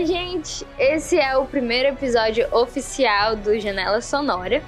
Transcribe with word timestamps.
Oi, 0.00 0.06
gente! 0.06 0.66
Esse 0.78 1.18
é 1.18 1.36
o 1.36 1.44
primeiro 1.44 1.90
episódio 1.90 2.48
oficial 2.56 3.36
do 3.36 3.60
Janela 3.60 4.00
Sonora. 4.00 4.62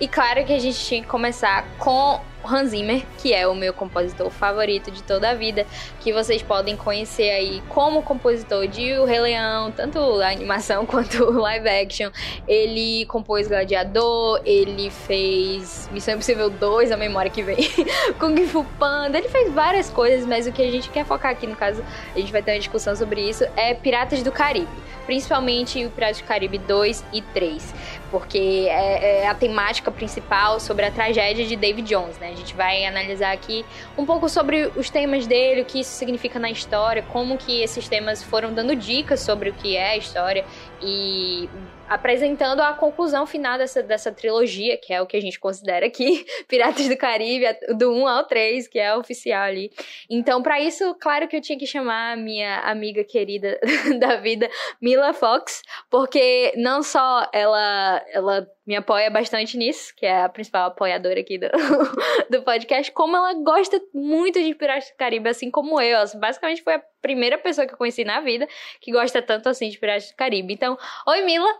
E 0.00 0.08
claro 0.08 0.42
que 0.46 0.54
a 0.54 0.58
gente 0.58 0.82
tinha 0.82 1.02
que 1.02 1.06
começar 1.06 1.66
com 1.76 2.18
Hans 2.44 2.70
Zimmer, 2.70 3.04
que 3.18 3.32
é 3.32 3.46
o 3.46 3.54
meu 3.54 3.72
compositor 3.72 4.30
favorito 4.30 4.90
de 4.90 5.02
toda 5.02 5.30
a 5.30 5.34
vida, 5.34 5.66
que 6.00 6.12
vocês 6.12 6.42
podem 6.42 6.76
conhecer 6.76 7.30
aí 7.30 7.62
como 7.68 8.02
compositor 8.02 8.66
de 8.66 8.94
O 8.98 9.04
Rei 9.04 9.20
Leão, 9.20 9.70
tanto 9.70 9.98
a 10.20 10.28
animação 10.28 10.84
quanto 10.86 11.24
o 11.24 11.40
live 11.40 11.68
action. 11.68 12.10
Ele 12.46 13.04
compôs 13.06 13.48
Gladiador, 13.48 14.40
ele 14.44 14.90
fez 14.90 15.88
Missão 15.92 16.14
Impossível 16.14 16.50
2, 16.50 16.92
a 16.92 16.96
memória 16.96 17.30
que 17.30 17.42
vem, 17.42 17.58
Kung 18.18 18.36
Fu 18.46 18.64
Panda, 18.78 19.18
ele 19.18 19.28
fez 19.28 19.52
várias 19.52 19.90
coisas, 19.90 20.26
mas 20.26 20.46
o 20.46 20.52
que 20.52 20.62
a 20.62 20.70
gente 20.70 20.88
quer 20.90 21.04
focar 21.04 21.32
aqui, 21.32 21.46
no 21.46 21.56
caso, 21.56 21.84
a 22.14 22.18
gente 22.18 22.32
vai 22.32 22.42
ter 22.42 22.52
uma 22.52 22.58
discussão 22.58 22.94
sobre 22.96 23.20
isso, 23.28 23.44
é 23.56 23.74
Piratas 23.74 24.22
do 24.22 24.32
Caribe 24.32 24.68
principalmente 25.10 25.84
o 25.84 25.90
Piratas 25.90 26.18
do 26.18 26.24
Caribe 26.24 26.56
2 26.58 27.04
e 27.12 27.20
3, 27.20 27.74
porque 28.10 28.66
é, 28.68 29.22
é, 29.22 29.28
a 29.28 29.34
temática 29.34 29.90
principal 29.90 30.58
sobre 30.60 30.84
a 30.84 30.90
tragédia 30.90 31.46
de 31.46 31.56
David 31.56 31.88
Jones, 31.88 32.18
né? 32.18 32.30
A 32.30 32.36
gente 32.36 32.54
vai 32.54 32.84
analisar 32.84 33.32
aqui 33.32 33.64
um 33.96 34.04
pouco 34.04 34.28
sobre 34.28 34.70
os 34.76 34.90
temas 34.90 35.26
dele, 35.26 35.62
o 35.62 35.64
que 35.64 35.80
isso 35.80 35.92
significa 35.92 36.38
na 36.38 36.50
história, 36.50 37.02
como 37.02 37.38
que 37.38 37.62
esses 37.62 37.88
temas 37.88 38.22
foram 38.22 38.52
dando 38.52 38.74
dicas 38.74 39.20
sobre 39.20 39.50
o 39.50 39.52
que 39.52 39.76
é 39.76 39.90
a 39.90 39.96
história 39.96 40.44
e 40.82 41.48
apresentando 41.90 42.60
a 42.60 42.72
conclusão 42.72 43.26
final 43.26 43.58
dessa, 43.58 43.82
dessa 43.82 44.12
trilogia, 44.12 44.78
que 44.78 44.92
é 44.92 45.02
o 45.02 45.06
que 45.06 45.16
a 45.16 45.20
gente 45.20 45.40
considera 45.40 45.84
aqui, 45.84 46.24
Piratas 46.46 46.88
do 46.88 46.96
Caribe, 46.96 47.44
do 47.76 47.92
1 47.92 48.06
ao 48.06 48.24
3, 48.24 48.68
que 48.68 48.78
é 48.78 48.96
oficial 48.96 49.42
ali. 49.42 49.72
Então, 50.08 50.40
para 50.40 50.60
isso, 50.60 50.94
claro 51.00 51.26
que 51.26 51.36
eu 51.36 51.40
tinha 51.40 51.58
que 51.58 51.66
chamar 51.66 52.12
a 52.12 52.16
minha 52.16 52.60
amiga 52.60 53.02
querida 53.02 53.58
da 53.98 54.16
vida, 54.16 54.48
Mila 54.80 55.12
Fox, 55.12 55.62
porque 55.90 56.52
não 56.56 56.80
só 56.80 57.28
ela, 57.32 58.00
ela 58.12 58.46
me 58.70 58.76
apoia 58.76 59.10
bastante 59.10 59.58
nisso, 59.58 59.92
que 59.96 60.06
é 60.06 60.22
a 60.22 60.28
principal 60.28 60.68
apoiadora 60.68 61.18
aqui 61.18 61.36
do, 61.36 61.48
do 62.30 62.42
podcast, 62.44 62.92
como 62.92 63.16
ela 63.16 63.34
gosta 63.34 63.80
muito 63.92 64.40
de 64.40 64.54
Piratas 64.54 64.88
do 64.90 64.96
Caribe, 64.96 65.28
assim 65.28 65.50
como 65.50 65.80
eu. 65.80 65.98
Basicamente 66.14 66.62
foi 66.62 66.74
a 66.74 66.82
primeira 67.02 67.36
pessoa 67.36 67.66
que 67.66 67.74
eu 67.74 67.76
conheci 67.76 68.04
na 68.04 68.20
vida 68.20 68.46
que 68.80 68.92
gosta 68.92 69.20
tanto 69.20 69.48
assim 69.48 69.70
de 69.70 69.76
Piratas 69.76 70.12
do 70.12 70.14
Caribe. 70.14 70.54
Então, 70.54 70.78
oi 71.04 71.20
Mila! 71.22 71.50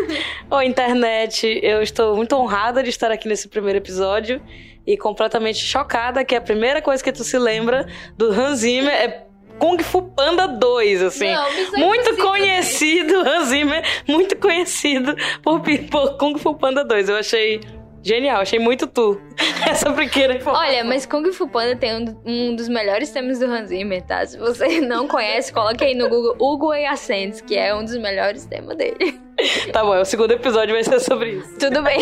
Oi, 0.50 0.64
internet! 0.64 1.60
Eu 1.62 1.82
estou 1.82 2.16
muito 2.16 2.34
honrada 2.34 2.82
de 2.82 2.88
estar 2.88 3.10
aqui 3.10 3.28
nesse 3.28 3.48
primeiro 3.48 3.78
episódio 3.78 4.40
e 4.86 4.96
completamente 4.96 5.58
chocada 5.58 6.24
que 6.24 6.34
a 6.34 6.40
primeira 6.40 6.80
coisa 6.80 7.04
que 7.04 7.12
tu 7.12 7.22
se 7.22 7.38
lembra 7.38 7.86
do 8.16 8.30
Hans 8.30 8.60
Zimmer 8.60 8.94
é 8.94 9.26
Kung 9.58 9.82
Fu 9.82 10.02
Panda 10.02 10.46
2, 10.46 11.02
assim. 11.02 11.30
Não, 11.30 11.46
é 11.46 11.78
muito 11.78 12.16
conhecido, 12.16 13.16
Hans 13.20 13.48
Zimmer, 13.48 13.82
muito 14.06 14.35
conhecido 14.66 15.14
por, 15.42 15.62
por 15.90 16.18
Kung 16.18 16.36
Fu 16.36 16.54
Panda 16.54 16.84
2. 16.84 17.08
Eu 17.08 17.16
achei 17.16 17.60
Genial, 18.02 18.40
achei 18.40 18.60
muito 18.60 18.86
tu. 18.86 19.20
Essa 19.68 19.92
pequena 19.92 20.34
informação. 20.34 20.68
Olha, 20.68 20.84
mas 20.84 21.04
Kung 21.04 21.28
Fu 21.32 21.48
Panda 21.48 21.74
tem 21.74 21.92
um, 21.92 22.16
um, 22.24 22.54
dos 22.54 22.68
melhores 22.68 23.10
temas 23.10 23.40
do 23.40 23.46
Hans 23.46 23.70
Zimmer, 23.70 24.00
tá? 24.00 24.24
Se 24.24 24.38
você 24.38 24.78
não 24.86 25.08
conhece, 25.08 25.52
coloque 25.52 25.82
aí 25.82 25.92
no 25.92 26.08
Google 26.08 26.36
Hugo 26.38 26.72
e 26.72 26.86
Ascents, 26.86 27.40
que 27.40 27.56
é 27.56 27.74
um 27.74 27.84
dos 27.84 27.96
melhores 27.96 28.46
temas 28.46 28.76
dele. 28.76 29.20
Tá 29.70 29.84
bom, 29.84 30.00
o 30.00 30.04
segundo 30.06 30.30
episódio 30.30 30.72
vai 30.72 30.82
ser 30.82 30.98
sobre 30.98 31.32
isso. 31.32 31.58
Tudo 31.58 31.82
bem. 31.82 31.98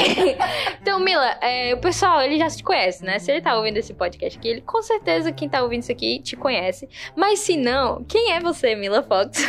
Então, 0.81 1.01
Mila, 1.01 1.37
é, 1.41 1.75
o 1.75 1.79
pessoal, 1.79 2.23
ele 2.23 2.39
já 2.39 2.49
te 2.49 2.63
conhece, 2.63 3.05
né? 3.05 3.19
Se 3.19 3.33
ele 3.33 3.41
tá 3.41 3.57
ouvindo 3.57 3.77
esse 3.77 3.93
podcast 3.93 4.39
aqui, 4.39 4.47
ele 4.47 4.61
com 4.61 4.81
certeza 4.81 5.33
quem 5.33 5.49
tá 5.49 5.61
ouvindo 5.61 5.83
isso 5.83 5.91
aqui 5.91 6.21
te 6.21 6.37
conhece. 6.37 6.89
Mas 7.17 7.41
se 7.41 7.57
não, 7.57 8.05
quem 8.05 8.35
é 8.35 8.39
você, 8.39 8.77
Mila 8.77 9.03
Fox? 9.03 9.45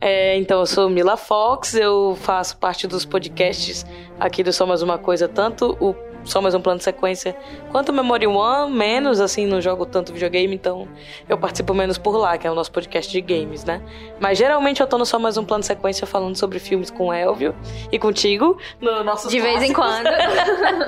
É, 0.00 0.36
então, 0.36 0.60
eu 0.60 0.66
sou 0.66 0.88
Mila 0.90 1.16
Fox, 1.16 1.74
eu 1.74 2.16
faço 2.20 2.56
parte 2.58 2.86
dos 2.86 3.04
podcasts 3.04 3.86
aqui 4.20 4.42
do 4.42 4.52
Só 4.52 4.66
Mais 4.66 4.82
Uma 4.82 4.98
Coisa, 4.98 5.26
tanto 5.28 5.76
o 5.80 5.94
só 6.24 6.40
mais 6.40 6.54
um 6.54 6.60
plano 6.60 6.78
de 6.78 6.84
sequência. 6.84 7.36
Quanto 7.70 7.92
Memory 7.92 8.26
One, 8.26 8.72
menos, 8.72 9.20
assim, 9.20 9.46
não 9.46 9.60
jogo 9.60 9.86
tanto 9.86 10.12
videogame, 10.12 10.54
então 10.54 10.88
eu 11.28 11.36
participo 11.36 11.74
menos 11.74 11.98
por 11.98 12.16
lá, 12.16 12.36
que 12.38 12.46
é 12.46 12.50
o 12.50 12.54
nosso 12.54 12.72
podcast 12.72 13.10
de 13.10 13.20
games, 13.20 13.64
né? 13.64 13.82
Mas 14.18 14.38
geralmente 14.38 14.80
eu 14.80 14.86
tô 14.86 14.98
no 14.98 15.06
só 15.06 15.18
mais 15.18 15.36
um 15.36 15.44
plano 15.44 15.60
de 15.60 15.66
sequência 15.66 16.06
falando 16.06 16.36
sobre 16.36 16.58
filmes 16.58 16.90
com 16.90 17.08
o 17.08 17.12
Elvio 17.12 17.54
e 17.92 17.98
contigo, 17.98 18.58
no 18.80 19.04
nosso 19.04 19.28
De 19.28 19.40
vez 19.40 19.62
em 19.62 19.72
quando. 19.72 20.08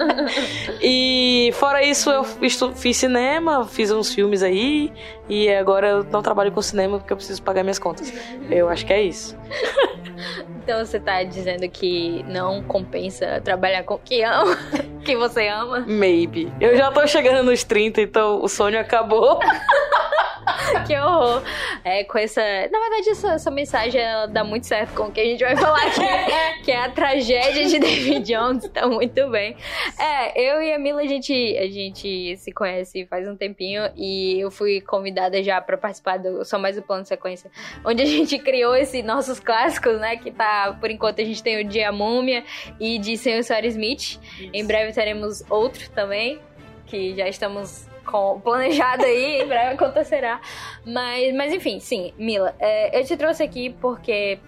e 0.81 1.51
fora 1.55 1.85
isso, 1.85 2.11
eu 2.11 2.25
fiz 2.25 2.97
cinema, 2.97 3.67
fiz 3.67 3.91
uns 3.91 4.13
filmes 4.15 4.43
aí, 4.43 4.93
e 5.29 5.49
agora 5.53 5.89
eu 5.89 6.05
não 6.05 6.23
trabalho 6.23 6.51
com 6.53 6.63
cinema 6.63 6.99
porque 6.99 7.13
eu 7.13 7.17
preciso 7.17 7.43
pagar 7.43 7.63
minhas 7.63 7.79
contas. 7.79 8.13
Eu 8.51 8.69
acho 8.69 8.87
que 8.87 8.93
é 8.93 9.03
isso. 9.03 9.37
Então 10.67 10.85
você 10.85 10.99
tá 10.99 11.23
dizendo 11.23 11.69
que 11.69 12.25
não 12.25 12.61
compensa 12.61 13.41
trabalhar 13.41 13.85
com 13.85 13.97
quem 13.99 14.25
ama, 14.25 14.59
que 15.07 15.15
você 15.15 15.47
ama? 15.47 15.85
Maybe. 15.87 16.53
Eu 16.61 16.77
já 16.77 16.91
tô 16.91 17.07
chegando 17.07 17.45
nos 17.45 17.63
30, 17.63 18.01
então 18.01 18.43
o 18.43 18.49
sonho 18.49 18.81
acabou. 18.81 19.39
que 20.87 20.97
horror. 20.97 21.43
É, 21.85 22.05
com 22.05 22.19
essa. 22.19 22.41
Na 22.41 22.79
verdade, 22.79 23.11
essa, 23.11 23.33
essa 23.33 23.51
mensagem 23.51 24.01
ela 24.01 24.27
dá 24.27 24.45
muito 24.45 24.67
certo 24.67 24.95
com 24.95 25.05
o 25.05 25.13
que 25.13 25.21
a 25.21 25.25
gente 25.25 25.43
vai 25.43 25.57
falar 25.57 25.83
aqui, 25.87 26.01
que 26.65 26.71
é 26.71 26.85
a 26.85 26.91
tragédia 26.91 27.67
de 27.67 27.79
David 27.79 28.21
Jones. 28.21 28.69
Tá 28.69 28.87
muito 28.87 29.29
bem. 29.31 29.57
É, 29.99 30.41
eu 30.41 30.63
e 30.63 30.73
a 30.73 30.79
Mila, 30.79 31.03
a 31.03 31.07
gente, 31.07 31.33
a 31.59 31.67
gente 31.67 32.37
se 32.37 32.53
conhece 32.53 33.07
faz 33.07 33.29
um 33.29 33.37
tempinho 33.37 33.91
e 33.97 34.41
eu 34.41 34.51
fui 34.51 34.81
convidada 34.81 35.43
já 35.43 35.61
para 35.61 35.77
participar 35.77 36.19
do 36.19 36.45
Só 36.45 36.59
Mais 36.59 36.79
o 36.79 36.83
Plano 36.83 37.03
de 37.03 37.09
Sequência, 37.09 37.51
onde 37.85 38.03
a 38.03 38.07
gente 38.07 38.39
criou 38.39 38.75
esses 38.75 39.05
nossos 39.05 39.41
clássicos, 39.41 39.99
né? 39.99 40.17
Que 40.17 40.31
tá, 40.31 40.77
por 40.81 40.91
enquanto, 40.91 41.21
a 41.21 41.25
gente 41.25 41.43
tem 41.43 41.61
o 41.61 41.69
Dia 41.69 41.91
Múmia 41.93 42.45
e 42.79 42.99
de 42.99 43.17
Senhor 43.17 43.43
Sarah 43.43 43.67
Smith. 43.67 44.19
Isso. 44.39 44.51
Em 44.53 44.67
breve 44.67 44.93
teremos 44.93 45.43
outro 45.51 45.89
também, 45.91 46.41
que 46.87 47.15
já 47.17 47.29
estamos 47.29 47.86
com, 48.07 48.41
planejado 48.41 49.05
aí, 49.05 49.43
em 49.43 49.47
breve 49.47 49.75
acontecerá. 49.75 50.41
Mas, 50.85 51.35
mas 51.35 51.53
enfim, 51.53 51.81
sim, 51.81 52.13
Mila, 52.19 52.55
é, 52.59 52.99
eu 52.99 53.05
te 53.05 53.17
trouxe 53.17 53.43
aqui 53.43 53.71
porque, 53.81 54.39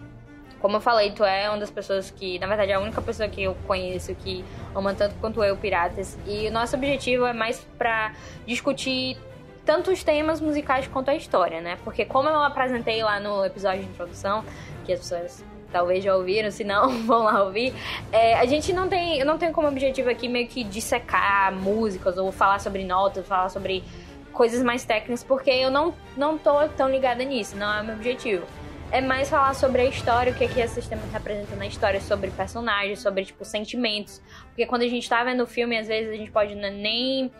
como 0.60 0.76
eu 0.76 0.80
falei, 0.80 1.10
tu 1.10 1.24
é 1.24 1.48
uma 1.48 1.58
das 1.58 1.70
pessoas 1.70 2.10
que, 2.10 2.38
na 2.38 2.46
verdade, 2.46 2.72
é 2.72 2.74
a 2.74 2.80
única 2.80 3.02
pessoa 3.02 3.28
que 3.28 3.42
eu 3.42 3.56
conheço 3.66 4.14
que 4.14 4.44
ama 4.74 4.94
tanto 4.94 5.14
quanto 5.16 5.42
eu 5.42 5.56
Piratas. 5.56 6.18
E 6.26 6.48
o 6.48 6.52
nosso 6.52 6.76
objetivo 6.76 7.26
é 7.26 7.32
mais 7.32 7.60
pra 7.76 8.12
discutir 8.46 9.18
tanto 9.64 9.90
os 9.90 10.02
temas 10.02 10.40
musicais 10.40 10.86
quanto 10.86 11.10
a 11.10 11.14
história, 11.14 11.60
né? 11.60 11.76
Porque 11.84 12.06
como 12.06 12.26
eu 12.28 12.42
apresentei 12.42 13.02
lá 13.02 13.20
no 13.20 13.44
episódio 13.44 13.82
de 13.82 13.90
introdução, 13.90 14.42
que 14.86 14.92
as 14.94 15.00
pessoas 15.00 15.44
talvez 15.72 16.02
já 16.02 16.16
ouviram, 16.16 16.50
se 16.50 16.64
não, 16.64 16.88
vão 17.04 17.24
lá 17.24 17.42
ouvir. 17.42 17.74
É, 18.12 18.34
a 18.34 18.46
gente 18.46 18.72
não 18.72 18.88
tem, 18.88 19.18
eu 19.18 19.26
não 19.26 19.38
tenho 19.38 19.52
como 19.52 19.68
objetivo 19.68 20.10
aqui 20.10 20.28
meio 20.28 20.48
que 20.48 20.64
dissecar 20.64 21.52
músicas 21.52 22.18
ou 22.18 22.30
falar 22.32 22.58
sobre 22.58 22.84
notas, 22.84 23.26
falar 23.26 23.48
sobre 23.48 23.84
coisas 24.32 24.62
mais 24.62 24.84
técnicas, 24.84 25.24
porque 25.24 25.50
eu 25.50 25.70
não, 25.70 25.92
não 26.16 26.38
tô 26.38 26.68
tão 26.68 26.88
ligada 26.88 27.24
nisso, 27.24 27.56
não 27.56 27.72
é 27.72 27.80
o 27.80 27.84
meu 27.84 27.94
objetivo. 27.96 28.46
É 28.90 29.02
mais 29.02 29.28
falar 29.28 29.54
sobre 29.54 29.82
a 29.82 29.84
história, 29.84 30.32
o 30.32 30.34
que, 30.34 30.44
é 30.44 30.48
que 30.48 30.60
esse 30.60 30.74
sistema 30.74 31.02
representa 31.12 31.54
na 31.56 31.66
história, 31.66 32.00
sobre 32.00 32.30
personagens, 32.30 33.00
sobre, 33.00 33.24
tipo, 33.24 33.44
sentimentos. 33.44 34.22
Porque 34.46 34.64
quando 34.64 34.82
a 34.82 34.88
gente 34.88 35.06
tá 35.06 35.22
vendo 35.22 35.42
o 35.42 35.46
filme, 35.46 35.76
às 35.76 35.88
vezes 35.88 36.10
a 36.10 36.16
gente 36.16 36.30
pode 36.30 36.54
nem 36.54 37.30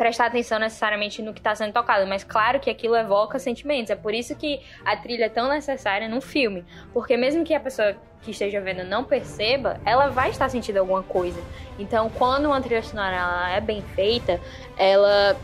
prestar 0.00 0.24
atenção 0.28 0.58
necessariamente 0.58 1.20
no 1.20 1.34
que 1.34 1.40
está 1.40 1.54
sendo 1.54 1.74
tocado, 1.74 2.06
mas 2.06 2.24
claro 2.24 2.58
que 2.58 2.70
aquilo 2.70 2.96
evoca 2.96 3.38
sentimentos. 3.38 3.90
É 3.90 3.94
por 3.94 4.14
isso 4.14 4.34
que 4.34 4.58
a 4.82 4.96
trilha 4.96 5.26
é 5.26 5.28
tão 5.28 5.46
necessária 5.46 6.08
num 6.08 6.22
filme, 6.22 6.64
porque 6.90 7.18
mesmo 7.18 7.44
que 7.44 7.52
a 7.52 7.60
pessoa 7.60 7.94
que 8.22 8.30
esteja 8.30 8.62
vendo 8.62 8.82
não 8.82 9.04
perceba, 9.04 9.78
ela 9.84 10.08
vai 10.08 10.30
estar 10.30 10.48
sentindo 10.48 10.78
alguma 10.78 11.02
coisa. 11.02 11.38
Então, 11.78 12.08
quando 12.08 12.46
uma 12.46 12.62
trilha 12.62 12.82
sonora 12.82 13.50
é 13.54 13.60
bem 13.60 13.82
feita, 13.94 14.40
ela 14.78 15.36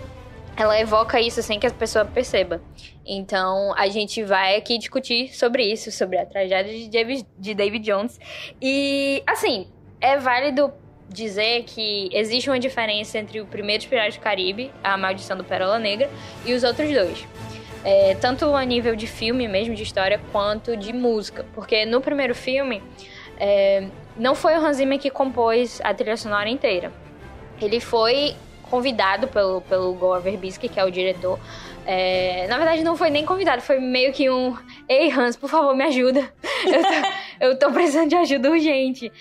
ela 0.56 0.80
evoca 0.80 1.20
isso 1.20 1.42
sem 1.42 1.60
que 1.60 1.66
a 1.66 1.70
pessoa 1.70 2.06
perceba. 2.06 2.62
Então, 3.04 3.74
a 3.76 3.88
gente 3.88 4.24
vai 4.24 4.56
aqui 4.56 4.78
discutir 4.78 5.36
sobre 5.36 5.70
isso, 5.70 5.92
sobre 5.92 6.16
a 6.16 6.24
tragédia 6.24 6.72
de 6.72 6.88
David, 6.88 7.26
de 7.38 7.54
David 7.54 7.84
Jones. 7.84 8.18
E, 8.62 9.22
assim, 9.26 9.70
é 10.00 10.16
válido 10.16 10.72
dizer 11.08 11.64
que 11.64 12.08
existe 12.12 12.50
uma 12.50 12.58
diferença 12.58 13.18
entre 13.18 13.40
o 13.40 13.46
primeiro 13.46 13.86
Piratas 13.86 14.16
do 14.16 14.20
Caribe, 14.20 14.72
A 14.82 14.96
Maldição 14.96 15.36
do 15.36 15.44
Pérola 15.44 15.78
Negra, 15.78 16.10
e 16.44 16.52
os 16.52 16.62
outros 16.62 16.92
dois. 16.92 17.26
É, 17.84 18.16
tanto 18.16 18.54
a 18.54 18.64
nível 18.64 18.96
de 18.96 19.06
filme 19.06 19.46
mesmo, 19.46 19.74
de 19.74 19.82
história, 19.82 20.20
quanto 20.32 20.76
de 20.76 20.92
música. 20.92 21.46
Porque 21.54 21.86
no 21.86 22.00
primeiro 22.00 22.34
filme, 22.34 22.82
é, 23.38 23.86
não 24.16 24.34
foi 24.34 24.54
o 24.54 24.64
Hans 24.64 24.78
Zimmer 24.78 24.98
que 24.98 25.10
compôs 25.10 25.80
a 25.84 25.94
trilha 25.94 26.16
sonora 26.16 26.48
inteira. 26.48 26.92
Ele 27.60 27.80
foi 27.80 28.34
convidado 28.62 29.28
pelo, 29.28 29.60
pelo 29.62 29.92
Gore 29.94 30.22
Verbinski, 30.22 30.68
que 30.68 30.80
é 30.80 30.84
o 30.84 30.90
diretor. 30.90 31.38
É, 31.86 32.46
na 32.48 32.56
verdade, 32.56 32.82
não 32.82 32.96
foi 32.96 33.10
nem 33.10 33.24
convidado, 33.24 33.62
foi 33.62 33.78
meio 33.78 34.12
que 34.12 34.28
um... 34.28 34.56
Ei, 34.88 35.10
Hans, 35.12 35.36
por 35.36 35.48
favor, 35.48 35.74
me 35.76 35.84
ajuda. 35.84 36.28
Eu 36.66 36.82
tô, 36.82 36.88
eu 37.38 37.58
tô 37.58 37.70
precisando 37.70 38.08
de 38.08 38.16
ajuda 38.16 38.50
urgente. 38.50 39.12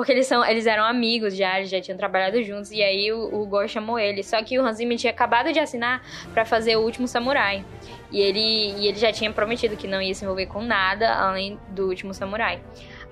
Porque 0.00 0.12
eles, 0.12 0.26
são, 0.26 0.42
eles 0.42 0.66
eram 0.66 0.82
amigos 0.82 1.36
já, 1.36 1.58
eles 1.58 1.68
já 1.68 1.78
tinham 1.78 1.98
trabalhado 1.98 2.42
juntos. 2.42 2.70
E 2.72 2.82
aí 2.82 3.12
o, 3.12 3.34
o 3.34 3.44
Gore 3.44 3.68
chamou 3.68 3.98
ele. 3.98 4.22
Só 4.22 4.42
que 4.42 4.58
o 4.58 4.64
Hans 4.64 4.78
Zimmer 4.78 4.96
tinha 4.96 5.10
acabado 5.12 5.52
de 5.52 5.58
assinar 5.58 6.02
para 6.32 6.46
fazer 6.46 6.76
o 6.76 6.80
último 6.80 7.06
samurai. 7.06 7.62
E 8.10 8.18
ele, 8.18 8.40
e 8.78 8.88
ele 8.88 8.96
já 8.98 9.12
tinha 9.12 9.30
prometido 9.30 9.76
que 9.76 9.86
não 9.86 10.00
ia 10.00 10.14
se 10.14 10.24
envolver 10.24 10.46
com 10.46 10.62
nada 10.62 11.12
além 11.12 11.58
do 11.68 11.86
último 11.86 12.14
samurai. 12.14 12.60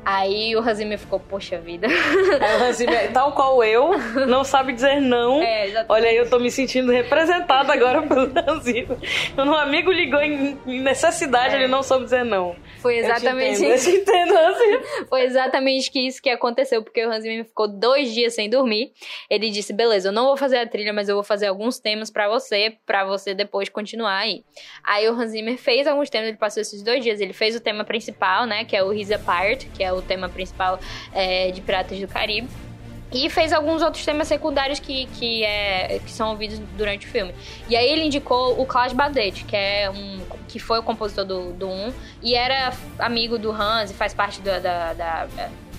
Aí 0.02 0.56
o 0.56 0.60
Hans 0.60 0.78
Zimmer 0.78 0.98
ficou, 0.98 1.20
poxa 1.20 1.58
vida. 1.58 1.86
Aí 1.86 2.56
o 2.56 2.64
Hans 2.64 2.76
Zimmer, 2.76 3.12
tal 3.12 3.32
qual 3.32 3.62
eu, 3.62 3.90
não 4.26 4.44
sabe 4.44 4.72
dizer 4.72 5.00
não. 5.00 5.42
É, 5.42 5.66
exatamente. 5.66 5.92
Olha 5.92 6.08
aí, 6.08 6.16
eu 6.16 6.30
tô 6.30 6.38
me 6.38 6.50
sentindo 6.50 6.90
representada 6.90 7.70
agora 7.74 8.00
pelo 8.00 8.30
Hans 8.48 8.62
Zimmer. 8.64 8.96
Quando 9.34 9.50
um 9.50 9.56
amigo 9.56 9.92
ligou 9.92 10.22
em 10.22 10.56
necessidade, 10.80 11.54
É. 11.54 11.58
ele 11.58 11.68
não 11.68 11.82
soube 11.82 12.04
dizer 12.04 12.24
não. 12.24 12.56
Foi 12.78 12.98
exatamente 12.98 13.62
eu 13.62 13.70
te 13.70 13.74
isso. 13.74 13.90
entendo, 13.90 14.32
eu 14.32 14.54
te 14.54 14.58
entendo, 14.58 14.58
Zimmer. 14.58 15.08
Foi 15.08 15.22
exatamente 15.22 15.90
que 15.90 16.00
isso 16.00 16.22
que 16.22 16.30
aconteceu, 16.30 16.82
porque 16.82 17.04
o 17.04 17.10
Hans 17.10 17.22
Zimmer 17.22 17.44
ficou 17.44 17.68
dois 17.68 18.12
dias 18.12 18.34
sem 18.34 18.48
dormir. 18.48 18.92
Ele 19.28 19.50
disse: 19.50 19.72
beleza, 19.72 20.08
eu 20.08 20.12
não 20.12 20.26
vou 20.26 20.36
fazer 20.36 20.58
a 20.58 20.66
trilha, 20.66 20.92
mas 20.92 21.08
eu 21.08 21.14
vou 21.14 21.24
fazer 21.24 21.46
alguns 21.46 21.78
temas 21.78 22.10
pra 22.10 22.28
você, 22.28 22.76
pra 22.86 23.04
você 23.04 23.34
depois 23.34 23.68
continuar 23.68 24.18
aí. 24.18 24.44
Aí 24.84 25.08
o 25.08 25.12
Hans 25.12 25.30
Zimmer 25.32 25.58
fez 25.58 25.86
alguns 25.86 26.10
temas, 26.10 26.28
ele 26.28 26.36
passou 26.36 26.60
esses 26.60 26.82
dois 26.82 27.02
dias. 27.02 27.20
Ele 27.20 27.32
fez 27.32 27.56
o 27.56 27.60
tema 27.60 27.84
principal, 27.84 28.46
né? 28.46 28.64
Que 28.64 28.76
é 28.76 28.82
o 28.82 28.92
His 28.92 29.10
Apart, 29.10 29.66
que 29.74 29.82
é 29.82 29.92
o 29.92 30.00
tema 30.02 30.28
principal 30.28 30.78
é, 31.12 31.50
de 31.50 31.60
Piratas 31.60 31.98
do 31.98 32.08
Caribe. 32.08 32.48
E 33.10 33.30
fez 33.30 33.52
alguns 33.52 33.80
outros 33.82 34.04
temas 34.04 34.28
secundários 34.28 34.78
que, 34.78 35.06
que, 35.06 35.42
é, 35.42 35.98
que 36.04 36.10
são 36.10 36.30
ouvidos 36.30 36.58
durante 36.76 37.06
o 37.06 37.08
filme. 37.08 37.34
E 37.68 37.74
aí 37.74 37.88
ele 37.88 38.04
indicou 38.04 38.60
o 38.60 38.66
Klaus 38.66 38.92
Badete, 38.92 39.44
que 39.44 39.56
é 39.56 39.90
um 39.90 40.20
que 40.48 40.58
foi 40.58 40.78
o 40.78 40.82
compositor 40.82 41.24
do, 41.24 41.52
do 41.52 41.68
1 41.68 41.92
e 42.22 42.34
era 42.34 42.72
amigo 42.98 43.38
do 43.38 43.52
Hans 43.52 43.90
e 43.90 43.94
faz 43.94 44.14
parte 44.14 44.40
da, 44.40 44.58
da, 44.58 44.94
da, 44.94 45.28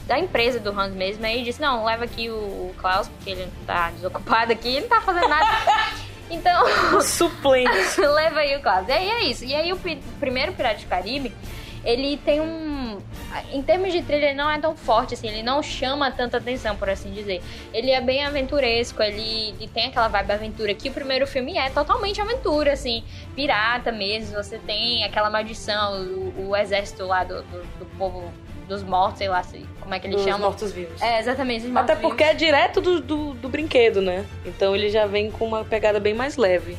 da 0.07 0.19
empresa 0.19 0.59
do 0.59 0.69
Hans 0.69 0.93
mesmo. 0.93 1.25
Aí 1.25 1.35
ele 1.35 1.43
disse, 1.43 1.59
não, 1.59 1.83
leva 1.83 2.05
aqui 2.05 2.29
o, 2.29 2.35
o 2.35 2.75
Klaus, 2.77 3.07
porque 3.07 3.31
ele 3.31 3.51
tá 3.65 3.89
desocupado 3.91 4.51
aqui, 4.51 4.69
ele 4.69 4.81
não 4.81 4.89
tá 4.89 5.01
fazendo 5.01 5.27
nada. 5.27 5.45
Então, 6.31 7.01
Suplente. 7.01 7.71
leva 7.99 8.41
aí 8.41 8.55
o 8.55 8.61
Klaus. 8.61 8.87
E 8.87 8.91
aí 8.91 9.09
é 9.09 9.23
isso. 9.23 9.43
E 9.43 9.55
aí 9.55 9.73
o 9.73 9.79
primeiro 10.19 10.53
Pirata 10.53 10.79
do 10.79 10.85
Caribe, 10.85 11.33
ele 11.83 12.17
tem 12.17 12.41
um... 12.41 12.97
Em 13.51 13.61
termos 13.61 13.91
de 13.91 14.01
trilha, 14.01 14.27
ele 14.27 14.33
não 14.35 14.49
é 14.49 14.59
tão 14.59 14.75
forte, 14.75 15.13
assim. 15.13 15.27
Ele 15.27 15.43
não 15.43 15.61
chama 15.61 16.11
tanta 16.11 16.37
atenção, 16.37 16.75
por 16.75 16.89
assim 16.89 17.11
dizer. 17.11 17.41
Ele 17.73 17.91
é 17.91 18.01
bem 18.01 18.25
aventuresco, 18.25 19.01
ele, 19.01 19.53
ele 19.59 19.67
tem 19.67 19.85
aquela 19.85 20.07
vibe 20.07 20.31
aventura 20.31 20.73
que 20.73 20.89
o 20.89 20.91
primeiro 20.91 21.27
filme 21.27 21.57
é 21.57 21.69
totalmente 21.69 22.19
aventura, 22.19 22.73
assim. 22.73 23.03
Pirata 23.35 23.91
mesmo, 23.91 24.35
você 24.35 24.57
tem 24.57 25.03
aquela 25.03 25.29
maldição, 25.29 26.01
o, 26.03 26.49
o 26.49 26.55
exército 26.55 27.05
lá 27.05 27.23
do, 27.23 27.41
do, 27.43 27.61
do 27.79 27.85
povo 27.97 28.31
dos 28.67 28.83
mortos, 28.83 29.17
sei 29.17 29.27
lá 29.27 29.43
como 29.81 29.95
é 29.95 29.99
que 29.99 30.05
eles 30.05 30.17
Dos 30.17 30.25
chamam. 30.25 30.41
mortos-vivos. 30.49 31.01
É, 31.01 31.19
exatamente. 31.19 31.65
os 31.65 31.75
Até 31.75 31.95
porque 31.95 32.23
é 32.23 32.33
direto 32.35 32.79
do, 32.79 33.01
do, 33.01 33.33
do 33.33 33.49
brinquedo, 33.49 33.99
né? 34.01 34.23
Então 34.45 34.75
ele 34.75 34.89
já 34.89 35.07
vem 35.07 35.31
com 35.31 35.45
uma 35.45 35.65
pegada 35.65 35.99
bem 35.99 36.13
mais 36.13 36.37
leve. 36.37 36.77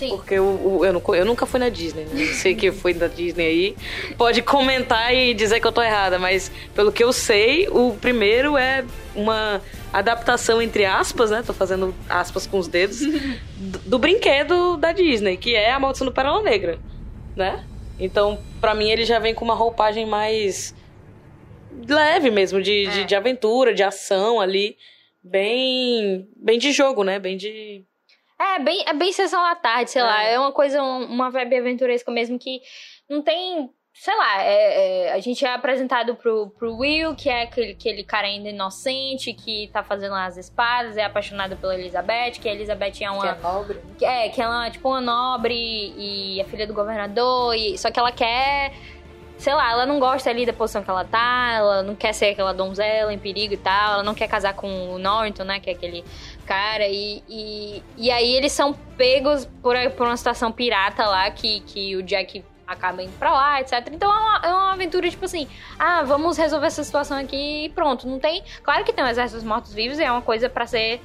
Sim. 0.00 0.08
Porque 0.08 0.38
o- 0.40 0.82
eu, 0.82 0.92
não- 0.94 1.14
eu 1.14 1.24
nunca 1.26 1.44
fui 1.44 1.60
na 1.60 1.68
Disney, 1.68 2.04
né? 2.04 2.22
Eu 2.22 2.34
sei 2.34 2.54
que 2.54 2.72
foi 2.72 2.94
da 2.94 3.06
Disney 3.06 3.46
aí. 3.46 3.76
Pode 4.16 4.40
comentar 4.40 5.14
e 5.14 5.34
dizer 5.34 5.60
que 5.60 5.66
eu 5.66 5.72
tô 5.72 5.82
errada, 5.82 6.18
mas 6.18 6.50
pelo 6.74 6.90
que 6.90 7.04
eu 7.04 7.12
sei, 7.12 7.68
o 7.68 7.94
primeiro 8.00 8.56
é 8.56 8.82
uma 9.14 9.60
adaptação, 9.92 10.62
entre 10.62 10.86
aspas, 10.86 11.30
né? 11.30 11.42
Tô 11.46 11.52
fazendo 11.52 11.94
aspas 12.08 12.46
com 12.46 12.58
os 12.58 12.66
dedos, 12.66 13.00
do, 13.00 13.78
do 13.84 13.98
brinquedo 13.98 14.78
da 14.78 14.90
Disney, 14.92 15.36
que 15.36 15.54
é 15.54 15.70
a 15.70 15.78
Maldição 15.78 16.06
do 16.06 16.12
Pérola 16.12 16.42
Negra, 16.42 16.78
né? 17.36 17.62
Então, 17.98 18.38
pra 18.58 18.74
mim, 18.74 18.90
ele 18.90 19.04
já 19.04 19.18
vem 19.18 19.34
com 19.34 19.44
uma 19.44 19.54
roupagem 19.54 20.06
mais 20.06 20.74
leve 21.86 22.30
mesmo, 22.30 22.62
de, 22.62 22.86
de, 22.86 23.00
É. 23.02 23.04
de 23.04 23.14
aventura, 23.14 23.74
de 23.74 23.82
ação 23.82 24.40
ali. 24.40 24.76
Bem, 25.22 26.26
bem 26.34 26.58
de 26.58 26.72
jogo, 26.72 27.04
né? 27.04 27.18
Bem 27.18 27.36
de 27.36 27.84
É, 28.40 28.58
bem, 28.58 28.82
é 28.86 28.92
bem 28.94 29.12
sessão 29.12 29.42
da 29.42 29.54
tarde, 29.54 29.90
sei 29.90 30.00
É. 30.00 30.04
lá. 30.04 30.22
É 30.22 30.38
uma 30.38 30.52
coisa, 30.52 30.82
um- 30.82 31.04
uma 31.04 31.30
vibe 31.30 31.56
aventuresca 31.58 32.10
mesmo 32.10 32.38
que 32.38 32.60
não 33.08 33.20
tem. 33.22 33.68
Sei 33.92 34.16
lá, 34.16 34.42
é- 34.42 35.08
é, 35.08 35.12
a 35.12 35.18
gente 35.18 35.44
é 35.44 35.52
apresentado 35.52 36.14
pro, 36.14 36.48
pro 36.58 36.74
Will, 36.76 37.14
que 37.14 37.28
é 37.28 37.42
aquele, 37.42 37.72
aquele 37.72 38.04
cara 38.04 38.28
ainda 38.28 38.48
inocente, 38.48 39.34
que 39.34 39.68
tá 39.72 39.82
fazendo 39.82 40.14
as 40.14 40.36
espadas, 40.38 40.96
é 40.96 41.04
apaixonado 41.04 41.56
pela 41.56 41.74
Elizabeth, 41.74 42.38
que 42.40 42.48
a 42.48 42.52
Elizabeth 42.54 43.02
é 43.02 43.10
uma. 43.10 43.34
nobre. 43.34 43.78
que 43.98 44.04
é, 44.06 44.28
que 44.30 44.40
ela 44.40 44.68
é 44.68 44.70
tipo 44.70 44.88
uma 44.88 45.00
nobre 45.00 45.92
e 45.98 46.40
é 46.40 46.44
filha 46.44 46.66
do 46.66 46.72
governador, 46.72 47.54
e, 47.54 47.76
só 47.76 47.90
que 47.90 47.98
ela 47.98 48.12
quer. 48.12 48.72
Sei 49.40 49.54
lá, 49.54 49.70
ela 49.72 49.86
não 49.86 49.98
gosta 49.98 50.28
ali 50.28 50.44
da 50.44 50.52
posição 50.52 50.82
que 50.82 50.90
ela 50.90 51.02
tá, 51.02 51.52
ela 51.56 51.82
não 51.82 51.96
quer 51.96 52.12
ser 52.12 52.26
aquela 52.26 52.52
donzela 52.52 53.10
em 53.10 53.18
perigo 53.18 53.54
e 53.54 53.56
tal, 53.56 53.94
ela 53.94 54.02
não 54.02 54.14
quer 54.14 54.28
casar 54.28 54.52
com 54.52 54.94
o 54.94 54.98
Norton, 54.98 55.44
né, 55.44 55.58
que 55.58 55.70
é 55.70 55.72
aquele 55.72 56.04
cara, 56.44 56.86
e, 56.86 57.22
e, 57.26 57.82
e 57.96 58.10
aí 58.10 58.36
eles 58.36 58.52
são 58.52 58.74
pegos 58.98 59.46
por, 59.62 59.74
por 59.96 60.06
uma 60.06 60.16
situação 60.16 60.52
pirata 60.52 61.06
lá, 61.06 61.30
que, 61.30 61.60
que 61.60 61.96
o 61.96 62.02
Jack 62.02 62.44
acaba 62.66 63.02
indo 63.02 63.12
pra 63.18 63.32
lá, 63.32 63.60
etc. 63.62 63.88
Então 63.90 64.14
é 64.14 64.18
uma, 64.18 64.40
é 64.44 64.48
uma 64.52 64.72
aventura, 64.72 65.08
tipo 65.08 65.24
assim, 65.24 65.48
ah, 65.78 66.02
vamos 66.02 66.36
resolver 66.36 66.66
essa 66.66 66.84
situação 66.84 67.16
aqui 67.16 67.64
e 67.64 67.68
pronto. 67.70 68.06
Não 68.06 68.20
tem. 68.20 68.44
Claro 68.62 68.84
que 68.84 68.92
tem 68.92 69.04
um 69.04 69.08
exército 69.08 69.44
mortos-vivos 69.44 69.98
e 69.98 70.04
é 70.04 70.12
uma 70.12 70.22
coisa 70.22 70.48
pra 70.48 70.66
ser 70.66 71.00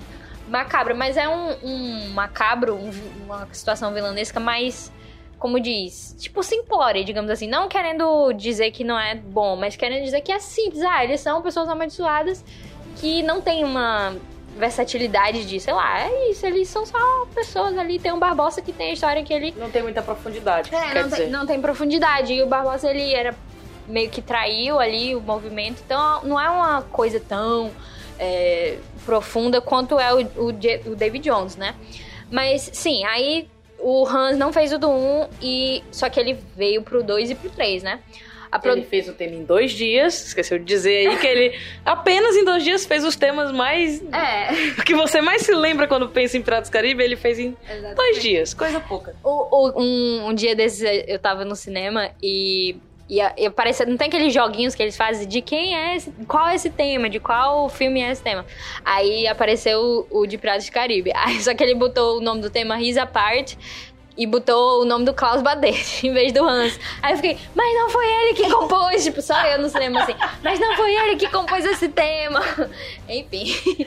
macabra, 0.48 0.94
mas 0.94 1.18
é 1.18 1.28
um, 1.28 1.56
um 1.64 2.10
macabro, 2.10 2.76
um 2.76 2.92
uma 3.26 3.48
situação 3.52 3.94
vilanesca 3.94 4.40
mais. 4.40 4.92
Como 5.46 5.60
diz, 5.60 6.16
tipo 6.18 6.42
simplória, 6.42 7.04
digamos 7.04 7.30
assim. 7.30 7.48
Não 7.48 7.70
querendo 7.70 8.34
dizer 8.34 8.72
que 8.72 8.84
não 8.84 9.00
é 9.00 9.14
bom, 9.14 9.56
mas 9.56 9.76
querendo 9.76 10.04
dizer 10.04 10.22
que 10.22 10.32
é 10.32 10.40
simples. 10.40 10.82
Ah, 10.82 11.04
eles 11.04 11.22
são 11.22 11.40
pessoas 11.40 11.70
amaldiçoadas 11.70 12.44
que 12.96 13.22
não 13.22 13.40
tem 13.40 13.64
uma 13.64 14.16
versatilidade 14.58 15.46
de, 15.46 15.60
sei 15.60 15.72
lá, 15.72 16.02
é 16.02 16.32
isso, 16.32 16.44
eles 16.48 16.68
são 16.68 16.84
só 16.84 16.98
pessoas 17.36 17.78
ali. 17.78 18.00
Tem 18.00 18.12
um 18.12 18.18
Barbosa 18.18 18.60
que 18.60 18.74
tem 18.74 18.90
a 18.90 18.94
história 18.94 19.24
que 19.24 19.32
ele 19.32 19.54
Não 19.56 19.70
tem 19.70 19.84
muita 19.84 20.02
profundidade, 20.02 20.74
é, 20.74 21.04
não, 21.04 21.10
tem, 21.12 21.30
não 21.30 21.46
tem 21.46 21.62
profundidade. 21.62 22.34
E 22.34 22.42
o 22.42 22.48
Barbosa, 22.48 22.90
ele 22.90 23.14
era 23.14 23.36
meio 23.88 24.10
que 24.10 24.24
traiu 24.24 24.80
ali 24.80 25.16
o 25.16 25.22
movimento. 25.22 25.80
Então, 25.86 26.24
não 26.24 26.42
é 26.42 26.50
uma 26.50 26.82
coisa 26.82 27.20
tão 27.20 27.70
é, 28.18 28.80
profunda 29.06 29.62
quanto 29.62 30.00
é 30.00 30.12
o, 30.12 30.22
o, 30.22 30.48
o 30.48 30.96
David 30.96 31.24
Jones, 31.24 31.56
né? 31.56 31.76
Mas, 32.32 32.68
sim, 32.74 33.06
aí 33.06 33.48
o 33.80 34.06
Hans 34.08 34.38
não 34.38 34.52
fez 34.54 34.72
o 34.74 34.78
do 34.80 34.90
1, 34.90 35.28
e, 35.42 35.84
só 35.92 36.10
que 36.10 36.20
ele 36.20 36.38
veio 36.56 36.82
pro 36.82 37.04
2 37.04 37.32
e 37.32 37.36
pro 37.36 37.50
3, 37.50 37.84
né? 37.84 38.00
A 38.52 38.60
produ- 38.60 38.78
Ele 38.78 38.86
fez 38.86 39.10
o 39.10 39.14
tema 39.14 39.36
em 39.36 39.44
dois 39.44 39.72
dias, 39.74 40.28
esqueceu 40.28 40.58
de 40.58 40.64
dizer 40.64 41.08
aí 41.10 41.18
que 41.18 41.28
ele 41.28 41.60
apenas 41.84 42.38
em 42.38 42.46
dois 42.46 42.64
dias 42.64 42.86
fez 42.86 43.04
os 43.04 43.16
temas 43.18 43.52
mais. 43.52 44.02
É, 44.14 44.80
O 44.80 44.84
que 44.86 44.96
você 44.96 45.20
mais 45.20 45.42
se 45.42 45.54
lembra 45.54 45.88
quando 45.88 46.08
pensa 46.08 46.38
em 46.38 46.42
Piratas 46.42 46.70
do 46.70 46.72
Caribe, 46.72 47.04
ele 47.04 47.18
fez 47.18 47.38
em 47.38 47.58
dois 47.96 48.22
dias, 48.22 48.54
coisa 48.54 48.80
pouca. 48.80 49.14
O- 49.22 49.30
o- 49.70 49.82
um, 49.82 50.28
um 50.30 50.34
dia 50.34 50.56
desses 50.56 50.82
eu 51.08 51.20
tava 51.20 51.44
no 51.44 51.56
cinema 51.56 52.12
e. 52.24 52.78
E, 53.08 53.20
e 53.20 53.46
aparece, 53.46 53.86
não 53.86 53.98
tem 53.98 54.08
aqueles 54.08 54.34
joguinhos 54.34 54.74
que 54.74 54.82
eles 54.82 54.98
fazem 54.98 55.28
de 55.28 55.42
quem 55.42 55.76
é 55.78 55.96
esse, 55.96 56.12
qual 56.28 56.48
é 56.48 56.56
esse 56.56 56.70
tema, 56.70 57.10
de 57.10 57.20
qual 57.20 57.70
filme 57.70 58.02
é 58.02 58.12
esse 58.12 58.22
tema. 58.22 58.46
Aí 58.84 59.28
apareceu 59.28 60.08
o, 60.10 60.22
o 60.22 60.28
de 60.28 60.38
Piratas 60.38 60.66
do 60.66 60.72
Caribe. 60.72 61.12
Aí 61.16 61.42
só 61.42 61.54
que 61.54 61.64
ele 61.64 61.76
botou 61.76 62.18
o 62.18 62.22
nome 62.22 62.42
do 62.42 62.50
tema 62.50 62.82
His 62.82 62.98
Apart 62.98 63.56
e 64.18 64.26
botou 64.26 64.82
o 64.82 64.86
nome 64.86 65.06
do 65.06 65.14
Klaus 65.14 65.42
Badete 65.42 66.08
em 66.08 66.14
vez 66.14 66.34
do 66.34 66.44
Hans. 66.44 66.80
Aí 67.02 67.14
eu 67.14 67.18
fiquei, 67.18 67.38
mas 67.54 67.74
não 67.76 67.90
foi 67.90 68.08
ele 68.08 68.34
que 68.34 68.50
compôs, 68.50 69.04
tipo, 69.06 69.22
só 69.22 69.40
eu 69.46 69.60
no 69.60 69.70
cinema 69.70 70.02
assim, 70.02 70.16
mas 70.44 70.60
não 70.60 70.76
foi 70.76 70.96
ele 70.96 71.16
que 71.16 71.30
compôs 71.30 71.64
esse 71.66 71.90
tema. 71.90 72.42
Enfim. 73.08 73.86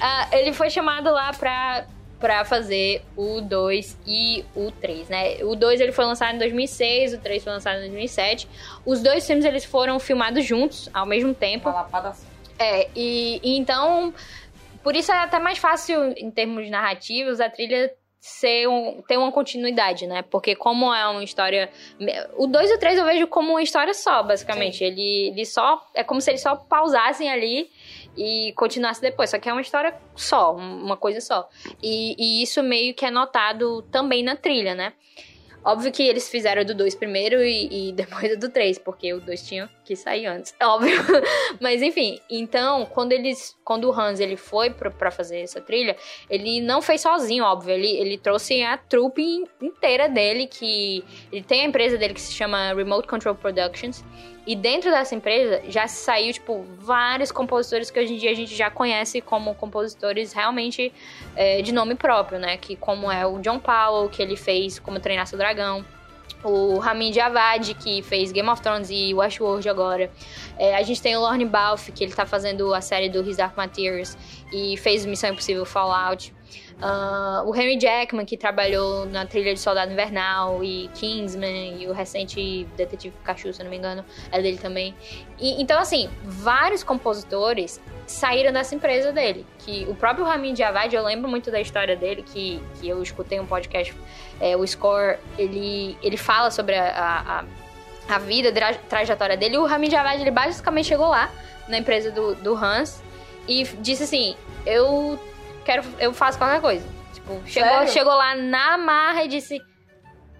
Ah, 0.00 0.28
ele 0.32 0.52
foi 0.52 0.70
chamado 0.70 1.10
lá 1.10 1.32
pra 1.32 1.84
pra 2.22 2.44
fazer 2.44 3.02
o 3.16 3.40
2 3.40 3.98
e 4.06 4.44
o 4.54 4.70
3, 4.70 5.08
né? 5.08 5.42
O 5.42 5.56
2 5.56 5.80
ele 5.80 5.90
foi 5.90 6.04
lançado 6.04 6.36
em 6.36 6.38
2006, 6.38 7.14
o 7.14 7.18
3 7.18 7.42
foi 7.42 7.52
lançado 7.52 7.78
em 7.78 7.80
2007. 7.80 8.48
Os 8.86 9.02
dois 9.02 9.26
filmes 9.26 9.44
eles 9.44 9.64
foram 9.64 9.98
filmados 9.98 10.44
juntos 10.44 10.88
ao 10.94 11.04
mesmo 11.04 11.34
tempo. 11.34 11.68
É, 12.56 12.88
e, 12.94 13.40
e 13.42 13.58
então 13.58 14.14
por 14.84 14.94
isso 14.94 15.10
é 15.10 15.18
até 15.18 15.40
mais 15.40 15.58
fácil 15.58 16.14
em 16.16 16.30
termos 16.30 16.70
narrativos 16.70 17.40
a 17.40 17.50
trilha 17.50 17.92
ser 18.20 18.68
um, 18.68 19.02
ter 19.02 19.16
uma 19.16 19.32
continuidade, 19.32 20.06
né? 20.06 20.22
Porque 20.22 20.54
como 20.54 20.94
é 20.94 21.04
uma 21.08 21.24
história, 21.24 21.68
o 22.36 22.46
2 22.46 22.70
e 22.70 22.74
o 22.74 22.78
3 22.78 22.98
eu 22.98 23.04
vejo 23.04 23.26
como 23.26 23.50
uma 23.50 23.62
história 23.62 23.92
só, 23.92 24.22
basicamente. 24.22 24.84
Ele, 24.84 25.30
ele 25.30 25.44
só 25.44 25.84
é 25.92 26.04
como 26.04 26.20
se 26.20 26.30
eles 26.30 26.40
só 26.40 26.54
pausassem 26.54 27.28
ali 27.28 27.68
e 28.16 28.52
continuasse 28.56 29.00
depois. 29.00 29.30
Só 29.30 29.38
que 29.38 29.48
é 29.48 29.52
uma 29.52 29.62
história 29.62 29.94
só, 30.14 30.54
uma 30.54 30.96
coisa 30.96 31.20
só. 31.20 31.48
E, 31.82 32.14
e 32.18 32.42
isso 32.42 32.62
meio 32.62 32.94
que 32.94 33.04
é 33.04 33.10
notado 33.10 33.82
também 33.90 34.22
na 34.22 34.36
trilha, 34.36 34.74
né? 34.74 34.92
Óbvio 35.64 35.92
que 35.92 36.02
eles 36.02 36.28
fizeram 36.28 36.64
do 36.64 36.74
2 36.74 36.94
primeiro 36.96 37.42
e, 37.42 37.90
e 37.90 37.92
depois 37.94 38.38
do 38.38 38.48
3, 38.48 38.78
porque 38.78 39.12
o 39.12 39.20
2 39.20 39.46
tinha 39.46 39.70
que 39.92 39.96
sair 39.96 40.26
antes, 40.26 40.54
óbvio. 40.62 40.98
Mas 41.60 41.82
enfim, 41.82 42.18
então, 42.28 42.86
quando 42.86 43.12
eles. 43.12 43.56
Quando 43.64 43.88
o 43.88 43.92
Hans 43.92 44.18
ele 44.18 44.36
foi 44.36 44.70
pra 44.70 45.10
fazer 45.10 45.40
essa 45.40 45.60
trilha, 45.60 45.96
ele 46.28 46.60
não 46.60 46.82
fez 46.82 47.00
sozinho, 47.00 47.44
óbvio. 47.44 47.74
Ele, 47.74 47.88
ele 47.88 48.18
trouxe 48.18 48.62
a 48.62 48.76
trupe 48.76 49.44
inteira 49.60 50.08
dele, 50.08 50.46
que. 50.46 51.04
Ele 51.30 51.42
tem 51.42 51.62
a 51.62 51.64
empresa 51.64 51.96
dele 51.96 52.14
que 52.14 52.20
se 52.20 52.32
chama 52.32 52.72
Remote 52.74 53.06
Control 53.06 53.34
Productions. 53.34 54.04
E 54.44 54.56
dentro 54.56 54.90
dessa 54.90 55.14
empresa 55.14 55.62
já 55.68 55.86
saiu, 55.86 56.32
tipo, 56.32 56.64
vários 56.76 57.30
compositores 57.30 57.92
que 57.92 58.00
hoje 58.00 58.14
em 58.14 58.16
dia 58.16 58.32
a 58.32 58.34
gente 58.34 58.52
já 58.52 58.68
conhece 58.70 59.20
como 59.20 59.54
compositores 59.54 60.32
realmente 60.32 60.92
é, 61.36 61.62
de 61.62 61.70
nome 61.72 61.94
próprio, 61.94 62.40
né? 62.40 62.56
Que 62.56 62.74
como 62.74 63.10
é 63.10 63.24
o 63.24 63.38
John 63.38 63.60
Powell, 63.60 64.08
que 64.08 64.20
ele 64.20 64.36
fez 64.36 64.80
como 64.80 64.98
Treinar 64.98 65.28
Seu 65.28 65.38
Dragão. 65.38 65.84
O 66.44 66.78
Ramin 66.78 67.10
Djawadi, 67.10 67.74
que 67.74 68.02
fez 68.02 68.32
Game 68.32 68.48
of 68.48 68.60
Thrones 68.60 68.88
e 68.90 69.14
Westworld 69.14 69.68
agora. 69.68 70.10
É, 70.58 70.74
a 70.74 70.82
gente 70.82 71.00
tem 71.00 71.16
o 71.16 71.20
Lorne 71.20 71.44
Balfe, 71.44 71.92
que 71.92 72.02
ele 72.02 72.12
tá 72.12 72.26
fazendo 72.26 72.74
a 72.74 72.80
série 72.80 73.08
do 73.08 73.22
His 73.28 73.36
Dark 73.36 73.56
Materials 73.56 74.16
e 74.52 74.76
fez 74.76 75.06
Missão 75.06 75.30
Impossível 75.30 75.64
Fallout. 75.64 76.34
Uh, 76.82 77.48
o 77.48 77.54
Henry 77.54 77.78
Jackman, 77.78 78.26
que 78.26 78.36
trabalhou 78.36 79.06
na 79.06 79.24
trilha 79.24 79.54
de 79.54 79.60
Soldado 79.60 79.92
Invernal 79.92 80.64
e 80.64 80.90
Kingsman 80.94 81.80
e 81.80 81.86
o 81.86 81.92
recente 81.92 82.66
Detetive 82.76 83.14
Pikachu, 83.18 83.52
se 83.52 83.62
não 83.62 83.70
me 83.70 83.76
engano, 83.76 84.04
é 84.32 84.42
dele 84.42 84.58
também. 84.58 84.92
E, 85.38 85.62
então, 85.62 85.78
assim, 85.78 86.10
vários 86.24 86.82
compositores 86.82 87.80
saíram 88.06 88.52
dessa 88.52 88.74
empresa 88.74 89.12
dele. 89.12 89.46
Que 89.58 89.86
o 89.88 89.94
próprio 89.94 90.24
Ramin 90.24 90.54
Djawadi, 90.54 90.96
eu 90.96 91.04
lembro 91.04 91.28
muito 91.28 91.50
da 91.50 91.60
história 91.60 91.96
dele, 91.96 92.22
que, 92.22 92.62
que 92.80 92.88
eu 92.88 93.02
escutei 93.02 93.40
um 93.40 93.46
podcast, 93.46 93.94
é, 94.40 94.56
o 94.56 94.66
Score, 94.66 95.18
ele, 95.38 95.96
ele 96.02 96.16
fala 96.16 96.50
sobre 96.50 96.76
a, 96.76 97.44
a, 98.08 98.14
a 98.14 98.18
vida, 98.18 98.52
a 98.66 98.74
trajetória 98.74 99.36
dele. 99.36 99.54
E 99.54 99.58
o 99.58 99.66
Ramin 99.66 99.88
Djawadi, 99.88 100.22
ele 100.22 100.30
basicamente 100.30 100.86
chegou 100.86 101.08
lá, 101.08 101.30
na 101.68 101.78
empresa 101.78 102.10
do, 102.10 102.34
do 102.34 102.54
Hans, 102.54 103.02
e 103.46 103.64
disse 103.80 104.04
assim, 104.04 104.36
eu 104.66 105.18
quero, 105.64 105.84
eu 105.98 106.12
faço 106.12 106.38
qualquer 106.38 106.60
coisa. 106.60 106.86
Tipo, 107.14 107.40
chegou, 107.46 107.86
chegou 107.88 108.14
lá 108.14 108.34
na 108.34 108.76
marra 108.76 109.24
e 109.24 109.28
disse. 109.28 109.60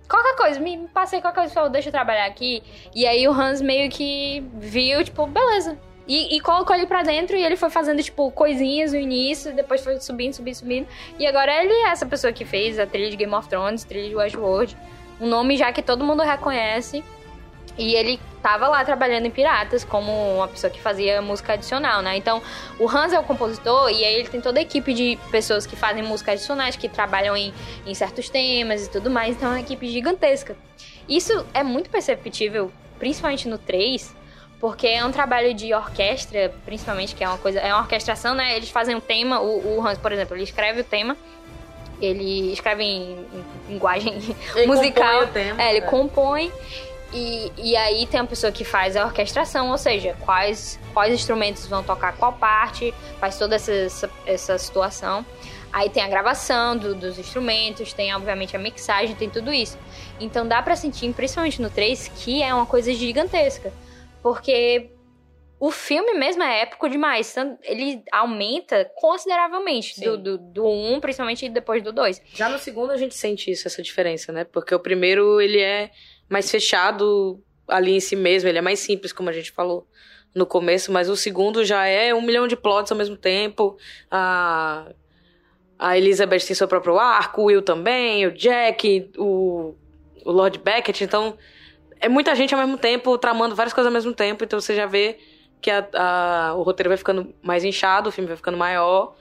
Qualquer 0.09 0.37
coisa, 0.37 0.61
me 0.61 0.89
passei 0.89 1.23
qualquer 1.23 1.41
coisa, 1.41 1.55
falou, 1.55 1.71
deixa 1.71 1.89
eu 1.89 1.93
trabalhar 1.93 2.27
aqui. 2.27 2.63
E 2.95 3.07
aí 3.07 3.27
o 3.27 3.33
Hans 3.33 3.63
meio 3.63 3.89
que 3.91 4.45
viu, 4.55 5.03
tipo, 5.03 5.27
beleza. 5.27 5.79
E, 6.07 6.37
e, 6.37 6.41
colocou 6.41 6.75
ele 6.75 6.87
pra 6.87 7.03
dentro 7.03 7.37
e 7.37 7.45
ele 7.45 7.57
foi 7.57 7.71
fazendo, 7.71 8.03
tipo, 8.03 8.31
coisinhas 8.33 8.93
no 8.93 8.99
início, 8.99 9.55
depois 9.55 9.83
foi 9.83 10.01
subindo, 10.01 10.33
subindo, 10.33 10.55
subindo. 10.55 10.89
E 11.19 11.27
agora 11.27 11.63
ele 11.63 11.73
é 11.73 11.89
essa 11.89 12.05
pessoa 12.05 12.33
que 12.33 12.45
fez 12.45 12.79
a 12.79 12.87
trilha 12.87 13.11
de 13.11 13.17
Game 13.17 13.33
of 13.35 13.49
Thrones, 13.49 13.85
trilha 13.85 14.09
de 14.09 14.17
Westworld. 14.17 14.77
Um 15.21 15.29
nome 15.29 15.57
já 15.57 15.73
que 15.73 15.83
todo 15.83 16.05
mundo 16.05 16.23
reconhece. 16.23 17.05
E 17.79 17.95
ele 17.95 18.21
tava 18.43 18.69
lá 18.69 18.85
trabalhando 18.85 19.27
em 19.27 19.31
Piratas 19.31 19.83
como 19.83 20.13
uma 20.35 20.49
pessoa 20.49 20.71
que 20.71 20.81
fazia 20.81 21.23
música 21.23 21.55
adicional, 21.55 22.03
né? 22.03 22.17
Então, 22.17 22.43
o 22.79 22.87
Hans 22.87 23.13
é 23.13 23.19
o 23.19 23.23
compositor 23.23 23.89
e 23.89 24.05
aí 24.05 24.15
ele 24.15 24.29
tem 24.29 24.41
toda 24.41 24.59
a 24.59 24.63
equipe 24.63 24.93
de 24.93 25.19
pessoas 25.31 25.65
que 25.65 25.75
fazem 25.75 26.03
música 26.03 26.33
adicionais, 26.33 26.77
que 26.77 26.89
trabalham 26.89 27.35
em, 27.35 27.55
em 27.87 27.95
certos 27.95 28.29
temas 28.29 28.85
e 28.85 28.91
tudo 28.91 29.09
mais. 29.09 29.37
Então, 29.37 29.49
é 29.49 29.53
uma 29.53 29.61
equipe 29.61 29.89
gigantesca. 29.89 30.55
Isso 31.09 31.47
é 31.55 31.63
muito 31.63 31.89
perceptível, 31.89 32.71
principalmente 32.99 33.49
no 33.49 33.57
3, 33.57 34.15
porque 34.63 34.87
é 34.87 35.05
um 35.05 35.11
trabalho 35.11 35.53
de 35.53 35.75
orquestra, 35.75 36.55
principalmente, 36.65 37.17
que 37.17 37.25
é 37.25 37.29
uma 37.29 37.37
coisa... 37.37 37.59
É 37.59 37.75
uma 37.75 37.83
orquestração, 37.83 38.33
né? 38.33 38.57
Eles 38.57 38.71
fazem 38.71 38.95
um 38.95 39.01
tema, 39.01 39.41
o, 39.41 39.77
o 39.77 39.85
Hans, 39.85 39.99
por 39.99 40.13
exemplo, 40.13 40.37
ele 40.37 40.45
escreve 40.45 40.81
o 40.81 40.85
tema 40.85 41.17
ele 42.01 42.53
escreve 42.53 42.83
em, 42.83 43.13
em 43.69 43.73
linguagem 43.73 44.37
ele 44.57 44.67
musical. 44.67 45.21
Compõe 45.23 45.25
o 45.25 45.33
tema, 45.33 45.63
é, 45.63 45.71
ele 45.71 45.79
é. 45.79 45.89
compõe 45.89 46.53
e, 47.13 47.53
e 47.57 47.77
aí 47.77 48.07
tem 48.07 48.19
a 48.19 48.25
pessoa 48.25 48.51
que 48.51 48.65
faz 48.65 48.97
a 48.97 49.05
orquestração, 49.05 49.71
ou 49.71 49.79
seja, 49.79 50.17
quais, 50.21 50.81
quais 50.93 51.15
instrumentos 51.15 51.67
vão 51.67 51.83
tocar 51.83 52.17
qual 52.17 52.33
parte, 52.33 52.93
faz 53.21 53.39
toda 53.39 53.55
essa, 53.55 53.73
essa, 53.73 54.11
essa 54.27 54.59
situação. 54.59 55.25
Aí 55.73 55.89
tem 55.89 56.03
a 56.03 56.09
gravação 56.09 56.77
do, 56.77 56.95
dos 56.95 57.19
instrumentos, 57.19 57.93
tem 57.93 58.15
obviamente 58.15 58.57
a 58.57 58.59
mixagem, 58.59 59.15
tem 59.15 59.31
tudo 59.31 59.53
isso. 59.53 59.79
Então 60.19 60.47
dá 60.47 60.61
pra 60.61 60.75
sentir, 60.75 61.13
principalmente 61.13 61.63
no 61.63 61.71
3, 61.71 62.11
que 62.17 62.43
é 62.43 62.53
uma 62.53 62.67
coisa 62.67 62.93
gigantesca. 62.93 63.73
Porque 64.23 64.91
o 65.59 65.71
filme 65.71 66.15
mesmo 66.15 66.43
é 66.43 66.63
épico 66.63 66.89
demais. 66.89 67.35
Ele 67.63 68.03
aumenta 68.11 68.91
consideravelmente 68.97 70.01
do, 70.01 70.19
do, 70.19 70.39
do 70.39 70.67
1, 70.67 71.01
principalmente 71.01 71.49
depois 71.49 71.83
do 71.83 71.93
2. 71.93 72.21
Já 72.35 72.49
no 72.49 72.59
segundo 72.59 72.91
a 72.91 72.97
gente 72.97 73.15
sente 73.15 73.51
isso, 73.51 73.69
essa 73.69 73.83
diferença, 73.83 74.33
né? 74.33 74.45
Porque 74.45 74.75
o 74.75 74.81
primeiro, 74.81 75.41
ele 75.41 75.61
é 75.61 75.91
mais 76.29 76.51
fechado 76.51 77.41
ali 77.69 77.93
em 77.93 78.01
si 78.01 78.17
mesmo, 78.17 78.49
ele 78.49 78.59
é 78.59 78.63
mais 78.63 78.81
simples, 78.81 79.13
como 79.13 79.29
a 79.29 79.33
gente 79.33 79.53
falou 79.53 79.87
no 80.35 80.47
começo, 80.47 80.91
mas 80.91 81.09
o 81.09 81.17
segundo 81.17 81.65
já 81.65 81.87
é 81.87 82.13
um 82.15 82.23
milhão 82.23 82.49
de 82.49 82.57
plots 82.57 82.91
ao 82.91 82.99
mesmo 82.99 83.17
tempo. 83.17 83.77
A, 84.11 84.91
a 85.79 85.97
Elizabeth 85.97 86.41
tem 86.41 86.57
seu 86.57 86.67
próprio 86.67 86.99
arco, 86.99 87.43
o 87.43 87.45
Will 87.45 87.63
também, 87.63 88.27
o 88.27 88.33
Jack, 88.33 89.13
o, 89.17 89.77
o 90.25 90.33
Lord 90.33 90.59
Beckett, 90.59 91.05
então 91.05 91.37
é 92.03 92.09
muita 92.09 92.35
gente 92.35 92.53
ao 92.53 92.61
mesmo 92.61 92.77
tempo, 92.77 93.17
tramando 93.17 93.55
várias 93.55 93.73
coisas 93.73 93.87
ao 93.87 93.93
mesmo 93.93 94.13
tempo, 94.13 94.43
então 94.45 94.61
você 94.61 94.75
já 94.75 94.87
vê 94.87 95.19
que 95.61 95.71
a, 95.71 95.89
a, 95.95 96.55
o 96.55 96.63
roteiro 96.63 96.91
vai 96.91 96.99
ficando 96.99 97.33
mais 97.41 97.63
inchado, 97.63 98.09
o 98.09 98.13
filme 98.13 98.27
vai 98.27 98.37
ficando 98.37 98.59
maior 98.59 99.15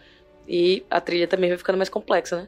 e 0.48 0.84
a 0.90 1.00
trilha 1.00 1.28
também 1.28 1.50
vai 1.50 1.58
ficando 1.58 1.78
mais 1.78 1.90
complexa, 1.90 2.36
né? 2.42 2.48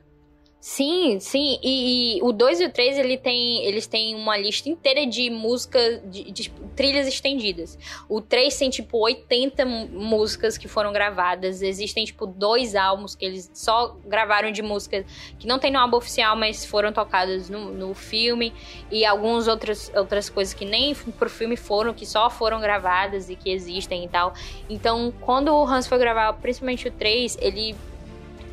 Sim, 0.64 1.20
sim. 1.20 1.60
E, 1.62 2.20
e 2.20 2.24
o 2.24 2.32
2 2.32 2.62
e 2.62 2.66
o 2.68 2.72
3, 2.72 2.98
ele 2.98 3.18
tem, 3.18 3.66
eles 3.66 3.86
têm 3.86 4.16
uma 4.16 4.38
lista 4.38 4.70
inteira 4.70 5.06
de 5.06 5.30
músicas, 5.30 6.02
de, 6.06 6.32
de, 6.32 6.50
trilhas 6.74 7.06
estendidas. 7.06 7.78
O 8.08 8.22
3 8.22 8.58
tem, 8.58 8.70
tipo, 8.70 8.98
80 8.98 9.66
músicas 9.66 10.58
que 10.58 10.70
foram 10.70 10.94
gravadas. 10.94 11.62
Existem, 11.62 12.06
tipo, 12.06 12.26
dois 12.26 12.76
álbuns 12.76 13.14
que 13.14 13.26
eles 13.26 13.52
só 13.54 13.98
gravaram 14.06 14.54
de 14.54 14.62
músicas 14.62 15.06
que 15.38 15.46
não 15.46 15.60
tem 15.60 15.70
no 15.70 15.80
álbum 15.80 15.98
oficial, 15.98 16.34
mas 16.38 16.64
foram 16.64 16.94
tocadas 16.94 17.50
no, 17.50 17.74
no 17.74 17.94
filme. 17.94 18.54
E 18.90 19.04
algumas 19.04 19.50
outras, 19.50 19.92
outras 19.94 20.30
coisas 20.30 20.54
que 20.54 20.64
nem 20.64 20.96
pro 20.96 21.30
filme 21.30 21.58
foram, 21.58 21.94
que 21.94 22.06
só 22.06 22.30
foram 22.30 22.62
gravadas 22.62 23.30
e 23.30 23.36
que 23.36 23.52
existem 23.52 24.06
e 24.06 24.08
tal. 24.08 24.34
Então, 24.70 25.14
quando 25.20 25.50
o 25.50 25.66
Hans 25.66 25.88
foi 25.88 25.98
gravar, 25.98 26.32
principalmente 26.32 26.88
o 26.88 26.92
3, 26.92 27.38
ele 27.42 27.76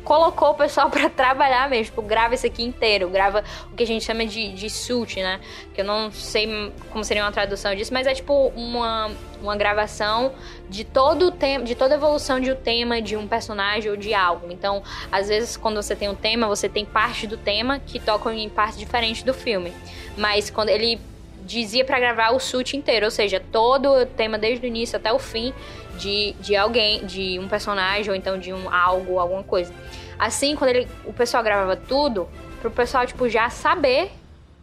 colocou 0.03 0.51
o 0.51 0.53
pessoal 0.53 0.89
para 0.91 1.09
trabalhar 1.09 1.69
mesmo. 1.69 1.85
Tipo, 1.85 2.01
grava 2.01 2.35
isso 2.35 2.45
aqui 2.45 2.63
inteiro, 2.63 3.09
grava 3.09 3.43
o 3.71 3.75
que 3.75 3.83
a 3.83 3.87
gente 3.87 4.03
chama 4.03 4.25
de, 4.25 4.53
de 4.53 4.69
suit, 4.69 5.21
né? 5.21 5.39
Que 5.73 5.81
eu 5.81 5.85
não 5.85 6.11
sei 6.11 6.71
como 6.89 7.03
seria 7.03 7.23
uma 7.23 7.31
tradução 7.31 7.73
disso, 7.75 7.93
mas 7.93 8.07
é 8.07 8.13
tipo 8.13 8.51
uma, 8.55 9.11
uma 9.41 9.55
gravação 9.55 10.33
de 10.69 10.83
todo 10.83 11.27
o 11.27 11.31
tema, 11.31 11.63
de 11.63 11.75
toda 11.75 11.95
a 11.95 11.97
evolução 11.97 12.39
de 12.39 12.51
um 12.51 12.55
tema, 12.55 13.01
de 13.01 13.15
um 13.15 13.27
personagem 13.27 13.89
ou 13.89 13.97
de 13.97 14.13
algo. 14.13 14.51
Então, 14.51 14.83
às 15.11 15.27
vezes, 15.27 15.57
quando 15.57 15.81
você 15.81 15.95
tem 15.95 16.09
um 16.09 16.15
tema, 16.15 16.47
você 16.47 16.69
tem 16.69 16.85
parte 16.85 17.27
do 17.27 17.37
tema 17.37 17.79
que 17.79 17.99
tocam 17.99 18.31
em 18.31 18.49
partes 18.49 18.77
diferentes 18.77 19.23
do 19.23 19.33
filme. 19.33 19.73
Mas 20.17 20.49
quando 20.49 20.69
ele 20.69 20.99
dizia 21.43 21.83
para 21.83 21.99
gravar 21.99 22.31
o 22.31 22.39
suit 22.39 22.77
inteiro, 22.77 23.05
ou 23.05 23.11
seja, 23.11 23.41
todo 23.51 23.91
o 23.91 24.05
tema 24.05 24.37
desde 24.37 24.65
o 24.65 24.67
início 24.67 24.95
até 24.95 25.11
o 25.11 25.19
fim 25.19 25.53
de, 25.97 26.33
de 26.39 26.55
alguém, 26.55 27.05
de 27.05 27.39
um 27.39 27.47
personagem 27.47 28.09
ou 28.09 28.15
então 28.15 28.37
de 28.37 28.53
um 28.53 28.73
algo, 28.73 29.19
alguma 29.19 29.43
coisa. 29.43 29.73
Assim, 30.17 30.55
quando 30.55 30.69
ele, 30.71 30.87
o 31.05 31.13
pessoal 31.13 31.43
gravava 31.43 31.75
tudo, 31.75 32.29
pro 32.61 32.69
pessoal 32.69 33.05
tipo 33.05 33.27
já 33.27 33.49
saber, 33.49 34.11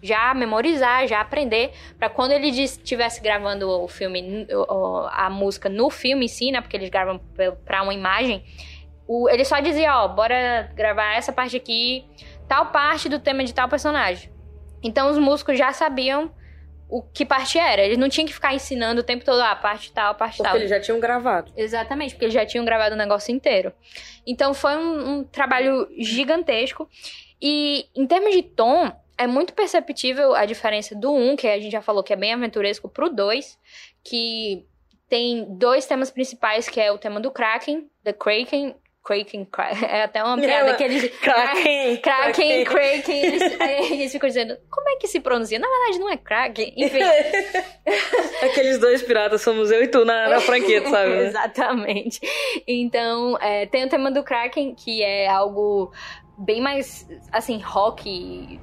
já 0.03 0.33
memorizar, 0.35 1.07
já 1.09 1.21
aprender, 1.21 1.73
para 1.99 2.09
quando 2.09 2.33
ele 2.33 2.49
estivesse 2.49 3.21
gravando 3.21 3.69
o 3.69 3.89
filme, 3.89 4.47
a 5.11 5.29
música 5.29 5.69
no 5.69 5.91
filme 5.91 6.27
em 6.27 6.29
si, 6.29 6.53
né, 6.53 6.61
porque 6.61 6.77
eles 6.77 6.89
gravam 6.89 7.21
para 7.65 7.83
uma 7.83 7.93
imagem, 7.93 8.45
o, 9.07 9.29
ele 9.29 9.45
só 9.45 9.59
dizia, 9.59 9.97
ó, 9.97 10.07
bora 10.07 10.71
gravar 10.75 11.15
essa 11.15 11.33
parte 11.33 11.57
aqui, 11.57 12.05
tal 12.47 12.67
parte 12.67 13.09
do 13.09 13.19
tema 13.19 13.43
de 13.43 13.55
tal 13.55 13.69
personagem. 13.69 14.31
Então 14.83 15.11
os 15.11 15.19
músicos 15.19 15.59
já 15.59 15.73
sabiam 15.73 16.31
o 16.89 17.03
que 17.03 17.25
parte 17.25 17.59
era. 17.59 17.83
Eles 17.83 17.99
não 17.99 18.09
tinham 18.09 18.27
que 18.27 18.33
ficar 18.33 18.55
ensinando 18.55 19.01
o 19.01 19.05
tempo 19.05 19.25
todo, 19.25 19.41
ah, 19.41 19.55
parte 19.55 19.93
tal, 19.93 20.15
parte 20.15 20.37
porque 20.37 20.43
tal. 20.43 20.53
Porque 20.53 20.63
eles 20.63 20.71
já 20.71 20.81
tinham 20.81 20.99
gravado. 20.99 21.53
Exatamente, 21.57 22.15
porque 22.15 22.25
eles 22.25 22.35
já 22.35 22.47
tinham 22.47 22.65
gravado 22.65 22.95
o 22.95 22.99
negócio 22.99 23.35
inteiro. 23.35 23.73
Então 24.27 24.55
foi 24.55 24.77
um, 24.77 25.11
um 25.11 25.25
trabalho 25.25 25.89
gigantesco. 25.99 26.89
E 27.41 27.87
em 27.95 28.07
termos 28.07 28.33
de 28.33 28.43
tom, 28.43 28.91
é 29.17 29.27
muito 29.27 29.53
perceptível 29.53 30.35
a 30.35 30.47
diferença 30.47 30.95
do 30.95 31.13
1, 31.13 31.31
um, 31.31 31.37
que 31.37 31.47
a 31.47 31.59
gente 31.59 31.73
já 31.73 31.83
falou 31.83 32.03
que 32.03 32.13
é 32.13 32.17
bem 32.17 32.33
aventuresco, 32.33 32.89
pro 32.89 33.11
2, 33.11 33.59
que 34.03 34.65
tem 35.09 35.47
dois 35.57 35.87
temas 35.87 36.11
principais, 36.11 36.69
que 36.69 36.81
é 36.81 36.93
o 36.93 36.99
tema 36.99 37.21
do 37.21 37.31
Kraken, 37.31 37.89
The 38.05 38.13
Kraken, 38.13 38.77
Kraken, 39.09 39.49
é 39.89 40.03
até 40.03 40.23
uma 40.23 40.37
piada 40.37 40.75
que 40.75 40.85
eles. 40.85 41.11
Kraken! 41.19 41.97
Kraken, 42.03 42.65
Kraken. 42.65 43.25
Eles, 43.25 43.43
eles 43.91 44.13
ficam 44.13 44.29
dizendo, 44.29 44.59
como 44.71 44.87
é 44.91 44.97
que 44.97 45.09
se 45.09 45.19
pronuncia? 45.19 45.59
Na 45.59 45.67
verdade, 45.67 45.99
não 45.99 46.11
é 46.11 46.17
Kraken. 46.19 46.75
Enfim. 46.77 47.01
Aqueles 48.43 48.79
dois 48.79 49.03
piratas 49.03 49.41
somos 49.41 49.71
eu 49.71 49.83
e 49.83 49.89
tu 49.89 50.05
na, 50.05 50.29
na 50.29 50.41
franquia, 50.41 50.87
sabe? 50.87 51.09
Né? 51.09 51.27
Exatamente. 51.27 52.21
Então, 52.67 53.39
é, 53.41 53.65
tem 53.65 53.85
o 53.85 53.89
tema 53.89 54.11
do 54.11 54.23
Kraken, 54.23 54.75
que 54.75 55.03
é 55.03 55.27
algo 55.27 55.91
bem 56.37 56.61
mais, 56.61 57.09
assim, 57.33 57.59
rock 57.61 58.61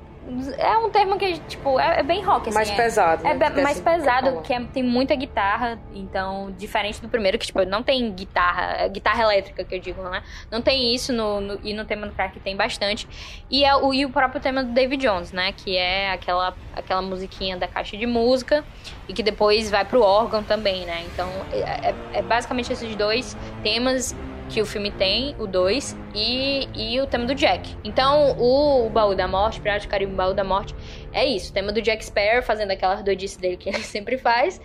é 0.58 0.78
um 0.78 0.90
termo 0.90 1.18
que, 1.18 1.38
tipo, 1.42 1.80
é, 1.80 2.00
é 2.00 2.04
bem 2.04 2.24
rock, 2.24 2.50
assim. 2.50 2.56
Mais 2.56 2.70
é, 2.70 2.76
pesado. 2.76 3.28
É, 3.28 3.34
né? 3.36 3.50
be- 3.50 3.62
mais 3.62 3.80
pesado, 3.80 4.42
que 4.42 4.54
é- 4.54 4.60
tem 4.74 4.82
muita 4.82 5.14
guitarra, 5.16 5.80
então, 5.94 6.52
diferente 6.58 7.00
do 7.02 7.08
primeiro, 7.08 7.38
que, 7.38 7.46
tipo, 7.46 7.64
não 7.66 7.84
tem 7.84 8.12
guitarra, 8.12 8.78
é 8.80 8.90
guitarra 8.90 9.22
elétrica, 9.24 9.64
que 9.64 9.76
eu 9.76 9.80
digo, 9.80 10.02
né? 10.04 10.24
Não 10.50 10.62
tem 10.62 10.94
isso, 10.96 11.14
no, 11.14 11.40
no- 11.40 11.60
e 11.64 11.74
no 11.74 11.86
tema 11.86 12.08
do 12.08 12.14
Crack 12.14 12.40
tem 12.40 12.56
bastante. 12.56 13.08
E, 13.50 13.64
é, 13.64 13.76
o, 13.76 13.94
e 13.94 14.04
o 14.06 14.10
próprio 14.10 14.42
tema 14.42 14.64
do 14.64 14.72
David 14.72 15.06
Jones, 15.06 15.32
né? 15.32 15.52
Que 15.52 15.78
é 15.78 16.12
aquela, 16.12 16.56
aquela 16.76 17.02
musiquinha 17.02 17.56
da 17.58 17.68
caixa 17.68 17.96
de 17.96 18.06
música, 18.08 18.64
e 19.08 19.14
que 19.14 19.22
depois 19.22 19.70
vai 19.70 19.86
pro 19.86 20.02
órgão 20.02 20.42
também, 20.44 20.86
né? 20.86 21.04
Então, 21.14 21.30
é, 21.52 21.90
é- 21.90 21.96
é 22.14 22.22
basicamente 22.22 22.74
esses 22.74 22.96
dois 22.96 23.38
temas 23.64 24.16
que 24.50 24.62
o 24.62 24.66
filme 24.66 24.92
tem, 24.92 25.36
o 25.40 25.48
2, 25.48 25.98
e, 26.14 26.68
e 26.76 27.00
o 27.02 27.08
tema 27.08 27.26
do 27.26 27.34
Jack. 27.34 27.76
Então, 27.84 28.38
o, 28.38 28.88
o 28.88 28.90
Baú 28.90 29.16
da 29.16 29.28
Morte, 29.28 29.60
Piratas 29.60 29.86
do 29.86 29.90
Caribe, 29.90 30.14
o 30.14 30.16
Baú 30.16 30.34
da 30.34 30.44
Morte, 30.44 30.76
é 31.12 31.26
isso. 31.26 31.52
O 31.52 31.54
tema 31.54 31.72
do 31.72 31.82
Jack 31.82 32.06
Sparrow, 32.06 32.44
fazendo 32.44 32.72
aquela 32.72 32.96
doidice 32.96 33.40
dele 33.40 33.58
que 33.58 33.68
ele 33.70 33.80
sempre 33.80 34.18
faz. 34.18 34.62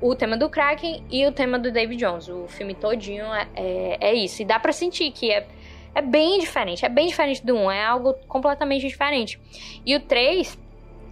O 0.00 0.14
tema 0.14 0.36
do 0.36 0.48
Kraken 0.48 1.04
e 1.10 1.26
o 1.26 1.32
tema 1.32 1.58
do 1.58 1.70
David 1.70 1.98
Jones. 1.98 2.28
O 2.28 2.46
filme 2.48 2.74
todinho 2.74 3.24
é, 3.32 3.48
é, 3.54 3.98
é 4.00 4.14
isso. 4.14 4.42
E 4.42 4.44
dá 4.44 4.58
pra 4.58 4.72
sentir 4.72 5.10
que 5.12 5.30
é, 5.30 5.46
é 5.94 6.02
bem 6.02 6.38
diferente. 6.38 6.84
É 6.84 6.88
bem 6.88 7.06
diferente 7.06 7.44
do 7.44 7.54
1. 7.54 7.64
Um, 7.64 7.70
é 7.70 7.84
algo 7.84 8.14
completamente 8.26 8.86
diferente. 8.86 9.40
E 9.86 9.94
o 9.94 10.00
3... 10.00 10.58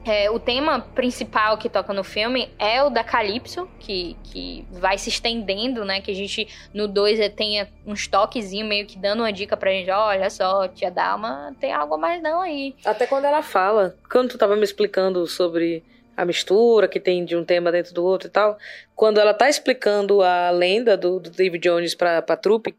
É, 0.04 0.30
o 0.30 0.38
tema 0.38 0.80
principal 0.80 1.58
que 1.58 1.68
toca 1.68 1.92
no 1.92 2.02
filme 2.02 2.48
é 2.58 2.82
o 2.82 2.88
da 2.88 3.04
Calypso, 3.04 3.68
que, 3.78 4.16
que 4.24 4.66
vai 4.70 4.96
se 4.96 5.10
estendendo, 5.10 5.84
né? 5.84 6.00
Que 6.00 6.10
a 6.10 6.14
gente 6.14 6.48
no 6.72 6.88
2 6.88 7.28
tenha 7.34 7.68
uns 7.86 8.06
toquezinhos 8.06 8.68
meio 8.68 8.86
que 8.86 8.98
dando 8.98 9.20
uma 9.20 9.32
dica 9.32 9.56
pra 9.56 9.70
gente: 9.70 9.90
olha 9.90 10.30
só, 10.30 10.66
tia 10.68 10.90
Dalma, 10.90 11.54
tem 11.60 11.72
algo 11.72 11.98
mais 11.98 12.22
não 12.22 12.40
aí. 12.40 12.74
Até 12.84 13.06
quando 13.06 13.26
ela 13.26 13.42
fala, 13.42 13.96
quando 14.10 14.30
tu 14.30 14.38
tava 14.38 14.56
me 14.56 14.64
explicando 14.64 15.26
sobre 15.26 15.84
a 16.16 16.24
mistura 16.24 16.88
que 16.88 17.00
tem 17.00 17.24
de 17.24 17.36
um 17.36 17.44
tema 17.44 17.70
dentro 17.70 17.94
do 17.94 18.04
outro 18.04 18.28
e 18.28 18.30
tal, 18.30 18.58
quando 18.94 19.18
ela 19.18 19.32
tá 19.32 19.48
explicando 19.48 20.22
a 20.22 20.50
lenda 20.50 20.96
do, 20.96 21.20
do 21.20 21.30
David 21.30 21.66
Jones 21.66 21.94
pra, 21.94 22.20
pra 22.20 22.36
trupe, 22.36 22.74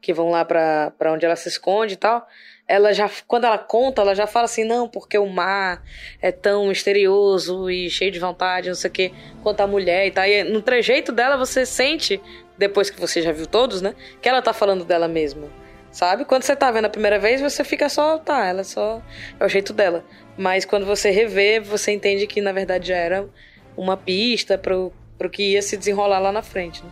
que 0.00 0.12
vão 0.12 0.30
lá 0.30 0.44
pra, 0.44 0.92
pra 0.98 1.12
onde 1.12 1.24
ela 1.24 1.36
se 1.36 1.48
esconde 1.48 1.94
e 1.94 1.96
tal, 1.96 2.26
ela 2.70 2.94
já, 2.94 3.10
quando 3.26 3.46
ela 3.46 3.58
conta, 3.58 4.00
ela 4.00 4.14
já 4.14 4.28
fala 4.28 4.44
assim, 4.44 4.62
não, 4.62 4.88
porque 4.88 5.18
o 5.18 5.26
mar 5.26 5.82
é 6.22 6.30
tão 6.30 6.68
misterioso 6.68 7.68
e 7.68 7.90
cheio 7.90 8.12
de 8.12 8.20
vontade, 8.20 8.68
não 8.68 8.76
sei 8.76 8.88
o 8.88 8.92
que, 8.92 9.12
quanto 9.42 9.60
a 9.60 9.66
mulher 9.66 10.06
e 10.06 10.12
tal. 10.12 10.24
E 10.24 10.44
no 10.44 10.62
trejeito 10.62 11.10
dela 11.10 11.36
você 11.36 11.66
sente, 11.66 12.22
depois 12.56 12.88
que 12.88 13.00
você 13.00 13.22
já 13.22 13.32
viu 13.32 13.44
todos, 13.44 13.82
né, 13.82 13.92
que 14.22 14.28
ela 14.28 14.40
tá 14.40 14.52
falando 14.52 14.84
dela 14.84 15.08
mesma. 15.08 15.48
Sabe? 15.90 16.24
Quando 16.24 16.44
você 16.44 16.54
tá 16.54 16.70
vendo 16.70 16.84
a 16.84 16.88
primeira 16.88 17.18
vez, 17.18 17.40
você 17.40 17.64
fica 17.64 17.88
só, 17.88 18.18
tá, 18.18 18.46
ela 18.46 18.62
só. 18.62 19.02
É 19.40 19.44
o 19.44 19.48
jeito 19.48 19.72
dela. 19.72 20.04
Mas 20.38 20.64
quando 20.64 20.86
você 20.86 21.10
revê, 21.10 21.58
você 21.58 21.90
entende 21.90 22.28
que 22.28 22.40
na 22.40 22.52
verdade 22.52 22.86
já 22.86 22.96
era 22.96 23.28
uma 23.76 23.96
pista 23.96 24.56
pro, 24.56 24.92
pro 25.18 25.28
que 25.28 25.54
ia 25.54 25.62
se 25.62 25.76
desenrolar 25.76 26.20
lá 26.20 26.30
na 26.30 26.42
frente. 26.42 26.84
Né? 26.84 26.90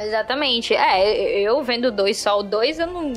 Exatamente. 0.00 0.74
É, 0.74 1.40
eu 1.40 1.62
vendo 1.62 1.92
dois, 1.92 2.16
só 2.16 2.38
o 2.38 2.42
dois, 2.42 2.78
eu 2.78 2.86
não, 2.86 3.12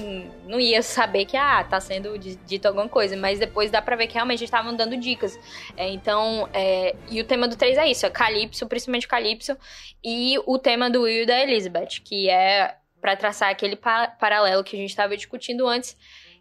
não 0.46 0.60
ia 0.60 0.84
saber 0.84 1.24
que, 1.24 1.38
ah, 1.38 1.63
tá 1.63 1.80
sendo 1.80 2.18
dito 2.18 2.66
alguma 2.66 2.90
coisa. 2.90 3.16
Mas 3.16 3.40
depois 3.40 3.72
dá 3.72 3.82
pra 3.82 3.96
ver 3.96 4.08
que 4.08 4.16
realmente 4.16 4.44
estavam 4.44 4.75
dando 4.75 4.98
dicas. 4.98 5.40
É, 5.78 5.88
então, 5.88 6.50
é, 6.54 6.94
e 7.10 7.22
o 7.22 7.24
tema 7.24 7.48
do 7.48 7.56
3 7.56 7.78
é 7.78 7.88
isso, 7.90 8.06
é 8.06 8.10
Calypso, 8.10 8.68
principalmente 8.68 9.08
Calypso. 9.08 9.58
E 10.04 10.36
o 10.46 10.60
tema 10.60 10.90
do 10.90 11.04
Will 11.04 11.24
e 11.24 11.25
da 11.25 11.42
Elizabeth, 11.42 12.02
que 12.04 12.30
é 12.30 12.75
para 13.00 13.16
traçar 13.16 13.50
aquele 13.50 13.78
pa 13.78 14.08
paralelo 14.08 14.63
que 14.63 14.75
a 14.75 14.80
gente 14.80 14.90
estava 14.90 15.16
discutindo 15.16 15.66
antes, 15.66 15.96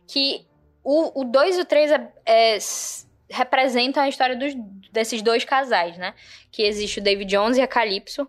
que 0.09 0.45
o 0.83 1.23
2 1.25 1.59
e 1.59 1.61
o 1.61 1.65
3 1.65 1.93
é, 1.93 2.13
é, 2.27 2.59
representam 3.31 4.03
a 4.03 4.09
história 4.09 4.35
dos, 4.35 4.55
desses 4.91 5.23
dois 5.23 5.45
casais, 5.45 5.97
né? 5.97 6.15
Que 6.51 6.65
existe 6.65 6.99
o 6.99 7.03
David 7.03 7.31
Jones 7.31 7.57
e 7.57 7.61
a 7.61 7.69
Calypso, 7.69 8.29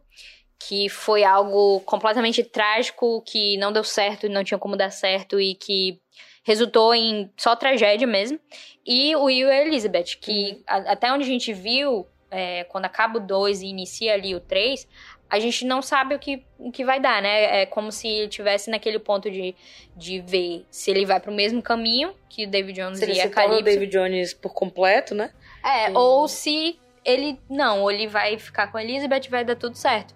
que 0.59 0.89
foi 0.89 1.23
algo 1.23 1.81
completamente 1.81 2.43
trágico, 2.43 3.21
que 3.25 3.57
não 3.57 3.71
deu 3.71 3.83
certo, 3.83 4.29
não 4.29 4.43
tinha 4.43 4.57
como 4.57 4.77
dar 4.77 4.91
certo 4.91 5.39
e 5.39 5.55
que 5.55 5.99
resultou 6.43 6.93
em 6.93 7.31
só 7.37 7.55
tragédia 7.55 8.07
mesmo. 8.07 8.39
E 8.85 9.15
o 9.15 9.23
Will 9.23 9.47
e 9.47 9.51
a 9.51 9.65
Elizabeth, 9.65 10.17
que 10.19 10.51
uhum. 10.51 10.63
a, 10.67 10.75
até 10.91 11.11
onde 11.11 11.23
a 11.23 11.27
gente 11.27 11.53
viu, 11.53 12.05
é, 12.29 12.63
quando 12.65 12.85
acaba 12.85 13.17
o 13.17 13.21
2 13.21 13.61
e 13.61 13.67
inicia 13.67 14.13
ali 14.13 14.35
o 14.35 14.39
3, 14.39 14.87
a 15.29 15.39
gente 15.39 15.65
não 15.65 15.81
sabe 15.81 16.13
o 16.13 16.19
que, 16.19 16.45
o 16.59 16.71
que 16.71 16.85
vai 16.85 16.99
dar, 16.99 17.21
né? 17.21 17.61
É 17.61 17.65
como 17.65 17.91
se 17.91 18.07
ele 18.07 18.27
estivesse 18.27 18.69
naquele 18.69 18.99
ponto 18.99 19.31
de, 19.31 19.55
de 19.95 20.19
ver 20.21 20.63
se 20.69 20.91
ele 20.91 21.05
vai 21.05 21.19
pro 21.19 21.31
mesmo 21.31 21.61
caminho 21.61 22.13
que 22.29 22.45
o 22.45 22.47
David 22.47 22.79
Jones 22.79 22.99
se 22.99 23.05
e 23.05 23.09
ele 23.09 23.21
a 23.21 23.29
Calypso. 23.29 23.61
o 23.61 23.63
David 23.63 23.91
Jones 23.91 24.33
por 24.33 24.53
completo, 24.53 25.15
né? 25.15 25.31
É, 25.65 25.89
e... 25.89 25.93
ou 25.93 26.27
se 26.27 26.79
ele... 27.03 27.39
Não, 27.49 27.81
ou 27.81 27.91
ele 27.91 28.05
vai 28.05 28.37
ficar 28.37 28.67
com 28.67 28.77
a 28.77 28.83
Elizabeth 28.83 29.21
e 29.25 29.29
vai 29.29 29.43
dar 29.43 29.55
tudo 29.55 29.75
certo. 29.75 30.13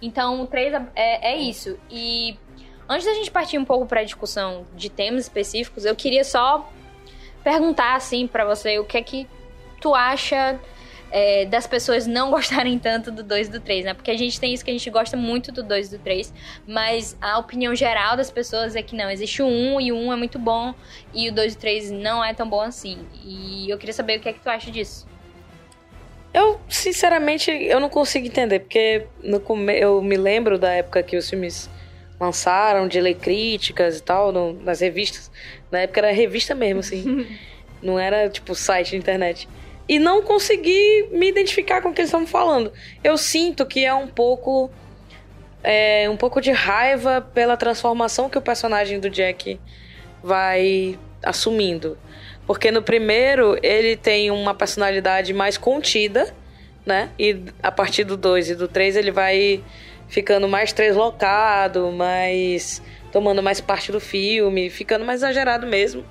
Então, 0.00 0.42
o 0.42 0.46
3 0.46 0.74
é, 0.94 1.32
é 1.32 1.36
isso. 1.36 1.78
E 1.90 2.36
antes 2.88 3.06
da 3.06 3.14
gente 3.14 3.30
partir 3.30 3.58
um 3.58 3.64
pouco 3.64 3.86
para 3.86 4.00
a 4.00 4.04
discussão 4.04 4.66
de 4.74 4.88
temas 4.88 5.24
específicos, 5.24 5.84
eu 5.84 5.94
queria 5.94 6.24
só 6.24 6.70
perguntar 7.42 7.94
assim 7.94 8.26
para 8.26 8.44
você 8.44 8.78
o 8.78 8.84
que 8.84 8.98
é 8.98 9.02
que 9.02 9.26
tu 9.80 9.94
acha 9.94 10.58
é, 11.10 11.46
das 11.46 11.66
pessoas 11.66 12.06
não 12.06 12.30
gostarem 12.32 12.78
tanto 12.78 13.10
do 13.10 13.22
2 13.22 13.48
e 13.48 13.50
do 13.50 13.60
3, 13.60 13.84
né? 13.84 13.94
Porque 13.94 14.10
a 14.10 14.16
gente 14.16 14.38
tem 14.38 14.52
isso 14.52 14.64
que 14.64 14.70
a 14.70 14.74
gente 14.74 14.90
gosta 14.90 15.16
muito 15.16 15.50
do 15.52 15.62
2 15.62 15.88
e 15.88 15.96
do 15.96 16.02
3, 16.02 16.32
mas 16.66 17.16
a 17.20 17.38
opinião 17.38 17.74
geral 17.74 18.16
das 18.16 18.30
pessoas 18.30 18.76
é 18.76 18.82
que 18.82 18.96
não, 18.96 19.10
existe 19.10 19.42
o 19.42 19.46
1 19.46 19.80
e 19.80 19.92
o 19.92 19.96
1 19.96 20.12
é 20.12 20.16
muito 20.16 20.38
bom 20.38 20.74
e 21.14 21.28
o 21.28 21.32
2 21.32 21.54
e 21.54 21.56
o 21.56 21.60
3 21.60 21.90
não 21.90 22.24
é 22.24 22.34
tão 22.34 22.48
bom 22.48 22.60
assim. 22.60 22.98
E 23.24 23.68
eu 23.68 23.78
queria 23.78 23.94
saber 23.94 24.18
o 24.18 24.20
que 24.20 24.28
é 24.28 24.32
que 24.32 24.40
tu 24.40 24.48
acha 24.48 24.70
disso. 24.70 25.06
Eu, 26.38 26.60
sinceramente, 26.68 27.50
eu 27.50 27.80
não 27.80 27.88
consigo 27.88 28.24
entender, 28.24 28.60
porque 28.60 29.08
no 29.24 29.40
come... 29.40 29.76
eu 29.76 30.00
me 30.00 30.16
lembro 30.16 30.56
da 30.56 30.70
época 30.70 31.02
que 31.02 31.16
os 31.16 31.28
filmes 31.28 31.68
lançaram, 32.20 32.86
de 32.86 33.00
ler 33.00 33.16
críticas 33.16 33.98
e 33.98 34.02
tal, 34.04 34.30
no, 34.30 34.52
nas 34.52 34.78
revistas. 34.78 35.32
Na 35.68 35.80
época 35.80 35.98
era 35.98 36.12
revista 36.12 36.54
mesmo, 36.54 36.78
assim. 36.78 37.26
não 37.82 37.98
era, 37.98 38.28
tipo, 38.28 38.54
site 38.54 38.90
de 38.90 38.98
internet. 38.98 39.48
E 39.88 39.98
não 39.98 40.22
consegui 40.22 41.08
me 41.10 41.28
identificar 41.28 41.82
com 41.82 41.88
o 41.88 41.92
que 41.92 42.02
eles 42.02 42.08
estavam 42.08 42.26
falando. 42.26 42.72
Eu 43.02 43.18
sinto 43.18 43.66
que 43.66 43.84
é 43.84 43.92
um 43.92 44.06
pouco... 44.06 44.70
É, 45.64 46.08
um 46.08 46.16
pouco 46.16 46.40
de 46.40 46.52
raiva 46.52 47.20
pela 47.20 47.56
transformação 47.56 48.30
que 48.30 48.38
o 48.38 48.40
personagem 48.40 49.00
do 49.00 49.10
Jack 49.10 49.58
vai 50.22 50.96
assumindo. 51.20 51.98
Porque 52.48 52.70
no 52.70 52.80
primeiro 52.80 53.58
ele 53.62 53.94
tem 53.94 54.30
uma 54.30 54.54
personalidade 54.54 55.34
mais 55.34 55.58
contida, 55.58 56.34
né? 56.86 57.10
E 57.18 57.44
a 57.62 57.70
partir 57.70 58.04
do 58.04 58.16
2 58.16 58.48
e 58.48 58.54
do 58.54 58.66
3 58.66 58.96
ele 58.96 59.10
vai 59.10 59.62
ficando 60.08 60.48
mais 60.48 60.72
treslocado, 60.72 61.92
mais. 61.92 62.80
tomando 63.12 63.42
mais 63.42 63.60
parte 63.60 63.92
do 63.92 64.00
filme, 64.00 64.70
ficando 64.70 65.04
mais 65.04 65.20
exagerado 65.20 65.66
mesmo. 65.66 66.06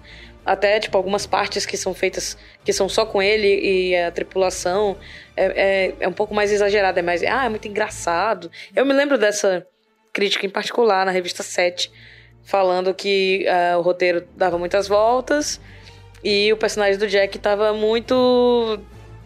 Até, 0.45 0.79
tipo, 0.79 0.95
algumas 0.95 1.25
partes 1.25 1.65
que 1.65 1.75
são 1.75 1.91
feitas, 1.95 2.37
que 2.63 2.71
são 2.71 2.87
só 2.87 3.03
com 3.03 3.19
ele 3.19 3.47
e 3.47 3.95
a 3.95 4.11
tripulação, 4.11 4.95
é, 5.35 5.45
é, 5.45 5.93
é 6.01 6.07
um 6.07 6.13
pouco 6.13 6.35
mais 6.35 6.51
exagerado, 6.51 6.99
é 6.99 7.01
mais. 7.01 7.23
Ah, 7.23 7.45
é 7.45 7.49
muito 7.49 7.67
engraçado. 7.67 8.51
Eu 8.75 8.85
me 8.85 8.93
lembro 8.93 9.17
dessa 9.17 9.65
crítica 10.13 10.45
em 10.45 10.51
particular 10.51 11.03
na 11.03 11.11
revista 11.11 11.41
7, 11.41 11.91
falando 12.43 12.93
que 12.93 13.43
uh, 13.47 13.79
o 13.79 13.81
roteiro 13.81 14.23
dava 14.35 14.59
muitas 14.59 14.87
voltas 14.87 15.59
e 16.23 16.51
o 16.51 16.57
personagem 16.57 16.97
do 16.97 17.07
Jack 17.07 17.37
tava 17.39 17.73
muito 17.73 18.79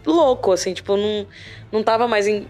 louco, 0.04 0.52
assim, 0.52 0.74
tipo, 0.74 0.96
não, 0.96 1.26
não 1.70 1.82
tava 1.82 2.06
mais 2.06 2.26
em, 2.26 2.46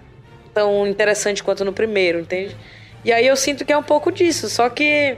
tão 0.53 0.87
interessante 0.87 1.43
quanto 1.43 1.65
no 1.65 1.73
primeiro, 1.73 2.21
entende? 2.21 2.57
E 3.05 3.13
aí 3.13 3.27
eu 3.27 3.37
sinto 3.37 3.65
que 3.65 3.73
é 3.73 3.77
um 3.77 3.83
pouco 3.83 4.11
disso, 4.13 4.49
só 4.49 4.69
que. 4.69 5.17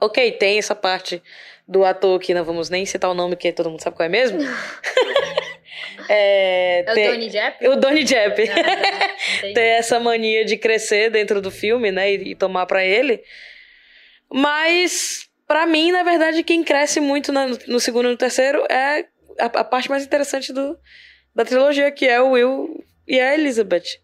Ok, 0.00 0.32
tem 0.32 0.58
essa 0.58 0.74
parte 0.74 1.22
do 1.66 1.84
ator 1.84 2.18
que 2.20 2.34
não 2.34 2.44
vamos 2.44 2.68
nem 2.68 2.84
citar 2.84 3.10
o 3.10 3.14
nome, 3.14 3.36
que 3.36 3.52
todo 3.52 3.70
mundo 3.70 3.80
sabe 3.80 3.96
qual 3.96 4.06
é 4.06 4.08
mesmo. 4.08 4.38
é, 6.08 6.80
é 6.80 6.82
tem, 6.82 7.08
o 7.08 7.12
Donnie 7.12 7.30
Jepp? 7.30 7.68
O 7.68 7.76
Donnie 7.76 8.04
Jepp. 8.04 8.42
tem 9.54 9.64
essa 9.64 9.98
mania 9.98 10.44
de 10.44 10.58
crescer 10.58 11.10
dentro 11.10 11.40
do 11.40 11.50
filme, 11.50 11.90
né, 11.90 12.12
e, 12.12 12.32
e 12.32 12.34
tomar 12.34 12.66
para 12.66 12.84
ele. 12.84 13.22
Mas 14.30 15.26
para 15.46 15.66
mim, 15.66 15.92
na 15.92 16.02
verdade, 16.02 16.42
quem 16.42 16.62
cresce 16.62 17.00
muito 17.00 17.32
na, 17.32 17.46
no 17.46 17.80
segundo 17.80 18.08
e 18.08 18.12
no 18.12 18.16
terceiro 18.16 18.64
é 18.70 19.06
a, 19.38 19.46
a, 19.46 19.64
parte 19.64 19.90
mais 19.90 20.04
interessante 20.04 20.52
do, 20.52 20.78
da 21.34 21.44
trilogia, 21.44 21.90
que 21.90 22.06
é 22.06 22.20
o 22.20 22.30
Will 22.30 22.84
e 23.06 23.20
a 23.20 23.34
Elizabeth, 23.34 23.98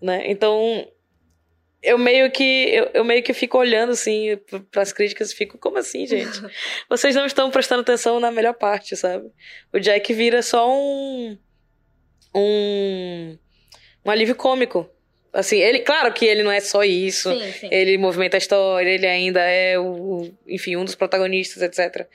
né? 0.00 0.30
Então, 0.30 0.86
eu 1.82 1.98
meio 1.98 2.30
que 2.30 2.42
eu, 2.42 2.90
eu 2.94 3.04
meio 3.04 3.22
que 3.22 3.32
fico 3.32 3.58
olhando 3.58 3.92
assim 3.92 4.38
para 4.70 4.82
as 4.82 4.92
críticas 4.92 5.32
e 5.32 5.34
fico 5.34 5.58
como 5.58 5.78
assim, 5.78 6.06
gente? 6.06 6.40
Vocês 6.88 7.14
não 7.14 7.26
estão 7.26 7.50
prestando 7.50 7.80
atenção 7.80 8.20
na 8.20 8.30
melhor 8.30 8.54
parte, 8.54 8.94
sabe? 8.96 9.30
O 9.72 9.80
Jack 9.80 10.12
vira 10.12 10.42
só 10.42 10.70
um 10.70 11.38
um 12.34 13.38
um 14.04 14.10
alívio 14.10 14.34
cômico 14.34 14.88
Assim, 15.32 15.58
ele, 15.58 15.78
claro 15.80 16.12
que 16.12 16.26
ele 16.26 16.42
não 16.42 16.50
é 16.52 16.60
só 16.60 16.84
isso. 16.84 17.32
Sim, 17.32 17.52
sim. 17.52 17.68
Ele 17.70 17.96
movimenta 17.96 18.36
a 18.36 18.38
história, 18.38 18.90
ele 18.90 19.06
ainda 19.06 19.40
é 19.40 19.78
o, 19.78 20.30
enfim, 20.46 20.76
um 20.76 20.84
dos 20.84 20.94
protagonistas, 20.94 21.62
etc. 21.62 22.06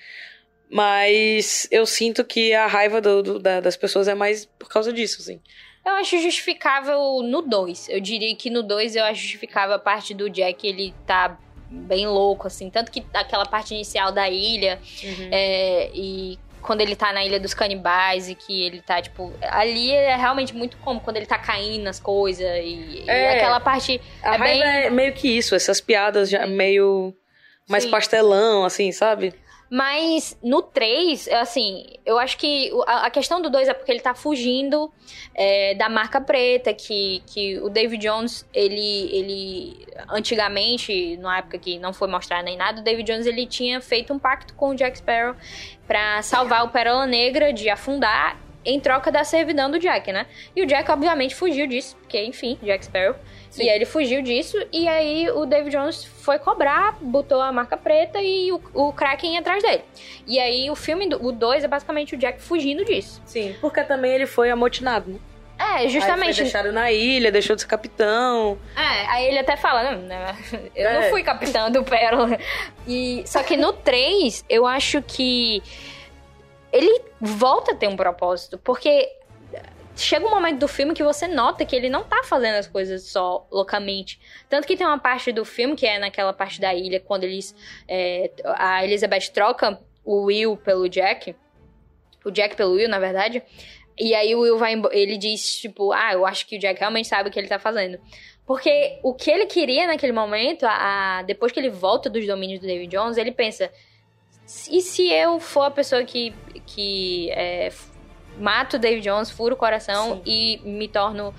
Mas 0.70 1.68
eu 1.72 1.86
sinto 1.86 2.24
que 2.24 2.54
a 2.54 2.68
raiva 2.68 3.02
do, 3.02 3.24
do, 3.24 3.40
da, 3.40 3.60
das 3.60 3.76
pessoas 3.76 4.08
é 4.08 4.14
mais 4.14 4.46
por 4.46 4.70
causa 4.70 4.94
disso, 4.94 5.22
assim. 5.22 5.40
Eu 5.86 5.94
acho 5.94 6.20
justificável 6.20 7.22
no 7.24 7.42
2. 7.42 7.90
Eu 7.90 8.02
diria 8.02 8.36
que 8.36 8.50
no 8.50 8.62
2 8.62 8.98
eu 8.98 9.06
acho 9.06 9.22
justificável 9.22 9.76
a 9.76 9.80
parte 9.80 10.14
do 10.14 10.30
Jack, 10.30 10.68
ele 10.68 10.94
tá 11.06 11.40
bem 11.72 12.06
louco, 12.06 12.46
assim. 12.46 12.70
Tanto 12.70 12.92
que 12.92 13.04
aquela 13.14 13.46
parte 13.46 13.74
inicial 13.74 14.12
da 14.12 14.30
ilha 14.30 14.80
uhum. 15.04 15.30
é, 15.32 15.90
e 15.94 16.38
quando 16.68 16.82
ele 16.82 16.98
tá 16.98 17.14
na 17.14 17.24
Ilha 17.24 17.40
dos 17.40 17.54
Canibais 17.54 18.28
e 18.30 18.36
que 18.36 18.62
ele 18.62 18.82
tá, 18.82 19.02
tipo. 19.02 19.34
Ali 19.42 19.90
é 19.92 20.18
realmente 20.18 20.54
muito 20.54 20.76
como 20.78 21.00
quando 21.00 21.16
ele 21.16 21.26
tá 21.26 21.40
caindo 21.40 21.84
nas 21.84 21.98
coisas 21.98 22.46
e, 22.46 23.06
é, 23.08 23.36
e 23.36 23.38
aquela 23.38 23.60
parte. 23.62 24.02
A 24.22 24.36
é 24.36 24.38
bem... 24.38 24.62
é 24.62 24.90
meio 24.90 25.14
que 25.14 25.30
isso, 25.30 25.56
essas 25.56 25.80
piadas 25.80 26.30
já 26.30 26.46
meio. 26.46 27.16
mais 27.70 27.86
Sim. 27.86 27.90
pastelão, 27.90 28.66
assim, 28.66 28.92
sabe? 28.92 29.34
Mas 29.70 30.38
no 30.42 30.62
3, 30.62 31.28
assim, 31.30 31.86
eu 32.06 32.18
acho 32.18 32.38
que 32.38 32.72
a, 32.88 33.10
questão 33.10 33.42
do 33.42 33.50
2 33.50 33.68
é 33.68 33.74
porque 33.74 33.92
ele 33.92 34.00
tá 34.00 34.14
fugindo 34.16 34.92
é, 35.36 35.76
da 35.76 35.90
marca 35.90 36.22
preta, 36.22 36.74
que, 36.74 37.22
que 37.26 37.60
o 37.60 37.70
David 37.70 38.02
Jones, 38.08 38.48
ele, 38.54 39.10
ele. 39.12 39.88
Antigamente, 40.10 41.18
na 41.18 41.40
época 41.40 41.58
que 41.58 41.78
não 41.80 41.92
foi 41.92 42.08
mostrar 42.08 42.42
nem 42.44 42.56
nada, 42.56 42.80
o 42.80 42.84
David 42.84 43.12
Jones 43.12 43.26
ele 43.26 43.46
tinha 43.46 43.82
feito 43.82 44.14
um 44.14 44.20
pacto 44.20 44.54
com 44.54 44.70
o 44.70 44.76
Jack 44.76 45.00
Sparrow 45.00 45.36
para 45.86 46.22
salvar 46.22 46.64
o 46.64 46.70
Pérola 46.70 47.06
Negra 47.06 47.52
de 47.52 47.70
afundar 47.70 48.40
em 48.64 48.80
troca 48.80 49.12
da 49.12 49.24
servidão 49.24 49.70
do 49.72 49.80
Jack, 49.80 50.12
né? 50.12 50.28
E 50.56 50.62
o 50.62 50.66
Jack, 50.66 50.90
obviamente, 50.92 51.36
fugiu 51.36 51.68
disso, 51.68 51.96
porque, 51.98 52.24
enfim, 52.24 52.58
Jack 52.62 52.86
Sparrow. 52.86 53.16
Sim. 53.50 53.64
E 53.64 53.70
aí 53.70 53.76
ele 53.76 53.86
fugiu 53.86 54.22
disso, 54.22 54.58
e 54.72 54.88
aí 54.88 55.30
o 55.32 55.46
David 55.46 55.76
Jones 55.76 56.04
foi 56.04 56.38
cobrar, 56.40 56.98
botou 57.02 57.42
a 57.42 57.52
marca 57.52 57.78
preta 57.78 58.20
e 58.22 58.52
o, 58.52 58.62
o 58.74 58.94
Kraken 58.94 59.38
atrás 59.38 59.64
dele. 59.64 59.84
E 60.26 60.40
aí 60.40 60.70
o 60.70 60.76
filme, 60.76 61.08
do, 61.08 61.26
o 61.26 61.32
2 61.32 61.64
é 61.64 61.68
basicamente 61.68 62.16
o 62.16 62.18
Jack 62.18 62.42
fugindo 62.42 62.84
disso. 62.86 63.22
Sim, 63.26 63.56
porque 63.62 63.84
também 63.84 64.12
ele 64.12 64.26
foi 64.26 64.50
amotinado, 64.50 65.12
né? 65.12 65.20
É, 65.58 65.88
justamente. 65.88 66.28
Aí 66.28 66.34
foi 66.36 66.44
deixado 66.44 66.72
na 66.72 66.92
ilha, 66.92 67.32
deixou 67.32 67.56
de 67.56 67.64
ser 67.64 67.68
capitão. 67.68 68.60
É, 68.76 69.06
aí 69.08 69.26
ele 69.26 69.40
até 69.40 69.58
fala, 69.58 69.92
não, 69.92 70.02
né, 70.04 70.38
eu 70.76 70.88
é. 70.88 70.94
não 71.02 71.10
fui 71.10 71.24
capitão 71.24 71.72
do 71.72 71.84
Pérola. 71.84 72.38
E, 72.88 73.24
só 73.26 73.42
que 73.42 73.58
no 73.58 73.74
3, 73.74 74.46
eu 74.48 74.68
acho 74.68 75.02
que 75.02 75.64
ele 76.72 77.02
volta 77.20 77.72
a 77.72 77.76
ter 77.76 77.88
um 77.88 77.96
propósito, 77.96 78.60
porque 78.60 79.12
chega 79.98 80.26
um 80.26 80.30
momento 80.30 80.60
do 80.60 80.68
filme 80.68 80.94
que 80.94 81.04
você 81.04 81.28
nota 81.28 81.66
que 81.66 81.76
ele 81.76 81.90
não 81.90 82.04
tá 82.04 82.24
fazendo 82.24 82.56
as 82.56 82.68
coisas 82.68 83.04
só 83.04 83.48
loucamente. 83.52 84.20
Tanto 84.50 84.68
que 84.68 84.78
tem 84.78 84.86
uma 84.86 85.00
parte 85.00 85.32
do 85.32 85.44
filme, 85.44 85.76
que 85.76 85.86
é 85.86 86.00
naquela 86.00 86.34
parte 86.34 86.62
da 86.62 86.74
ilha, 86.74 87.00
quando 87.00 87.24
eles. 87.24 87.56
É, 87.88 88.32
a 88.46 88.84
Elizabeth 88.84 89.32
troca 89.34 89.80
o 90.06 90.26
Will 90.26 90.56
pelo 90.58 90.88
Jack. 90.88 91.36
O 92.24 92.32
Jack 92.32 92.56
pelo 92.56 92.74
Will, 92.74 92.90
na 92.90 93.00
verdade. 93.00 93.44
E 94.00 94.14
aí 94.14 94.36
o 94.36 94.42
Will 94.42 94.58
vai 94.58 94.80
ele 94.92 95.18
diz, 95.18 95.60
tipo, 95.60 95.92
ah, 95.92 96.14
eu 96.14 96.26
acho 96.26 96.46
que 96.46 96.58
o 96.58 96.60
Jack 96.60 96.80
realmente 96.80 97.08
sabe 97.08 97.30
o 97.30 97.32
que 97.32 97.40
ele 97.40 97.48
tá 97.48 97.58
fazendo. 97.58 98.00
Porque 98.46 99.00
o 99.04 99.14
que 99.14 99.30
ele 99.30 99.46
queria 99.46 99.88
naquele 99.88 100.14
momento, 100.14 100.66
a, 100.66 101.20
a 101.20 101.22
depois 101.24 101.52
que 101.52 101.60
ele 101.60 101.70
volta 101.70 102.10
dos 102.10 102.26
domínios 102.26 102.60
do 102.60 102.68
David 102.68 102.96
Jones, 102.96 103.18
ele 103.18 103.32
pensa. 103.32 103.72
E 104.72 104.82
se 104.82 105.12
eu 105.12 105.40
for 105.40 105.64
a 105.64 105.72
pessoa 105.72 106.04
que, 106.06 106.34
que 106.66 107.30
é, 107.32 107.70
mato 108.40 108.76
o 108.78 108.80
David 108.80 109.04
Jones, 109.04 109.30
furo 109.30 109.56
o 109.56 109.58
coração 109.58 110.16
Sim. 110.16 110.22
e 110.26 110.62
me 110.64 110.88
torno. 110.88 111.34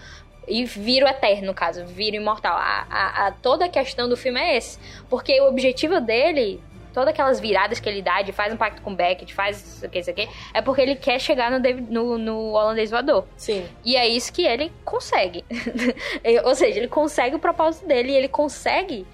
E 0.46 0.64
viro 0.64 1.06
eterno, 1.06 1.48
no 1.48 1.54
caso, 1.54 1.84
viro 1.84 2.16
imortal. 2.16 2.56
A, 2.56 2.86
a, 2.88 3.26
a, 3.26 3.32
toda 3.32 3.66
a 3.66 3.68
questão 3.68 4.08
do 4.08 4.16
filme 4.16 4.40
é 4.40 4.56
esse. 4.56 4.78
Porque 5.10 5.38
o 5.42 5.46
objetivo 5.46 6.00
dele, 6.00 6.58
todas 6.94 7.10
aquelas 7.10 7.38
viradas 7.38 7.78
que 7.78 7.86
ele 7.86 8.00
dá, 8.00 8.22
de 8.22 8.32
faz 8.32 8.54
um 8.54 8.56
pacto 8.56 8.80
com 8.80 8.94
Beckett, 8.94 9.34
faz 9.34 9.58
isso 9.62 9.84
aqui, 9.84 9.98
isso 9.98 10.08
aqui, 10.08 10.26
é 10.54 10.62
porque 10.62 10.80
ele 10.80 10.96
quer 10.96 11.20
chegar 11.20 11.50
no, 11.50 11.60
David, 11.60 11.92
no, 11.92 12.16
no 12.16 12.52
holandês 12.52 12.90
voador. 12.90 13.26
Sim. 13.36 13.66
E 13.84 13.94
é 13.94 14.08
isso 14.08 14.32
que 14.32 14.40
ele 14.40 14.72
consegue. 14.86 15.44
Ou 16.44 16.54
seja, 16.54 16.78
ele 16.78 16.88
consegue 16.88 17.36
o 17.36 17.38
propósito 17.38 17.86
dele 17.86 18.12
e 18.12 18.16
ele 18.16 18.28
consegue. 18.28 19.06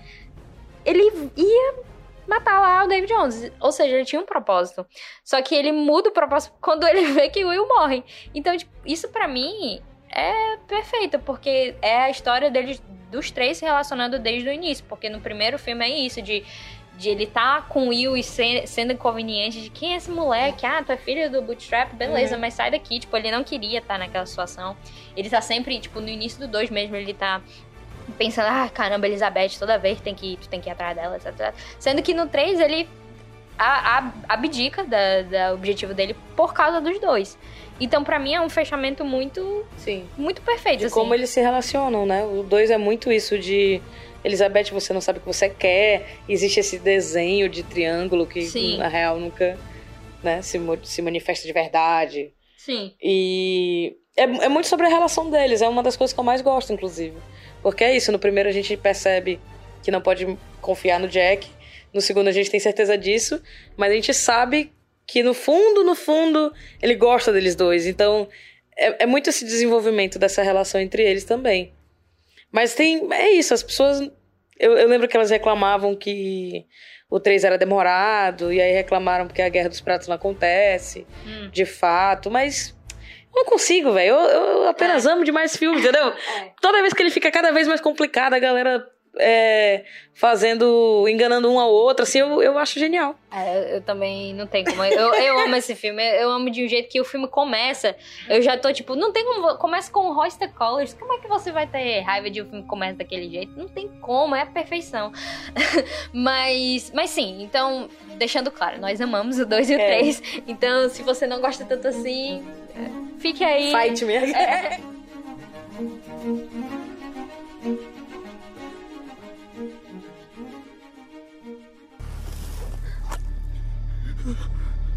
Ele 0.85 1.03
ia 1.37 1.75
matar 2.27 2.61
lá 2.61 2.85
o 2.85 2.89
David 2.89 3.13
Jones. 3.13 3.53
Ou 3.61 3.73
seja, 3.73 3.95
ele 3.95 4.05
tinha 4.05 4.21
um 4.21 4.27
propósito. 4.27 4.87
Só 5.25 5.41
que 5.43 5.55
ele 5.55 5.73
muda 5.73 6.09
o 6.09 6.13
propósito 6.13 6.55
quando 6.61 6.87
ele 6.87 7.13
vê 7.13 7.29
que 7.29 7.45
o 7.45 7.49
Will 7.49 7.67
morre. 7.69 8.05
Então, 8.35 8.57
tipo, 8.57 8.73
isso 8.85 9.09
para 9.09 9.29
mim 9.29 9.81
é 10.11 10.57
perfeito, 10.69 11.19
porque 11.19 11.75
é 11.83 12.03
a 12.03 12.11
história 12.11 12.51
deles, 12.51 12.83
dos 13.11 13.31
três 13.31 13.59
se 13.59 13.65
relacionando 13.65 14.19
desde 14.19 14.49
o 14.49 14.53
início. 14.53 14.85
Porque 14.89 15.09
no 15.09 15.21
primeiro 15.21 15.59
filme 15.59 15.85
é 15.85 15.99
isso, 15.99 16.23
de, 16.23 16.45
de 16.97 17.09
ele 17.09 17.27
tá 17.27 17.63
com 17.63 17.87
o 17.87 17.89
Will 17.89 18.17
e 18.17 18.23
ser, 18.23 18.67
sendo 18.67 18.93
inconveniente 18.93 19.61
de 19.61 19.71
quem 19.71 19.95
é 19.95 19.97
esse 19.97 20.11
moleque? 20.11 20.65
Ah, 20.65 20.83
tu 20.83 20.93
é 20.93 20.97
filho 20.97 21.31
do 21.31 21.43
Bootstrap? 21.43 21.95
Beleza, 21.95 22.35
uhum. 22.35 22.41
mas 22.41 22.55
sai 22.55 22.71
daqui. 22.71 23.01
Tipo, 23.01 23.17
ele 23.17 23.31
não 23.31 23.43
queria 23.43 23.79
estar 23.79 23.95
tá 23.95 23.99
naquela 23.99 24.27
situação. 24.27 24.77
Ele 25.17 25.29
tá 25.29 25.41
sempre, 25.41 25.79
tipo, 25.81 26.01
no 26.01 26.09
início 26.09 26.39
do 26.39 26.49
dois 26.49 26.71
mesmo, 26.71 26.97
ele 26.97 27.15
tá 27.15 27.43
pensando, 28.19 28.47
ah, 28.47 28.69
caramba, 28.73 29.07
Elizabeth, 29.07 29.59
toda 29.59 29.79
vez 29.79 30.01
tem 30.01 30.15
que, 30.15 30.37
tu 30.41 30.49
tem 30.49 30.61
que 30.61 30.69
ir 30.69 30.73
atrás 30.73 30.97
dela, 30.97 31.17
etc. 31.17 31.55
Sendo 31.79 32.03
que 32.03 32.15
no 32.15 32.27
3 32.29 32.61
ele 32.61 32.89
abdica 34.29 34.83
da, 34.85 35.23
da 35.23 35.55
objetivo 35.55 35.95
dele 35.95 36.17
por 36.37 36.53
causa 36.53 36.81
dos 36.81 36.99
dois. 37.01 37.39
Então, 37.81 38.05
para 38.05 38.19
mim, 38.19 38.35
é 38.35 38.41
um 38.41 38.49
fechamento 38.49 39.05
muito. 39.05 39.65
Sim. 39.77 40.07
Muito 40.17 40.43
perfeito. 40.43 40.81
De 40.81 40.87
assim. 40.87 40.95
como 40.95 41.15
eles 41.15 41.31
se 41.31 41.41
relacionam, 41.41 42.07
né? 42.07 42.25
O 42.25 42.43
2 42.43 42.71
é 42.71 42.79
muito 42.79 43.11
isso 43.11 43.39
de. 43.39 43.81
Elizabeth, 44.25 44.71
você 44.73 44.93
não 44.93 45.01
sabe 45.01 45.19
o 45.19 45.21
que 45.21 45.27
você 45.27 45.49
quer. 45.49 46.19
Existe 46.29 46.61
esse 46.61 46.79
desenho 46.79 47.49
de 47.49 47.63
triângulo 47.63 48.27
que, 48.27 48.43
Sim. 48.43 48.79
na 48.79 48.89
real, 48.89 49.19
nunca 49.19 49.59
né, 50.23 50.41
se, 50.41 50.59
se 50.83 51.03
manifesta 51.03 51.47
de 51.47 51.53
verdade. 51.53 52.33
Sim. 52.57 52.95
E 53.03 53.97
é, 54.17 54.23
é 54.23 54.49
muito 54.49 54.69
sobre 54.69 54.87
a 54.87 54.89
relação 54.89 55.31
deles. 55.31 55.61
É 55.61 55.69
uma 55.69 55.83
das 55.83 55.97
coisas 55.97 56.15
que 56.15 56.19
eu 56.19 56.25
mais 56.25 56.41
gosto, 56.41 56.73
inclusive. 56.73 57.17
Porque 57.65 57.83
é 57.83 57.97
isso, 57.97 58.13
no 58.13 58.19
primeiro 58.19 58.47
a 58.47 58.53
gente 58.53 58.77
percebe 58.77 59.41
que 59.83 59.91
não 59.91 60.03
pode 60.03 60.39
confiar 60.61 61.01
no 61.01 61.09
Jack, 61.09 61.49
no 61.95 62.01
segundo 62.03 62.29
a 62.29 62.33
gente 62.33 62.51
tem 62.51 62.61
certeza 62.61 62.99
disso, 62.99 63.43
mas 63.75 63.91
a 63.91 63.95
gente 63.95 64.13
sabe 64.13 64.71
que 65.07 65.23
no 65.23 65.33
fundo, 65.33 65.83
no 65.83 65.95
fundo, 65.95 66.53
ele 66.83 66.95
gosta 66.95 67.33
deles 67.33 67.57
dois. 67.57 67.87
Então 67.87 68.29
é, 68.77 69.05
é 69.05 69.07
muito 69.07 69.31
esse 69.31 69.47
desenvolvimento 69.47 70.19
dessa 70.19 70.43
relação 70.43 70.79
entre 70.79 71.03
eles 71.03 71.25
também. 71.25 71.73
Mas 72.53 72.75
tem. 72.75 73.11
É 73.15 73.31
isso, 73.31 73.55
as 73.55 73.63
pessoas. 73.63 73.99
Eu, 74.61 74.77
eu 74.77 74.87
lembro 74.87 75.09
que 75.09 75.17
elas 75.17 75.31
reclamavam 75.31 75.97
que 75.97 76.67
o 77.09 77.19
3 77.19 77.45
era 77.45 77.57
demorado, 77.57 78.53
e 78.53 78.61
aí 78.61 78.73
reclamaram 78.73 79.27
porque 79.27 79.41
a 79.41 79.49
Guerra 79.49 79.71
dos 79.71 79.81
Pratos 79.81 80.07
não 80.07 80.17
acontece, 80.17 81.07
hum. 81.27 81.49
de 81.51 81.65
fato, 81.65 82.31
mas 82.31 82.77
não 83.35 83.45
consigo, 83.45 83.93
velho. 83.93 84.15
Eu, 84.15 84.21
eu, 84.21 84.69
apenas 84.69 85.07
é. 85.07 85.11
amo 85.11 85.25
demais 85.25 85.57
filme, 85.57 85.81
entendeu? 85.81 86.09
É. 86.09 86.53
Toda 86.61 86.81
vez 86.81 86.93
que 86.93 87.03
ele 87.03 87.11
fica 87.11 87.31
cada 87.31 87.51
vez 87.53 87.67
mais 87.67 87.81
complicado, 87.81 88.35
a 88.35 88.39
galera 88.39 88.87
é, 89.19 89.85
fazendo, 90.13 91.07
enganando 91.09 91.51
um 91.51 91.59
ao 91.59 91.71
outro, 91.73 92.03
assim, 92.03 92.19
eu, 92.19 92.43
eu 92.43 92.59
acho 92.59 92.79
genial. 92.79 93.17
É, 93.33 93.77
eu 93.77 93.81
também 93.81 94.35
não 94.35 94.47
tenho 94.47 94.65
como. 94.65 94.85
Eu, 94.85 95.15
eu 95.15 95.39
amo 95.41 95.55
esse 95.57 95.75
filme, 95.75 96.03
eu 96.21 96.31
amo 96.31 96.51
de 96.51 96.65
um 96.65 96.69
jeito 96.69 96.89
que 96.89 97.01
o 97.01 97.05
filme 97.05 97.29
começa. 97.29 97.97
Eu 98.29 98.43
já 98.43 98.57
tô 98.57 98.73
tipo, 98.73 98.95
não 98.95 99.13
tem 99.13 99.25
como. 99.25 99.57
Começa 99.57 99.91
com 99.91 100.09
o 100.09 100.13
Royster 100.13 100.53
Collins. 100.53 100.95
Como 100.95 101.13
é 101.13 101.19
que 101.19 101.29
você 101.29 101.53
vai 101.53 101.67
ter 101.67 102.01
raiva 102.01 102.31
de 102.31 102.43
um 102.43 102.45
filme 102.45 102.63
que 102.63 102.69
começa 102.69 102.97
daquele 102.97 103.29
jeito? 103.29 103.57
Não 103.57 103.69
tem 103.69 103.89
como, 104.01 104.35
é 104.35 104.43
a 104.43 104.47
perfeição. 104.47 105.13
mas, 106.13 106.91
mas 106.95 107.11
sim, 107.11 107.43
então, 107.43 107.89
deixando 108.17 108.51
claro, 108.51 108.81
nós 108.81 109.01
amamos 109.01 109.39
o 109.39 109.47
2 109.47 109.71
e 109.71 109.75
o 109.75 109.79
3. 109.79 110.21
É. 110.21 110.43
Então, 110.47 110.89
se 110.89 111.03
você 111.03 111.27
não 111.27 111.41
gosta 111.41 111.65
tanto 111.65 111.89
assim, 111.89 112.45
fique 113.25 113.43
aí. 113.43 113.73
Fight 113.73 114.05
mesmo. 114.05 114.37
É. 114.37 114.79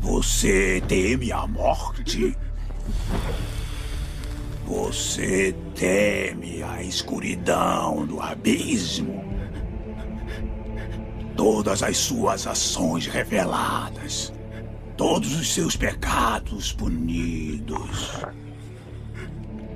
Você 0.02 0.84
teme 0.90 1.32
a 1.32 1.48
morte? 1.48 2.36
Você 4.66 5.56
teme 5.74 6.62
a 6.64 6.84
escuridão 6.84 8.06
do 8.06 8.22
abismo? 8.22 9.24
Todas 11.38 11.82
as 11.82 11.96
suas 11.96 12.46
ações 12.46 13.08
reveladas, 13.08 14.34
todos 14.98 15.40
os 15.40 15.54
seus 15.54 15.76
pecados 15.76 16.74
punidos. 16.74 18.26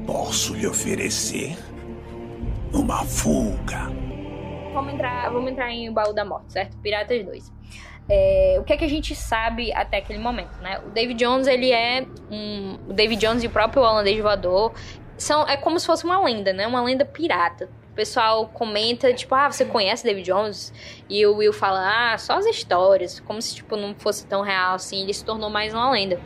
Posso 0.06 0.56
lhe 0.56 0.66
oferecer 0.66 1.56
uma 2.74 3.06
fuga. 3.06 3.92
Vamos 4.74 4.94
entrar, 4.94 5.30
vamos 5.32 5.52
entrar 5.52 5.70
em 5.70 5.90
O 5.90 5.94
Baú 5.94 6.12
da 6.12 6.26
Morte, 6.26 6.54
certo? 6.54 6.76
Piratas 6.80 7.24
2. 7.24 7.54
É, 8.10 8.58
o 8.60 8.64
que 8.64 8.74
é 8.74 8.78
que 8.78 8.84
a 8.84 8.90
gente 8.90 9.16
sabe 9.16 9.72
até 9.74 9.98
aquele 9.98 10.18
momento, 10.18 10.58
né? 10.60 10.80
O 10.80 10.90
David 10.90 11.24
Jones, 11.24 11.46
ele 11.46 11.72
é 11.72 12.06
um... 12.32 12.80
O 12.90 12.94
David 12.94 13.22
Jones 13.22 13.44
e 13.44 13.48
o 13.48 13.52
próprio 13.52 13.84
holandês 13.84 14.20
voador 14.20 14.74
são, 15.18 15.48
é 15.48 15.56
como 15.56 15.80
se 15.80 15.86
fosse 15.86 16.04
uma 16.04 16.20
lenda, 16.20 16.52
né? 16.52 16.66
Uma 16.66 16.82
lenda 16.82 17.06
pirata. 17.06 17.70
O 17.92 17.94
pessoal 17.94 18.48
comenta, 18.48 19.14
tipo, 19.14 19.36
ah, 19.36 19.52
você 19.52 19.66
conhece 19.66 20.04
David 20.04 20.26
Jones? 20.26 20.74
E 21.10 21.26
o 21.26 21.36
Will 21.36 21.52
fala, 21.52 22.14
ah, 22.14 22.18
só 22.18 22.38
as 22.38 22.46
histórias, 22.46 23.20
como 23.20 23.42
se, 23.42 23.56
tipo, 23.56 23.76
não 23.76 23.94
fosse 23.94 24.26
tão 24.26 24.42
real 24.42 24.76
assim, 24.76 25.02
ele 25.02 25.14
se 25.14 25.26
tornou 25.26 25.50
mais 25.50 25.74
uma 25.74 25.92
lenda. 25.92 26.20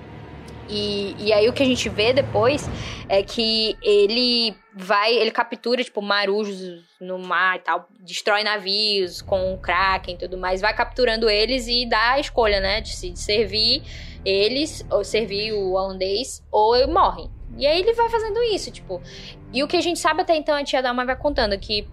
E, 0.69 1.15
e 1.19 1.33
aí 1.33 1.47
o 1.47 1.53
que 1.53 1.61
a 1.61 1.65
gente 1.65 1.89
vê 1.89 2.11
depois 2.13 2.67
é 3.07 3.21
que 3.21 3.77
ele 3.81 4.55
vai, 4.75 5.13
ele 5.13 5.31
captura, 5.31 5.83
tipo, 5.83 6.01
marujos 6.01 6.83
no 6.99 7.17
mar 7.17 7.57
e 7.57 7.59
tal, 7.59 7.87
destrói 7.99 8.43
navios 8.43 9.21
com 9.21 9.53
o 9.53 9.57
Kraken 9.57 10.15
e 10.15 10.17
tudo 10.17 10.37
mais, 10.37 10.61
vai 10.61 10.73
capturando 10.75 11.29
eles 11.29 11.67
e 11.67 11.87
dá 11.87 12.13
a 12.13 12.19
escolha, 12.19 12.59
né, 12.59 12.81
de 12.81 12.95
se 12.95 13.15
servir 13.15 13.83
eles, 14.23 14.85
ou 14.89 15.03
servir 15.03 15.53
o 15.53 15.73
holandês, 15.73 16.43
ou 16.51 16.87
morrem. 16.87 17.29
E 17.57 17.65
aí 17.65 17.79
ele 17.79 17.93
vai 17.93 18.09
fazendo 18.09 18.41
isso, 18.43 18.71
tipo. 18.71 19.01
E 19.55 19.63
o 19.63 19.67
que 19.69 19.77
a 19.77 19.81
gente 19.81 19.99
sabe 19.99 20.21
até 20.21 20.35
então, 20.35 20.53
a 20.53 20.61
tia 20.65 20.83
Dalma 20.83 21.05
vai 21.05 21.15
contando 21.15 21.57
que 21.57 21.87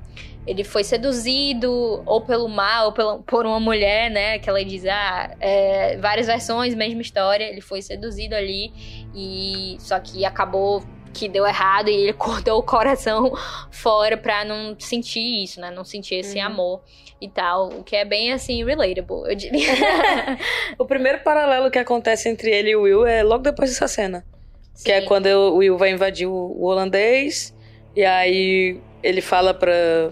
ele 0.45 0.65
foi 0.65 0.83
seduzido 0.83 2.03
ou 2.05 2.21
pelo 2.21 2.49
mal, 2.49 2.87
ou 2.87 2.93
pela, 2.93 3.19
por 3.21 3.47
uma 3.47 3.61
mulher, 3.61 4.11
né? 4.11 4.41
Que 4.41 4.51
ela 4.51 4.65
diz, 4.65 4.85
ah, 4.85 5.31
é, 5.39 5.97
várias 5.99 6.27
versões, 6.27 6.75
mesma 6.75 7.01
história. 7.01 7.45
Ele 7.45 7.61
foi 7.61 7.81
seduzido 7.81 8.35
ali 8.35 8.73
e 9.15 9.77
só 9.79 10.01
que 10.01 10.25
acabou 10.25 10.83
que 11.15 11.29
deu 11.29 11.47
errado 11.47 11.89
e 11.89 11.95
ele 11.95 12.13
cortou 12.19 12.59
o 12.59 12.63
coração 12.65 13.33
fora 13.71 14.17
pra 14.17 14.45
não 14.45 14.75
sentir 14.81 15.45
isso, 15.45 15.61
né? 15.61 15.71
Não 15.71 15.85
sentir 15.85 16.17
esse 16.17 16.39
uhum. 16.39 16.47
amor 16.47 16.83
e 17.21 17.29
tal. 17.29 17.69
O 17.69 17.85
que 17.85 17.95
é 17.95 18.05
bem 18.05 18.33
assim, 18.33 18.65
relatable, 18.65 19.31
eu 19.31 19.37
diria. 19.37 19.69
o 20.77 20.85
primeiro 20.85 21.21
paralelo 21.21 21.71
que 21.71 21.79
acontece 21.79 22.29
entre 22.29 22.51
ele 22.51 22.71
e 22.71 22.77
o 22.77 22.83
Will 22.83 23.07
é 23.07 23.23
logo 23.23 23.45
depois 23.45 23.71
dessa 23.71 23.87
cena. 23.87 24.25
Sim. 24.75 24.85
Que 24.85 24.93
é 24.93 25.01
quando 25.03 25.27
o 25.27 25.57
Will 25.57 25.77
vai 25.77 25.91
invadir 25.91 26.27
o 26.27 26.63
holandês 26.63 27.55
e 27.95 28.05
aí 28.05 28.81
ele 29.03 29.21
fala 29.21 29.53
pra, 29.53 30.11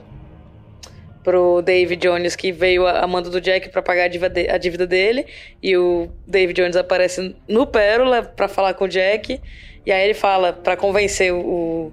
pro 1.23 1.63
David 1.63 2.01
Jones 2.07 2.37
que 2.37 2.53
veio 2.53 2.87
a 2.87 3.07
mando 3.07 3.31
do 3.31 3.41
Jack 3.41 3.69
para 3.71 3.83
pagar 3.83 4.05
a 4.05 4.09
dívida, 4.09 4.31
de, 4.31 4.51
a 4.51 4.59
dívida, 4.59 4.87
dele 4.87 5.27
e 5.63 5.77
o 5.77 6.11
David 6.27 6.61
Jones 6.61 6.77
aparece 6.77 7.35
no 7.49 7.67
Pérola 7.67 8.23
para 8.23 8.49
falar 8.49 8.75
com 8.75 8.85
o 8.85 8.89
Jack 8.89 9.41
e 9.85 9.93
aí 9.93 10.05
ele 10.05 10.15
fala 10.15 10.53
para 10.53 10.77
convencer 10.77 11.33
o, 11.33 11.93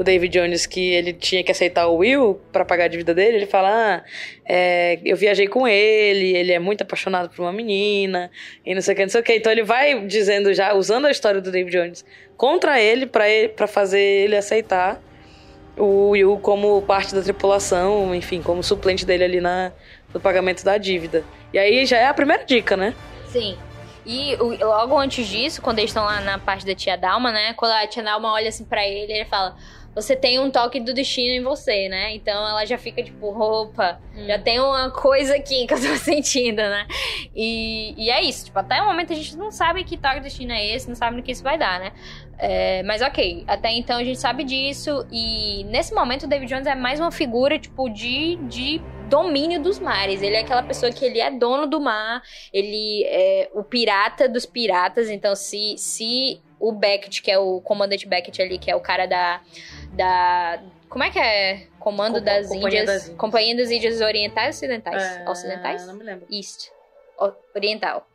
o 0.00 0.02
David 0.02 0.32
Jones 0.32 0.64
que 0.64 0.94
ele 0.94 1.12
tinha 1.12 1.44
que 1.44 1.52
aceitar 1.52 1.86
o 1.86 1.96
Will 1.96 2.40
para 2.50 2.64
pagar 2.64 2.84
a 2.84 2.88
dívida 2.88 3.12
dele, 3.12 3.36
ele 3.36 3.46
fala: 3.46 3.68
ah, 3.68 4.04
é, 4.46 4.98
eu 5.04 5.14
viajei 5.14 5.46
com 5.46 5.68
ele, 5.68 6.34
ele 6.34 6.52
é 6.52 6.58
muito 6.58 6.80
apaixonado 6.80 7.28
por 7.28 7.42
uma 7.42 7.52
menina, 7.52 8.30
e 8.64 8.74
não 8.74 8.80
sei 8.80 8.94
o 8.94 8.96
que, 8.96 9.02
não 9.02 9.10
sei 9.10 9.20
o 9.20 9.24
que. 9.24 9.34
Então 9.34 9.52
ele 9.52 9.62
vai 9.62 10.06
dizendo 10.06 10.54
já, 10.54 10.72
usando 10.72 11.06
a 11.06 11.10
história 11.10 11.38
do 11.38 11.52
David 11.52 11.76
Jones 11.76 12.02
contra 12.34 12.80
ele 12.80 13.04
para 13.04 13.66
fazer 13.66 14.00
ele 14.00 14.34
aceitar 14.34 15.02
o 15.76 16.08
Will 16.08 16.38
como 16.38 16.80
parte 16.80 17.14
da 17.14 17.20
tripulação, 17.20 18.14
enfim, 18.14 18.40
como 18.40 18.62
suplente 18.62 19.04
dele 19.04 19.24
ali 19.24 19.40
na, 19.42 19.70
no 20.14 20.18
pagamento 20.18 20.64
da 20.64 20.78
dívida. 20.78 21.22
E 21.52 21.58
aí 21.58 21.84
já 21.84 21.98
é 21.98 22.06
a 22.06 22.14
primeira 22.14 22.42
dica, 22.46 22.74
né? 22.74 22.94
Sim. 23.28 23.54
E 24.06 24.34
logo 24.36 24.98
antes 24.98 25.26
disso, 25.26 25.60
quando 25.60 25.78
eles 25.78 25.90
estão 25.90 26.04
lá 26.04 26.22
na 26.22 26.38
parte 26.38 26.64
da 26.64 26.74
tia 26.74 26.96
Dalma, 26.96 27.30
né? 27.30 27.52
Quando 27.52 27.72
a 27.72 27.86
tia 27.86 28.02
Dalma 28.02 28.32
olha 28.32 28.48
assim 28.48 28.64
para 28.64 28.86
ele, 28.86 29.12
ele 29.12 29.26
fala: 29.26 29.54
Você 29.94 30.14
tem 30.14 30.38
um 30.38 30.50
toque 30.50 30.78
do 30.78 30.94
destino 30.94 31.34
em 31.34 31.42
você, 31.42 31.88
né? 31.88 32.14
Então 32.14 32.48
ela 32.48 32.64
já 32.64 32.78
fica 32.78 33.02
tipo, 33.02 33.30
roupa, 33.30 34.00
hum. 34.14 34.26
já 34.26 34.38
tem 34.38 34.60
uma 34.60 34.90
coisa 34.90 35.34
aqui 35.36 35.66
que 35.68 35.74
eu 35.74 35.80
tô 35.80 35.96
sentindo, 35.96 36.62
né? 36.62 36.86
E, 37.34 37.94
e 37.96 38.10
é 38.10 38.22
isso, 38.22 38.46
tipo, 38.46 38.58
até 38.58 38.80
o 38.82 38.86
momento 38.86 39.12
a 39.12 39.16
gente 39.16 39.36
não 39.36 39.50
sabe 39.50 39.84
que 39.84 39.96
toque 39.96 40.20
do 40.20 40.22
destino 40.22 40.52
é 40.52 40.64
esse, 40.64 40.88
não 40.88 40.94
sabe 40.94 41.16
no 41.16 41.22
que 41.22 41.32
isso 41.32 41.42
vai 41.42 41.58
dar, 41.58 41.80
né? 41.80 41.92
É, 42.42 42.82
mas 42.84 43.02
ok, 43.02 43.44
até 43.46 43.70
então 43.72 43.98
a 43.98 44.04
gente 44.04 44.18
sabe 44.18 44.44
disso. 44.44 45.06
E 45.12 45.62
nesse 45.64 45.94
momento 45.94 46.24
o 46.24 46.26
David 46.26 46.48
Jones 46.48 46.66
é 46.66 46.74
mais 46.74 46.98
uma 46.98 47.10
figura, 47.10 47.58
tipo, 47.58 47.90
de, 47.90 48.36
de 48.48 48.80
domínio 49.10 49.60
dos 49.60 49.78
mares. 49.78 50.22
Ele 50.22 50.36
é 50.36 50.40
aquela 50.40 50.62
pessoa 50.62 50.90
que 50.90 51.04
ele 51.04 51.20
é 51.20 51.30
dono 51.30 51.66
do 51.66 51.80
mar, 51.80 52.22
ele 52.52 53.04
é 53.04 53.50
o 53.52 53.62
pirata 53.62 54.26
dos 54.26 54.46
piratas. 54.46 55.10
Então, 55.10 55.36
se, 55.36 55.76
se 55.76 56.40
o 56.60 56.72
Beckett, 56.72 57.22
que 57.22 57.30
é 57.30 57.38
o 57.38 57.60
comandante 57.62 58.06
Beckett 58.06 58.40
ali, 58.42 58.58
que 58.58 58.70
é 58.70 58.76
o 58.76 58.80
cara 58.80 59.06
da. 59.06 59.40
da 59.92 60.62
como 60.88 61.02
é 61.02 61.10
que 61.10 61.18
é? 61.18 61.66
Comando 61.78 62.18
Com, 62.18 62.24
das 62.24 62.50
Índias. 62.50 62.86
das 62.86 63.02
Índias. 63.04 63.18
Companhia 63.18 63.56
das 63.56 63.70
Índias 63.70 64.00
Orientais 64.00 64.56
Ocidentais? 64.56 65.02
É, 65.02 65.28
Ocidentais? 65.28 65.86
Não 65.86 65.94
me 65.94 66.04
lembro. 66.04 66.26
East. 66.30 66.70
Oriental. 67.54 68.06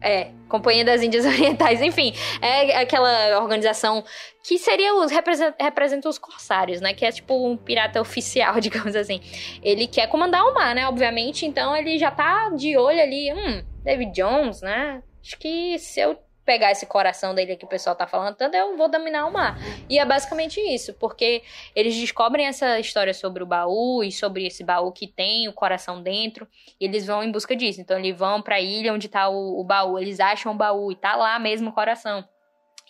É, 0.00 0.30
Companhia 0.48 0.84
das 0.84 1.02
Índias 1.02 1.26
Orientais, 1.26 1.82
enfim, 1.82 2.14
é 2.40 2.76
aquela 2.76 3.40
organização 3.40 4.04
que 4.44 4.56
seria 4.56 4.94
os 4.94 5.10
representa, 5.10 5.56
representa 5.60 6.08
os 6.08 6.18
corsários, 6.18 6.80
né? 6.80 6.94
Que 6.94 7.04
é 7.04 7.10
tipo 7.10 7.34
um 7.46 7.56
pirata 7.56 8.00
oficial, 8.00 8.58
digamos 8.60 8.94
assim. 8.94 9.20
Ele 9.60 9.88
quer 9.88 10.06
comandar 10.06 10.44
o 10.44 10.54
mar, 10.54 10.74
né? 10.74 10.86
Obviamente, 10.86 11.44
então 11.44 11.76
ele 11.76 11.98
já 11.98 12.12
tá 12.12 12.50
de 12.50 12.76
olho 12.76 13.00
ali, 13.00 13.32
hum, 13.32 13.64
David 13.82 14.12
Jones, 14.12 14.60
né? 14.62 15.02
Acho 15.20 15.36
que 15.38 15.78
se 15.80 16.00
eu 16.00 16.16
pegar 16.48 16.72
esse 16.72 16.86
coração 16.86 17.34
dele 17.34 17.56
que 17.56 17.66
o 17.66 17.68
pessoal 17.68 17.94
tá 17.94 18.06
falando 18.06 18.34
tanto, 18.34 18.56
eu 18.56 18.74
vou 18.74 18.88
dominar 18.88 19.26
o 19.26 19.30
mar. 19.30 19.58
E 19.86 19.98
é 19.98 20.04
basicamente 20.06 20.58
isso, 20.58 20.94
porque 20.94 21.42
eles 21.76 21.94
descobrem 21.94 22.46
essa 22.46 22.80
história 22.80 23.12
sobre 23.12 23.42
o 23.42 23.46
baú 23.46 24.02
e 24.02 24.10
sobre 24.10 24.46
esse 24.46 24.64
baú 24.64 24.90
que 24.90 25.06
tem 25.06 25.46
o 25.46 25.52
coração 25.52 26.02
dentro, 26.02 26.48
e 26.80 26.86
eles 26.86 27.06
vão 27.06 27.22
em 27.22 27.30
busca 27.30 27.54
disso. 27.54 27.82
Então 27.82 27.98
eles 27.98 28.16
vão 28.16 28.40
pra 28.40 28.58
ilha 28.58 28.94
onde 28.94 29.10
tá 29.10 29.28
o, 29.28 29.60
o 29.60 29.62
baú, 29.62 29.98
eles 29.98 30.20
acham 30.20 30.52
o 30.52 30.54
baú 30.54 30.90
e 30.90 30.96
tá 30.96 31.16
lá 31.16 31.38
mesmo 31.38 31.68
o 31.68 31.72
coração. 31.74 32.24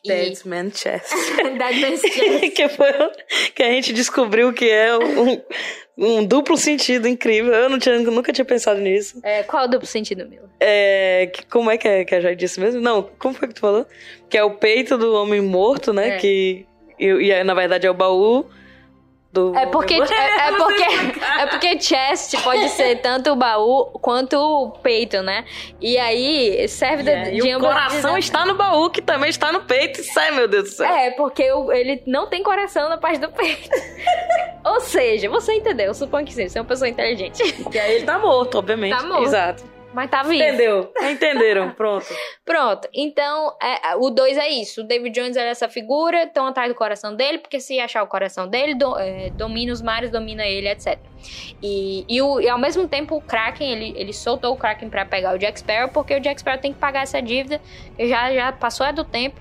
Dead 0.04 0.44
Man 0.44 0.70
Chest. 0.70 1.12
Dead 1.36 1.80
Man's 1.80 2.00
Chest. 2.00 2.54
que, 2.54 2.68
foi, 2.68 2.92
que 3.56 3.62
a 3.64 3.72
gente 3.72 3.92
descobriu 3.92 4.52
que 4.52 4.70
é 4.70 4.96
um, 4.96 5.42
um 5.98 6.24
duplo 6.24 6.56
sentido 6.56 7.08
incrível. 7.08 7.52
Eu 7.52 7.68
não 7.68 7.78
tinha, 7.78 7.98
nunca 7.98 8.32
tinha 8.32 8.44
pensado 8.44 8.80
nisso. 8.80 9.18
É, 9.24 9.42
qual 9.42 9.64
é 9.64 9.66
o 9.66 9.68
duplo 9.68 9.86
sentido, 9.86 10.26
Mila? 10.28 10.48
É, 10.60 11.28
que, 11.32 11.44
como 11.46 11.70
é 11.70 11.76
que, 11.76 11.88
é 11.88 12.04
que 12.04 12.14
a 12.14 12.20
Jade 12.20 12.36
disse 12.36 12.60
mesmo? 12.60 12.80
Não, 12.80 13.02
como 13.18 13.34
foi 13.34 13.48
que 13.48 13.54
tu 13.54 13.60
falou? 13.60 13.84
Que 14.30 14.38
é 14.38 14.44
o 14.44 14.52
peito 14.52 14.96
do 14.96 15.12
homem 15.14 15.40
morto, 15.40 15.92
né? 15.92 16.10
É. 16.10 16.16
Que, 16.18 16.66
e, 16.98 17.06
e 17.06 17.44
na 17.44 17.54
verdade 17.54 17.86
é 17.86 17.90
o 17.90 17.94
baú 17.94 18.46
do. 19.32 19.54
É 19.56 19.66
porque, 19.66 19.94
é, 19.94 19.98
é, 19.98 20.52
porque, 20.56 20.82
é 20.82 21.46
porque 21.46 21.80
chest 21.80 22.40
pode 22.42 22.68
ser 22.70 23.00
tanto 23.00 23.32
o 23.32 23.36
baú 23.36 23.86
quanto 24.00 24.36
o 24.36 24.70
peito, 24.70 25.22
né? 25.22 25.44
E 25.80 25.98
aí 25.98 26.66
serve 26.68 27.10
yeah, 27.10 27.30
de. 27.30 27.36
E 27.36 27.56
o 27.56 27.60
coração 27.60 28.16
está 28.16 28.46
no 28.46 28.54
baú, 28.54 28.88
que 28.90 29.02
também 29.02 29.30
está 29.30 29.52
no 29.52 29.62
peito. 29.62 30.02
Sai, 30.04 30.30
meu 30.30 30.48
Deus 30.48 30.64
do 30.64 30.70
céu. 30.70 30.86
É, 30.86 31.10
porque 31.12 31.42
ele 31.42 32.02
não 32.06 32.28
tem 32.28 32.42
coração 32.42 32.88
na 32.88 32.98
parte 32.98 33.18
do 33.18 33.30
peito. 33.30 33.68
Ou 34.64 34.80
seja, 34.80 35.28
você 35.28 35.54
entendeu, 35.54 35.86
eu 35.86 35.94
suponho 35.94 36.26
que 36.26 36.34
sim, 36.34 36.48
você 36.48 36.58
é 36.58 36.60
uma 36.60 36.66
pessoa 36.66 36.88
inteligente. 36.88 37.42
E 37.72 37.78
aí 37.78 37.96
ele 37.96 38.04
tá 38.04 38.18
morto, 38.18 38.58
obviamente. 38.58 38.96
Tá 38.96 39.02
morto. 39.02 39.24
Exato. 39.24 39.78
Mas 39.92 40.10
tá 40.10 40.22
vivo. 40.22 40.34
Entendeu? 40.34 40.92
Entenderam, 41.10 41.70
pronto. 41.70 42.06
pronto. 42.44 42.88
Então, 42.92 43.54
é, 43.60 43.96
o 43.96 44.10
2 44.10 44.36
é 44.36 44.48
isso. 44.48 44.82
O 44.82 44.84
David 44.84 45.18
Jones 45.18 45.36
é 45.36 45.48
essa 45.48 45.68
figura, 45.68 46.24
estão 46.24 46.46
atrás 46.46 46.68
do 46.68 46.74
coração 46.74 47.16
dele, 47.16 47.38
porque 47.38 47.58
se 47.58 47.80
achar 47.80 48.02
o 48.02 48.06
coração 48.06 48.46
dele, 48.46 48.74
do, 48.74 48.98
é, 48.98 49.30
domina 49.30 49.72
os 49.72 49.80
mares, 49.80 50.10
domina 50.10 50.46
ele, 50.46 50.68
etc. 50.68 50.98
E, 51.62 52.04
e, 52.08 52.20
o, 52.20 52.40
e, 52.40 52.48
ao 52.48 52.58
mesmo 52.58 52.86
tempo, 52.86 53.16
o 53.16 53.20
Kraken, 53.20 53.72
ele, 53.72 53.94
ele 53.98 54.12
soltou 54.12 54.52
o 54.52 54.56
Kraken 54.56 54.90
para 54.90 55.06
pegar 55.06 55.34
o 55.34 55.38
Jack 55.38 55.58
Sparrow, 55.58 55.88
porque 55.88 56.14
o 56.14 56.20
Jack 56.20 56.40
Sparrow 56.40 56.60
tem 56.60 56.72
que 56.72 56.78
pagar 56.78 57.02
essa 57.02 57.20
dívida, 57.22 57.60
que 57.96 58.06
já, 58.06 58.32
já 58.32 58.52
passou 58.52 58.86
é 58.86 58.92
do 58.92 59.04
tempo. 59.04 59.40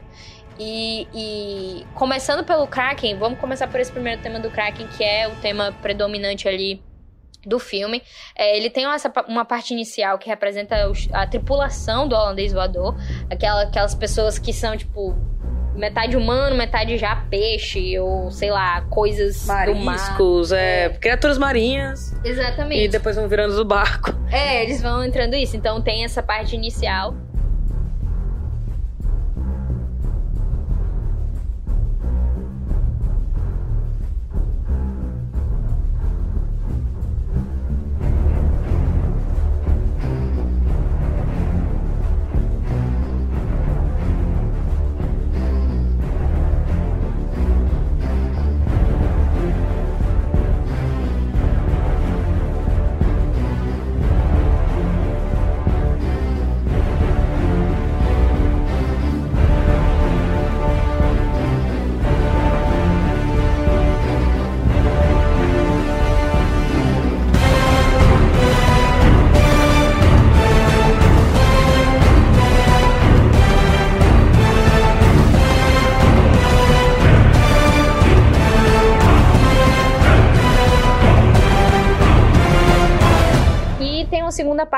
E, 0.60 1.08
e, 1.14 1.86
começando 1.94 2.44
pelo 2.44 2.68
Kraken, 2.68 3.18
vamos 3.18 3.40
começar 3.40 3.68
por 3.68 3.80
esse 3.80 3.92
primeiro 3.92 4.22
tema 4.22 4.40
do 4.40 4.50
Kraken, 4.50 4.88
que 4.88 5.04
é 5.04 5.28
o 5.28 5.36
tema 5.36 5.72
predominante 5.82 6.48
ali 6.48 6.82
do 7.46 7.60
filme. 7.60 8.02
É, 8.36 8.58
ele 8.58 8.70
tem 8.70 8.86
essa, 8.86 9.12
uma 9.28 9.46
parte 9.46 9.74
inicial 9.74 10.18
que 10.18 10.28
representa 10.28 10.76
a 11.14 11.28
tripulação 11.28 12.08
do 12.08 12.16
holandês 12.16 12.54
voador, 12.54 12.96
aquela, 13.30 13.64
aquelas 13.64 13.96
pessoas 13.96 14.40
que 14.40 14.52
são, 14.52 14.76
tipo, 14.76 15.16
metade 15.78 16.18
humano, 16.18 16.56
metade 16.56 16.98
já 16.98 17.16
peixe, 17.30 17.98
ou 18.00 18.32
sei 18.32 18.50
lá, 18.52 18.82
coisas 18.90 19.46
Mariscos, 19.46 20.52
mar. 20.52 20.60
É, 20.60 20.86
é, 20.86 20.90
criaturas 20.90 21.38
marinhas. 21.38 22.14
Exatamente. 22.24 22.84
E 22.84 22.88
depois 22.88 23.16
vão 23.16 23.28
virando 23.28 23.56
do 23.56 23.64
barco. 23.64 24.12
É, 24.32 24.64
eles 24.64 24.82
vão 24.82 25.04
entrando 25.04 25.36
isso. 25.36 25.56
Então 25.56 25.82
tem 25.82 26.04
essa 26.04 26.22
parte 26.22 26.56
inicial. 26.56 27.16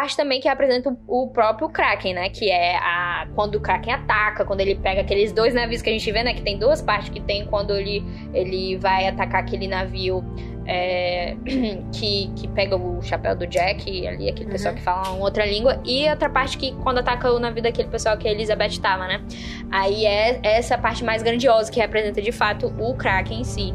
Parte 0.09 0.17
também 0.17 0.39
que 0.39 0.47
apresenta 0.47 0.95
o, 1.07 1.27
próprio 1.27 1.69
Kraken, 1.69 2.13
né? 2.13 2.29
Que 2.29 2.49
é 2.49 2.77
a 2.77 3.27
quando 3.35 3.55
o 3.55 3.61
Kraken 3.61 3.93
ataca, 3.93 4.43
quando 4.43 4.61
ele 4.61 4.75
pega 4.75 5.01
aqueles 5.01 5.31
dois 5.31 5.53
navios 5.53 5.81
que 5.81 5.89
a 5.89 5.93
gente 5.93 6.11
vê, 6.11 6.23
né? 6.23 6.33
Que 6.33 6.41
tem 6.41 6.57
duas 6.57 6.81
partes 6.81 7.09
que 7.09 7.19
tem 7.19 7.45
quando 7.45 7.75
ele, 7.75 8.03
ele 8.33 8.77
vai 8.77 9.07
atacar 9.07 9.41
aquele 9.41 9.67
navio 9.67 10.23
é, 10.65 11.35
que, 11.93 12.31
que 12.35 12.47
pega 12.49 12.75
o 12.75 13.01
chapéu 13.01 13.35
do 13.35 13.45
Jack, 13.45 14.07
ali, 14.07 14.29
aquele 14.29 14.45
uhum. 14.45 14.51
pessoal 14.51 14.73
que 14.73 14.81
fala 14.81 15.11
uma 15.11 15.23
outra 15.23 15.45
língua, 15.45 15.81
e 15.85 16.09
outra 16.09 16.29
parte 16.29 16.57
que 16.57 16.73
quando 16.83 16.99
ataca 16.99 17.31
o 17.31 17.39
navio 17.39 17.61
daquele 17.61 17.89
pessoal 17.89 18.17
que 18.17 18.27
a 18.27 18.31
Elizabeth 18.31 18.79
tava, 18.81 19.07
né? 19.07 19.21
Aí 19.71 20.05
é 20.05 20.39
essa 20.43 20.77
parte 20.77 21.03
mais 21.03 21.21
grandiosa 21.21 21.71
que 21.71 21.79
representa 21.79 22.21
de 22.21 22.31
fato 22.31 22.73
o 22.79 22.95
Kraken 22.95 23.41
em 23.41 23.43
si. 23.43 23.73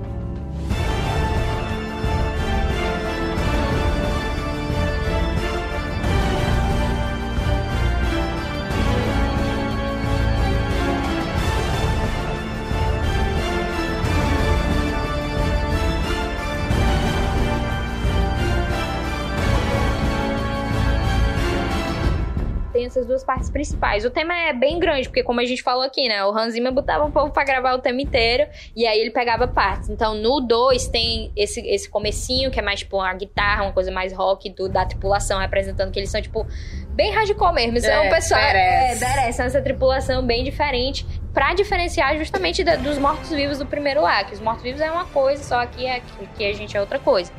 Essas 22.94 23.06
duas 23.06 23.24
partes 23.24 23.50
principais. 23.50 24.04
O 24.04 24.10
tema 24.10 24.34
é 24.34 24.52
bem 24.52 24.78
grande, 24.78 25.08
porque 25.08 25.22
como 25.22 25.40
a 25.40 25.44
gente 25.44 25.62
falou 25.62 25.82
aqui, 25.82 26.08
né? 26.08 26.24
O 26.24 26.30
Hans 26.30 26.52
Zimmer 26.52 26.72
botava 26.72 27.04
o 27.04 27.10
povo 27.10 27.32
pra 27.32 27.44
gravar 27.44 27.74
o 27.74 27.78
tema 27.78 28.00
inteiro 28.00 28.46
e 28.74 28.86
aí 28.86 29.00
ele 29.00 29.10
pegava 29.10 29.48
partes. 29.48 29.88
Então 29.88 30.14
no 30.14 30.40
2 30.40 30.88
tem 30.88 31.32
esse, 31.36 31.60
esse 31.60 31.88
comecinho, 31.88 32.50
que 32.50 32.58
é 32.58 32.62
mais 32.62 32.80
tipo 32.80 32.96
uma 32.96 33.12
guitarra, 33.12 33.64
uma 33.64 33.72
coisa 33.72 33.90
mais 33.90 34.12
rock 34.12 34.50
do, 34.50 34.68
da 34.68 34.86
tripulação, 34.86 35.40
representando 35.40 35.90
que 35.90 35.98
eles 35.98 36.10
são 36.10 36.22
tipo 36.22 36.46
bem 36.90 37.12
hardcore 37.12 37.52
mesmo. 37.52 37.80
São 37.80 37.90
é, 37.90 38.10
pessoal. 38.10 38.40
É, 38.40 38.94
merece. 38.94 39.42
essa 39.42 39.60
tripulação 39.60 40.24
bem 40.24 40.44
diferente. 40.44 41.04
Pra 41.32 41.52
diferenciar 41.52 42.16
justamente 42.16 42.62
da, 42.62 42.76
dos 42.76 42.96
mortos-vivos 42.96 43.58
do 43.58 43.66
primeiro 43.66 44.02
lá. 44.02 44.22
Que 44.22 44.34
os 44.34 44.40
mortos-vivos 44.40 44.80
é 44.80 44.88
uma 44.88 45.06
coisa, 45.06 45.42
só 45.42 45.60
aqui, 45.60 45.84
é, 45.84 45.96
aqui 45.96 46.44
a 46.44 46.52
gente 46.52 46.76
é 46.76 46.80
outra 46.80 47.00
coisa. 47.00 47.32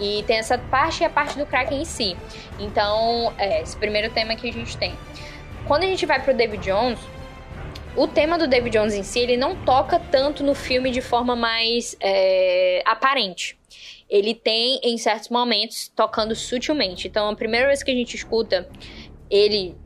E 0.00 0.22
tem 0.24 0.38
essa 0.38 0.58
parte 0.58 1.02
e 1.02 1.04
a 1.04 1.10
parte 1.10 1.36
do 1.36 1.44
Kraken 1.44 1.82
em 1.82 1.84
si. 1.84 2.16
Então, 2.58 3.32
é, 3.36 3.62
esse 3.62 3.76
primeiro 3.76 4.12
tema 4.12 4.36
que 4.36 4.48
a 4.48 4.52
gente 4.52 4.76
tem. 4.76 4.94
Quando 5.66 5.82
a 5.82 5.86
gente 5.86 6.06
vai 6.06 6.22
pro 6.22 6.32
David 6.32 6.64
Jones, 6.64 6.98
o 7.96 8.06
tema 8.06 8.38
do 8.38 8.46
David 8.46 8.78
Jones 8.78 8.94
em 8.94 9.02
si, 9.02 9.18
ele 9.18 9.36
não 9.36 9.56
toca 9.56 9.98
tanto 9.98 10.44
no 10.44 10.54
filme 10.54 10.90
de 10.90 11.00
forma 11.00 11.34
mais 11.34 11.96
é, 12.00 12.82
aparente. 12.86 13.58
Ele 14.08 14.34
tem, 14.34 14.80
em 14.82 14.96
certos 14.96 15.28
momentos, 15.28 15.88
tocando 15.94 16.34
sutilmente. 16.34 17.08
Então, 17.08 17.28
a 17.28 17.34
primeira 17.34 17.66
vez 17.66 17.82
que 17.82 17.90
a 17.90 17.94
gente 17.94 18.14
escuta 18.14 18.68
ele, 19.28 19.76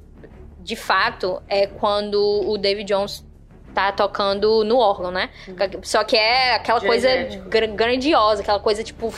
de 0.61 0.77
fato, 0.77 1.43
é 1.49 1.67
quando 1.67 2.21
o 2.47 2.57
David 2.59 2.93
Jones 2.93 3.27
tá 3.75 3.91
tocando 3.91 4.63
no 4.65 4.77
órgão, 4.79 5.11
né? 5.11 5.31
Uhum. 5.49 5.83
Só 5.83 6.05
que 6.05 6.17
é 6.17 6.55
aquela 6.55 6.79
Genético. 6.79 7.51
coisa 7.51 7.67
grandiosa, 7.69 8.43
aquela 8.43 8.61
coisa, 8.61 8.85
tipo, 8.85 9.13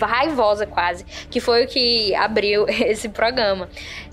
raivosa 0.00 0.66
quase, 0.66 1.04
que 1.30 1.40
foi 1.40 1.64
o 1.64 1.68
que 1.68 2.14
abriu 2.14 2.66
esse 2.68 3.08
programa. 3.08 3.68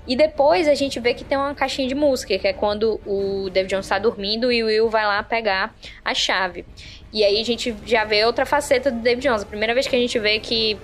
E 0.06 0.16
depois 0.16 0.66
a 0.66 0.74
gente 0.74 0.98
vê 0.98 1.14
que 1.14 1.24
tem 1.24 1.38
uma 1.38 1.54
caixinha 1.54 1.86
de 1.86 1.94
música, 1.94 2.36
que 2.38 2.48
é 2.48 2.52
quando 2.52 3.00
o 3.06 3.48
David 3.50 3.70
Jones 3.70 3.86
está 3.86 3.98
dormindo 3.98 4.50
e 4.50 4.62
o 4.62 4.66
Will 4.66 4.90
vai 4.90 5.06
lá 5.06 5.22
pegar 5.22 5.74
a 6.04 6.12
chave. 6.12 6.64
E 7.12 7.22
aí 7.22 7.40
a 7.40 7.44
gente 7.44 7.74
já 7.86 8.04
vê 8.04 8.24
outra 8.24 8.44
faceta 8.44 8.90
do 8.90 9.00
David 9.00 9.28
Jones. 9.28 9.42
A 9.42 9.46
primeira 9.46 9.74
vez 9.74 9.86
que 9.86 9.94
a 9.94 9.98
gente 9.98 10.18
vê 10.18 10.40
que 10.40 10.76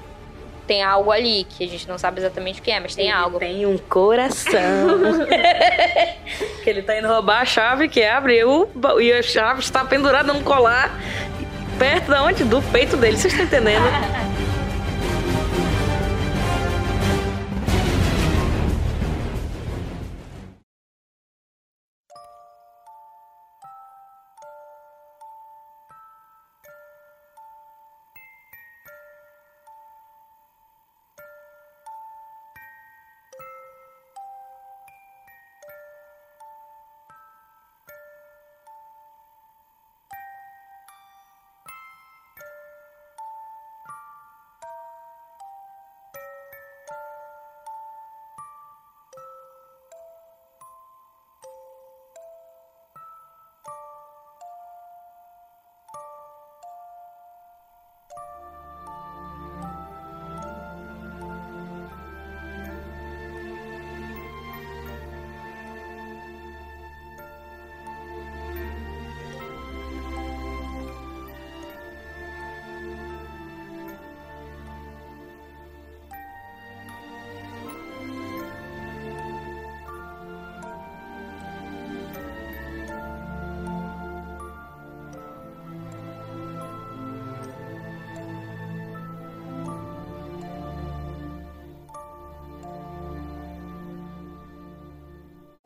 tem 0.69 0.83
algo 0.83 1.11
ali, 1.11 1.45
que 1.45 1.65
a 1.65 1.67
gente 1.67 1.89
não 1.89 1.97
sabe 1.97 2.21
exatamente 2.21 2.61
o 2.61 2.63
que 2.63 2.71
é, 2.71 2.79
mas 2.79 2.95
tem 2.95 3.07
ele 3.07 3.15
algo. 3.15 3.39
Tem 3.39 3.65
um 3.65 3.79
coração. 3.79 4.53
que 6.63 6.69
ele 6.69 6.83
tá 6.83 6.99
indo 6.99 7.09
roubar 7.09 7.41
a 7.41 7.45
chave 7.47 7.89
que 7.89 8.05
abre 8.05 8.45
o, 8.45 8.69
e 9.01 9.11
a 9.11 9.23
chave 9.23 9.61
está 9.61 9.85
pendurada 9.85 10.33
num 10.33 10.43
colar 10.43 10.95
perto 11.79 12.11
da 12.11 12.23
onde? 12.23 12.45
Do 12.45 12.61
peito 12.61 12.97
dele. 12.97 13.17
Vocês 13.17 13.33
estão 13.33 13.47
entendendo? 13.47 13.85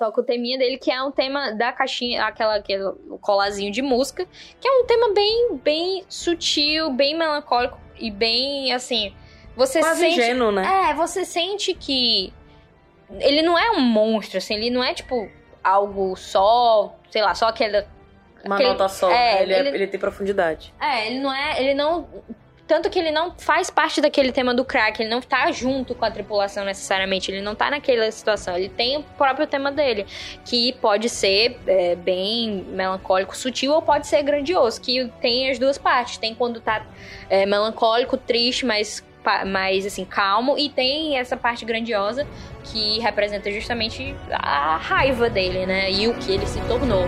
toca 0.02 0.20
o 0.20 0.24
teminha 0.24 0.58
dele, 0.58 0.78
que 0.78 0.90
é 0.90 1.00
um 1.00 1.12
tema 1.12 1.52
da 1.52 1.72
caixinha, 1.72 2.24
aquela, 2.24 2.56
aquele 2.56 2.92
colazinho 3.20 3.70
de 3.70 3.80
música, 3.80 4.26
que 4.60 4.66
é 4.66 4.70
um 4.80 4.84
tema 4.84 5.14
bem, 5.14 5.56
bem 5.62 6.04
sutil, 6.08 6.90
bem 6.90 7.16
melancólico 7.16 7.78
e 7.96 8.10
bem, 8.10 8.72
assim... 8.72 9.14
Você 9.54 9.80
Quase 9.80 10.00
sente... 10.00 10.14
ingênuo, 10.14 10.50
né? 10.50 10.90
É, 10.90 10.94
você 10.94 11.24
sente 11.24 11.72
que... 11.74 12.32
Ele 13.20 13.42
não 13.42 13.56
é 13.56 13.70
um 13.70 13.80
monstro, 13.80 14.38
assim, 14.38 14.54
ele 14.54 14.70
não 14.70 14.82
é, 14.82 14.92
tipo, 14.94 15.30
algo 15.62 16.16
só, 16.16 16.96
sei 17.10 17.22
lá, 17.22 17.34
só 17.34 17.46
aquele... 17.46 17.84
Uma 18.44 18.56
aquele... 18.56 18.70
nota 18.70 18.88
só, 18.88 19.08
é, 19.08 19.12
né? 19.12 19.42
ele, 19.42 19.52
é, 19.52 19.58
ele, 19.60 19.68
ele 19.68 19.86
tem 19.86 20.00
profundidade. 20.00 20.74
É, 20.80 21.06
ele 21.06 21.20
não 21.20 21.32
é... 21.32 21.62
Ele 21.62 21.74
não 21.74 22.08
tanto 22.72 22.88
que 22.88 22.98
ele 22.98 23.10
não 23.10 23.34
faz 23.36 23.68
parte 23.68 24.00
daquele 24.00 24.32
tema 24.32 24.54
do 24.54 24.64
crack, 24.64 25.02
ele 25.02 25.10
não 25.10 25.20
tá 25.20 25.52
junto 25.52 25.94
com 25.94 26.06
a 26.06 26.10
tripulação 26.10 26.64
necessariamente, 26.64 27.30
ele 27.30 27.42
não 27.42 27.54
tá 27.54 27.70
naquela 27.70 28.10
situação, 28.10 28.56
ele 28.56 28.70
tem 28.70 28.96
o 28.96 29.02
próprio 29.02 29.46
tema 29.46 29.70
dele, 29.70 30.06
que 30.42 30.72
pode 30.80 31.10
ser 31.10 31.60
é, 31.66 31.94
bem 31.94 32.64
melancólico, 32.70 33.36
sutil, 33.36 33.72
ou 33.72 33.82
pode 33.82 34.06
ser 34.06 34.22
grandioso, 34.22 34.80
que 34.80 35.06
tem 35.20 35.50
as 35.50 35.58
duas 35.58 35.76
partes. 35.76 36.16
Tem 36.16 36.34
quando 36.34 36.62
tá 36.62 36.86
é, 37.28 37.44
melancólico, 37.44 38.16
triste, 38.16 38.64
mas 38.64 39.04
mais 39.46 39.84
assim 39.84 40.06
calmo 40.06 40.58
e 40.58 40.68
tem 40.70 41.18
essa 41.18 41.36
parte 41.36 41.64
grandiosa 41.64 42.26
que 42.64 42.98
representa 43.00 43.52
justamente 43.52 44.16
a 44.32 44.78
raiva 44.78 45.28
dele, 45.28 45.66
né? 45.66 45.92
E 45.92 46.08
o 46.08 46.14
que 46.14 46.32
ele 46.32 46.46
se 46.46 46.60
tornou. 46.62 47.04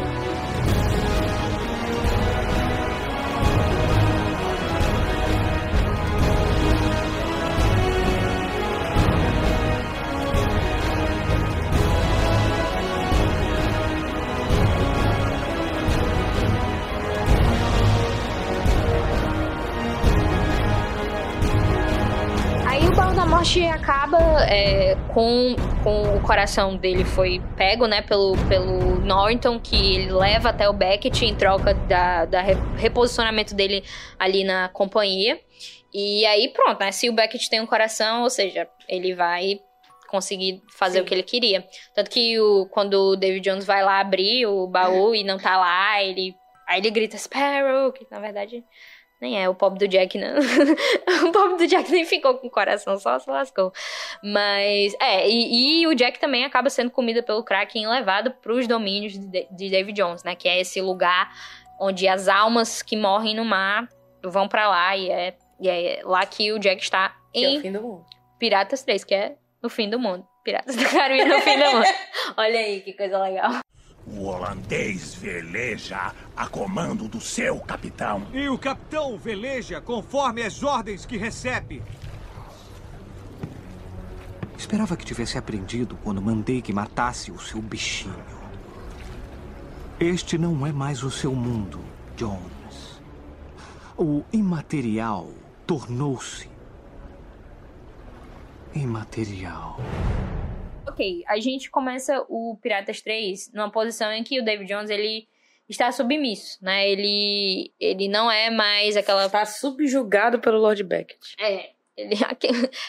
Morte 23.45 23.63
acaba 23.67 24.19
é, 24.49 24.97
com, 25.13 25.55
com 25.83 26.17
o 26.17 26.23
coração 26.23 26.79
dele 26.79 27.05
foi 27.05 27.43
pego, 27.59 27.87
né, 27.87 28.01
pelo, 28.01 28.33
pelo 28.49 29.01
Norton, 29.01 29.61
que 29.61 29.97
ele 29.97 30.11
leva 30.11 30.49
até 30.49 30.67
o 30.67 30.73
Beckett 30.73 31.27
em 31.27 31.35
troca 31.37 31.75
da, 31.75 32.25
da 32.25 32.41
reposicionamento 32.41 33.55
dele 33.55 33.85
ali 34.19 34.45
na 34.45 34.71
companhia. 34.71 35.39
E 35.93 36.25
aí, 36.25 36.49
pronto, 36.55 36.81
né, 36.81 36.91
se 36.91 37.11
o 37.11 37.13
Beckett 37.13 37.51
tem 37.51 37.61
um 37.61 37.67
coração, 37.67 38.23
ou 38.23 38.31
seja, 38.31 38.67
ele 38.89 39.15
vai 39.15 39.61
conseguir 40.09 40.63
fazer 40.79 41.03
o 41.03 41.05
que 41.05 41.13
ele 41.13 41.23
queria. 41.23 41.69
Tanto 41.95 42.11
que 42.11 42.41
o, 42.41 42.67
quando 42.71 42.95
o 42.95 43.15
David 43.15 43.43
Jones 43.43 43.67
vai 43.67 43.85
lá 43.85 44.01
abrir 44.01 44.47
o 44.47 44.67
baú 44.67 45.15
e 45.15 45.23
não 45.23 45.37
tá 45.37 45.59
lá, 45.59 46.03
ele. 46.03 46.35
Aí 46.67 46.81
ele 46.81 46.91
grita 46.91 47.19
Sparrow, 47.19 47.93
que 47.93 48.07
na 48.11 48.21
verdade 48.21 48.65
nem 49.25 49.43
é 49.43 49.49
o 49.49 49.55
pobre 49.55 49.79
do 49.79 49.89
Jack, 49.89 50.19
não. 50.19 50.37
o 51.27 51.33
pobre 51.33 51.57
do 51.57 51.67
Jack 51.67 51.91
nem 51.91 52.05
ficou 52.05 52.35
com 52.35 52.47
o 52.47 52.51
coração, 52.51 52.99
só 52.99 53.19
se 53.19 53.29
lascou. 53.29 53.73
Mas, 54.23 54.95
é, 55.01 55.29
e, 55.29 55.81
e 55.81 55.87
o 55.87 55.95
Jack 55.95 56.21
também 56.21 56.45
acaba 56.45 56.69
sendo 56.69 56.91
comida 56.91 57.23
pelo 57.23 57.43
Kraken 57.43 57.85
e 57.85 57.87
levado 57.87 58.31
pros 58.31 58.67
domínios 58.67 59.15
de, 59.19 59.49
de 59.51 59.71
David 59.71 59.97
Jones, 59.97 60.23
né? 60.23 60.35
Que 60.35 60.47
é 60.47 60.61
esse 60.61 60.81
lugar 60.81 61.33
onde 61.81 62.07
as 62.07 62.29
almas 62.29 62.83
que 62.83 62.97
morrem 62.97 63.35
no 63.35 63.45
mar 63.45 63.89
vão 64.23 64.47
para 64.47 64.69
lá 64.69 64.97
e 64.97 65.11
é, 65.11 65.35
e 65.59 65.69
é 65.69 66.01
lá 66.05 66.25
que 66.27 66.53
o 66.53 66.59
Jack 66.59 66.83
está 66.83 67.17
Que 67.33 67.45
é 67.45 67.49
em 67.49 67.59
o 67.59 67.61
fim 67.63 67.73
do 67.73 67.81
mundo. 67.81 68.05
Piratas 68.39 68.83
3, 68.83 69.05
que 69.05 69.15
é 69.15 69.37
no 69.63 69.71
fim 69.71 69.89
do 69.89 69.99
mundo. 69.99 70.27
Piratas 70.45 70.77
do 70.77 70.85
Caribe 70.87 71.25
no 71.25 71.41
fim 71.41 71.59
do 71.59 71.65
mundo. 71.65 71.87
Olha 72.37 72.59
aí 72.59 72.83
que 72.83 72.93
coisa 72.93 73.19
legal. 73.19 73.53
O 74.07 74.25
holandês 74.25 75.15
veleja 75.15 76.13
a 76.37 76.47
comando 76.47 77.09
do 77.09 77.21
seu 77.21 77.59
capitão. 77.61 78.27
E 78.33 78.49
o 78.49 78.59
capitão 78.59 79.17
veleja 79.17 79.81
conforme 79.81 80.43
as 80.43 80.63
ordens 80.63 81.07
que 81.07 81.17
recebe. 81.17 81.83
Esperava 84.57 84.97
que 84.97 85.05
tivesse 85.05 85.39
aprendido 85.39 85.97
quando 86.03 86.23
mandei 86.23 86.61
que 86.61 86.73
matasse 86.73 87.31
o 87.31 87.41
seu 87.41 87.61
bichinho. 87.61 88.15
Este 89.99 90.37
não 90.37 90.67
é 90.67 90.73
mais 90.73 91.03
o 91.03 91.11
seu 91.11 91.35
mundo, 91.35 91.81
Jones. 92.17 93.01
O 93.97 94.23
imaterial 94.33 95.31
tornou-se 95.67 96.51
imaterial. 98.75 99.79
Ok, 100.95 101.25
a 101.27 101.41
gente 101.41 101.71
começa 101.73 102.25
o 102.29 102.57
Piratas 102.63 103.01
3 103.03 103.51
numa 103.53 103.69
posição 103.69 104.13
em 104.13 104.23
que 104.23 104.39
o 104.39 104.45
David 104.45 104.73
Jones, 104.73 104.91
ele 104.91 105.27
está 105.69 105.91
submisso, 105.91 106.57
né? 106.63 106.89
Ele, 106.89 107.73
ele 107.81 108.07
não 108.07 108.31
é 108.31 108.49
mais 108.49 108.97
aquela... 108.97 109.29
Tá 109.29 109.45
subjugado 109.45 110.39
pelo 110.39 110.61
Lord 110.61 110.85
Beckett. 110.85 111.35
É, 111.41 111.71
ele, 111.97 112.15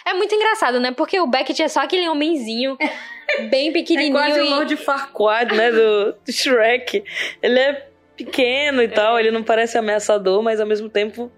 é 0.06 0.14
muito 0.14 0.36
engraçado, 0.36 0.80
né? 0.80 0.92
Porque 0.92 1.20
o 1.20 1.26
Beckett 1.26 1.64
é 1.64 1.68
só 1.68 1.80
aquele 1.80 2.08
homenzinho 2.08 2.78
bem 3.50 3.70
É 3.70 3.74
pequenininho 3.74 4.14
quase 4.14 4.40
o 4.40 4.46
e... 4.46 4.50
Lord 4.50 4.78
Farquaad, 4.78 5.56
né, 5.56 5.72
do, 5.72 6.12
do 6.12 6.32
Shrek. 6.32 7.04
Ele 7.42 7.60
é 7.60 7.90
pequeno 8.16 8.84
e 8.84 8.88
tal, 8.88 9.20
ele 9.20 9.32
não 9.32 9.42
parece 9.42 9.80
ameaçador, 9.80 10.44
mas 10.44 10.60
ao 10.60 10.68
mesmo 10.68 10.90
tempo 10.90 11.32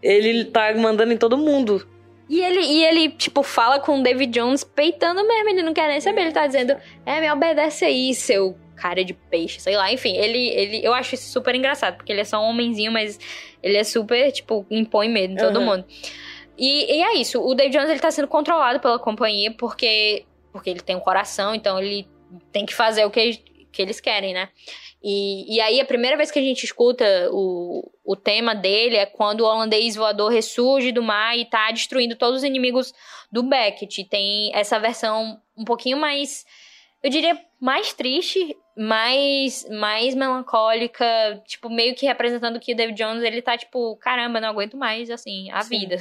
ele 0.00 0.44
tá 0.44 0.72
mandando 0.74 1.12
em 1.12 1.16
todo 1.16 1.36
mundo. 1.36 1.84
E 2.32 2.40
ele, 2.40 2.60
e 2.60 2.84
ele, 2.86 3.08
tipo, 3.10 3.42
fala 3.42 3.78
com 3.78 4.00
o 4.00 4.02
David 4.02 4.32
Jones 4.32 4.64
peitando 4.64 5.22
mesmo, 5.28 5.50
ele 5.50 5.62
não 5.62 5.74
quer 5.74 5.86
nem 5.86 6.00
saber. 6.00 6.22
Ele 6.22 6.32
tá 6.32 6.46
dizendo, 6.46 6.74
é, 7.04 7.20
me 7.20 7.30
obedece 7.30 7.84
aí, 7.84 8.14
seu 8.14 8.56
cara 8.74 9.04
de 9.04 9.12
peixe, 9.12 9.60
sei 9.60 9.76
lá. 9.76 9.92
Enfim, 9.92 10.16
ele, 10.16 10.48
ele 10.48 10.82
eu 10.82 10.94
acho 10.94 11.14
isso 11.14 11.30
super 11.30 11.54
engraçado, 11.54 11.96
porque 11.96 12.10
ele 12.10 12.22
é 12.22 12.24
só 12.24 12.40
um 12.42 12.48
homenzinho, 12.48 12.90
mas 12.90 13.20
ele 13.62 13.76
é 13.76 13.84
super, 13.84 14.32
tipo, 14.32 14.64
impõe 14.70 15.10
medo 15.10 15.34
em 15.34 15.36
todo 15.36 15.58
Uhum. 15.60 15.66
mundo. 15.66 15.84
E, 16.56 16.96
e 16.96 17.02
é 17.02 17.16
isso, 17.16 17.38
o 17.38 17.54
David 17.54 17.76
Jones, 17.76 17.90
ele 17.90 18.00
tá 18.00 18.10
sendo 18.10 18.28
controlado 18.28 18.80
pela 18.80 18.98
companhia 18.98 19.50
porque, 19.52 20.24
porque 20.50 20.70
ele 20.70 20.80
tem 20.80 20.96
um 20.96 21.00
coração, 21.00 21.54
então 21.54 21.78
ele 21.78 22.08
tem 22.50 22.64
que 22.64 22.74
fazer 22.74 23.04
o 23.04 23.10
que, 23.10 23.42
que 23.70 23.82
eles 23.82 24.00
querem, 24.00 24.32
né? 24.32 24.48
E, 25.04 25.56
e 25.56 25.60
aí, 25.60 25.80
a 25.80 25.84
primeira 25.84 26.16
vez 26.16 26.30
que 26.30 26.38
a 26.38 26.42
gente 26.42 26.64
escuta 26.64 27.04
o, 27.32 27.90
o 28.04 28.14
tema 28.14 28.54
dele 28.54 28.96
é 28.96 29.04
quando 29.06 29.40
o 29.40 29.44
holandês 29.44 29.96
voador 29.96 30.30
ressurge 30.30 30.92
do 30.92 31.02
mar 31.02 31.36
e 31.36 31.44
tá 31.44 31.70
destruindo 31.72 32.14
todos 32.14 32.38
os 32.38 32.44
inimigos 32.44 32.94
do 33.30 33.42
Beckett. 33.42 34.04
Tem 34.04 34.54
essa 34.54 34.78
versão 34.78 35.40
um 35.56 35.64
pouquinho 35.64 35.96
mais, 35.96 36.44
eu 37.02 37.10
diria, 37.10 37.36
mais 37.60 37.92
triste, 37.92 38.56
mais, 38.76 39.68
mais 39.70 40.14
melancólica, 40.14 41.04
tipo, 41.46 41.68
meio 41.68 41.94
que 41.94 42.06
representando 42.06 42.60
que 42.60 42.72
o 42.72 42.76
David 42.76 42.96
Jones, 42.96 43.24
ele 43.24 43.42
tá 43.42 43.58
tipo, 43.58 43.96
caramba, 43.96 44.40
não 44.40 44.48
aguento 44.48 44.76
mais, 44.76 45.10
assim, 45.10 45.50
a 45.50 45.62
Sim. 45.62 45.80
vida. 45.80 45.96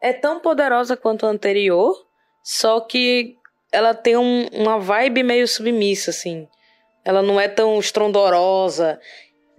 É 0.00 0.12
tão 0.12 0.40
poderosa 0.40 0.96
quanto 0.96 1.26
a 1.26 1.30
anterior, 1.30 1.94
só 2.42 2.80
que 2.80 3.36
ela 3.72 3.94
tem 3.94 4.16
um- 4.16 4.48
uma 4.52 4.78
vibe 4.78 5.22
meio 5.22 5.46
submissa, 5.46 6.10
assim. 6.10 6.46
Ela 7.04 7.22
não 7.22 7.40
é 7.40 7.48
tão 7.48 7.78
estrondorosa, 7.78 9.00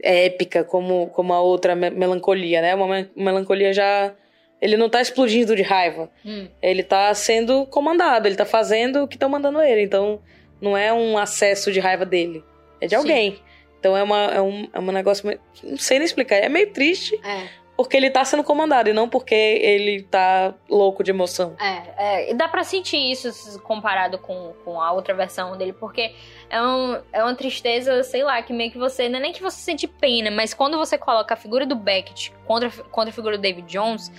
épica 0.01 0.63
como, 0.63 1.07
como 1.07 1.33
a 1.33 1.41
outra 1.41 1.75
me- 1.75 1.89
melancolia, 1.89 2.61
né? 2.61 2.75
Uma 2.75 2.87
me- 2.87 3.09
melancolia 3.15 3.73
já. 3.73 4.13
Ele 4.61 4.77
não 4.77 4.89
tá 4.89 5.01
explodindo 5.01 5.55
de 5.55 5.61
raiva. 5.61 6.09
Hum. 6.25 6.47
Ele 6.61 6.83
tá 6.83 7.13
sendo 7.13 7.65
comandado, 7.65 8.27
ele 8.27 8.35
tá 8.35 8.45
fazendo 8.45 9.03
o 9.03 9.07
que 9.07 9.15
estão 9.15 9.27
mandando 9.29 9.61
ele. 9.61 9.81
Então, 9.81 10.21
não 10.61 10.77
é 10.77 10.93
um 10.93 11.17
acesso 11.17 11.71
de 11.71 11.79
raiva 11.79 12.05
dele. 12.05 12.43
É 12.79 12.85
de 12.85 12.91
Sim. 12.91 12.95
alguém. 12.95 13.39
Então 13.79 13.97
é, 13.97 14.03
uma, 14.03 14.25
é, 14.33 14.41
um, 14.41 14.67
é 14.71 14.79
um 14.79 14.91
negócio. 14.91 15.37
Não 15.63 15.77
sei 15.77 15.99
nem 15.99 16.05
explicar. 16.05 16.37
É 16.37 16.47
meio 16.47 16.71
triste 16.71 17.19
É. 17.25 17.47
porque 17.75 17.97
ele 17.97 18.09
tá 18.09 18.23
sendo 18.23 18.43
comandado 18.43 18.89
e 18.89 18.93
não 18.93 19.09
porque 19.09 19.33
ele 19.33 20.03
tá 20.03 20.53
louco 20.69 21.03
de 21.03 21.11
emoção. 21.11 21.55
É, 21.59 22.29
é, 22.29 22.33
dá 22.33 22.47
pra 22.47 22.63
sentir 22.63 22.97
isso 22.97 23.59
comparado 23.61 24.17
com, 24.19 24.53
com 24.63 24.79
a 24.79 24.91
outra 24.91 25.13
versão 25.13 25.57
dele, 25.57 25.73
porque 25.73 26.13
é, 26.49 26.61
um, 26.61 27.01
é 27.11 27.23
uma 27.23 27.35
tristeza, 27.35 28.03
sei 28.03 28.23
lá, 28.23 28.41
que 28.41 28.53
meio 28.53 28.71
que 28.71 28.77
você. 28.77 29.09
Não 29.09 29.17
é 29.17 29.21
nem 29.21 29.33
que 29.33 29.41
você 29.41 29.57
sente 29.57 29.87
pena, 29.87 30.29
mas 30.29 30.53
quando 30.53 30.77
você 30.77 30.97
coloca 30.97 31.33
a 31.33 31.37
figura 31.37 31.65
do 31.65 31.75
Beckett 31.75 32.31
contra, 32.45 32.69
contra 32.69 33.09
a 33.09 33.13
figura 33.13 33.37
do 33.37 33.41
David 33.41 33.67
Jones, 33.67 34.11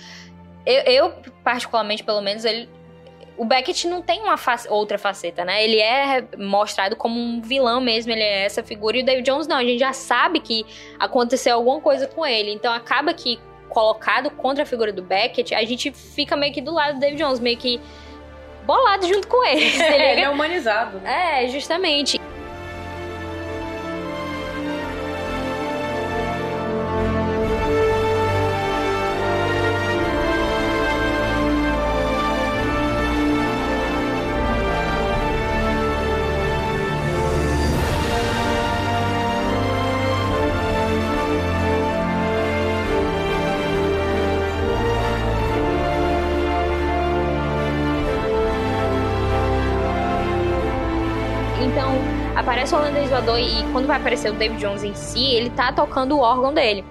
eu, 0.65 0.81
eu, 0.83 1.13
particularmente, 1.43 2.03
pelo 2.03 2.21
menos, 2.21 2.43
ele. 2.43 2.69
O 3.37 3.43
Beckett 3.45 3.87
não 3.87 4.01
tem 4.01 4.21
uma 4.21 4.37
face- 4.37 4.67
outra 4.69 4.97
faceta, 4.97 5.43
né? 5.43 5.63
Ele 5.63 5.79
é 5.79 6.23
mostrado 6.37 6.95
como 6.95 7.19
um 7.19 7.41
vilão 7.41 7.81
mesmo, 7.81 8.11
ele 8.11 8.21
é 8.23 8.45
essa 8.45 8.63
figura. 8.63 8.97
E 8.97 9.01
o 9.01 9.05
David 9.05 9.29
Jones 9.29 9.45
não, 9.47 9.57
a 9.57 9.63
gente 9.63 9.79
já 9.79 9.91
sabe 9.93 10.39
que 10.39 10.65
aconteceu 10.99 11.55
alguma 11.55 11.81
coisa 11.81 12.07
com 12.07 12.25
ele. 12.25 12.51
Então 12.53 12.71
acaba 12.73 13.13
que 13.13 13.39
colocado 13.69 14.29
contra 14.31 14.63
a 14.63 14.65
figura 14.65 14.93
do 14.93 15.01
Beckett, 15.01 15.53
a 15.53 15.63
gente 15.65 15.91
fica 15.91 16.35
meio 16.37 16.53
que 16.53 16.61
do 16.61 16.73
lado 16.73 16.93
do 16.93 16.99
David 17.01 17.21
Jones, 17.21 17.39
meio 17.41 17.57
que 17.57 17.81
bolado 18.65 19.05
junto 19.07 19.27
com 19.27 19.43
ele. 19.45 19.69
se 19.69 19.77
liga? 19.91 20.21
é 20.21 20.29
humanizado. 20.29 20.99
né? 20.99 21.43
É, 21.43 21.47
justamente. 21.49 22.19
E 53.37 53.63
quando 53.71 53.87
vai 53.87 53.97
aparecer 53.97 54.29
o 54.31 54.33
David 54.33 54.59
Jones 54.61 54.83
em 54.83 54.93
si, 54.93 55.33
ele 55.33 55.49
tá 55.49 55.71
tocando 55.73 56.17
o 56.17 56.19
órgão 56.19 56.53
dele. 56.53 56.83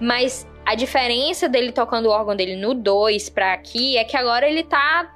Mas 0.00 0.46
a 0.66 0.74
diferença 0.74 1.48
dele 1.48 1.72
tocando 1.72 2.06
o 2.06 2.10
órgão 2.10 2.34
dele 2.34 2.56
no 2.56 2.74
2 2.74 3.28
pra 3.30 3.52
aqui 3.52 3.96
é 3.98 4.04
que 4.04 4.16
agora 4.16 4.48
ele 4.48 4.62
tá 4.62 5.10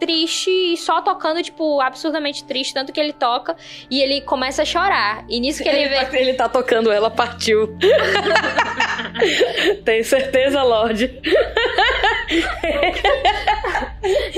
triste 0.00 0.50
e 0.50 0.76
só 0.76 1.00
tocando, 1.02 1.42
tipo, 1.42 1.80
absurdamente 1.80 2.44
triste, 2.44 2.74
tanto 2.74 2.92
que 2.92 2.98
ele 3.00 3.12
toca 3.12 3.56
e 3.90 4.00
ele 4.02 4.20
começa 4.22 4.62
a 4.62 4.64
chorar. 4.64 5.24
E 5.28 5.38
nisso 5.40 5.62
que 5.62 5.68
ele 5.68 5.80
Ele, 5.82 5.88
vê. 5.88 6.04
tá, 6.04 6.18
ele 6.18 6.34
tá 6.34 6.48
tocando, 6.48 6.90
ela 6.90 7.10
partiu. 7.10 7.76
Tem 9.84 10.02
certeza, 10.02 10.62
Lorde? 10.62 11.20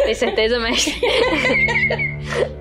Tem 0.05 0.15
certeza, 0.15 0.59
mestre? 0.59 0.95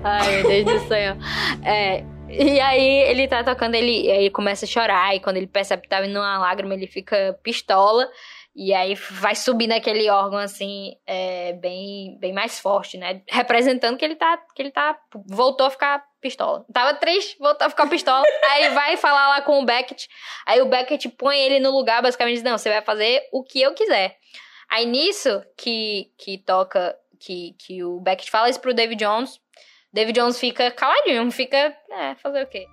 Ai, 0.02 0.42
meu 0.42 0.64
Deus 0.64 0.82
do 0.82 0.88
céu. 0.88 1.16
É, 1.64 2.02
e 2.28 2.60
aí 2.60 3.02
ele 3.08 3.28
tá 3.28 3.44
tocando, 3.44 3.74
ele, 3.74 4.10
aí 4.10 4.18
ele 4.18 4.30
começa 4.30 4.64
a 4.64 4.68
chorar, 4.68 5.14
e 5.14 5.20
quando 5.20 5.36
ele 5.36 5.46
percebe 5.46 5.82
que 5.82 5.88
tá 5.88 6.00
vindo 6.00 6.18
uma 6.18 6.38
lágrima, 6.38 6.74
ele 6.74 6.86
fica 6.86 7.38
pistola. 7.42 8.08
E 8.58 8.72
aí 8.72 8.94
vai 8.94 9.34
subir 9.34 9.66
naquele 9.66 10.08
órgão, 10.08 10.38
assim, 10.38 10.96
é, 11.06 11.52
bem, 11.52 12.16
bem 12.18 12.32
mais 12.32 12.58
forte, 12.58 12.96
né? 12.96 13.20
Representando 13.28 13.98
que 13.98 14.04
ele 14.04 14.16
tá. 14.16 14.38
Que 14.54 14.62
ele 14.62 14.70
tá. 14.70 14.98
Voltou 15.26 15.66
a 15.66 15.70
ficar 15.70 16.02
pistola. 16.22 16.64
Tava 16.72 16.94
triste, 16.94 17.36
voltou 17.38 17.66
a 17.66 17.70
ficar 17.70 17.86
pistola. 17.86 18.24
aí 18.52 18.70
vai 18.70 18.96
falar 18.96 19.28
lá 19.28 19.42
com 19.42 19.60
o 19.60 19.64
Beckett. 19.66 20.08
Aí 20.46 20.62
o 20.62 20.66
Beckett 20.66 21.06
põe 21.10 21.38
ele 21.38 21.60
no 21.60 21.70
lugar, 21.70 22.00
basicamente 22.00 22.36
diz: 22.36 22.42
Não, 22.42 22.56
você 22.56 22.70
vai 22.70 22.80
fazer 22.80 23.28
o 23.30 23.44
que 23.44 23.60
eu 23.60 23.74
quiser. 23.74 24.16
Aí 24.70 24.86
nisso 24.86 25.42
que, 25.54 26.10
que 26.18 26.38
toca, 26.38 26.96
que, 27.20 27.54
que 27.58 27.84
o 27.84 28.00
Beckett 28.00 28.30
fala 28.30 28.48
isso 28.48 28.60
pro 28.60 28.72
David 28.72 29.04
Jones, 29.04 29.38
David 29.92 30.18
Jones 30.18 30.38
fica 30.38 30.70
caladinho, 30.70 31.30
fica, 31.30 31.56
é, 31.90 32.14
fazer 32.16 32.42
o 32.42 32.46
quê? 32.46 32.66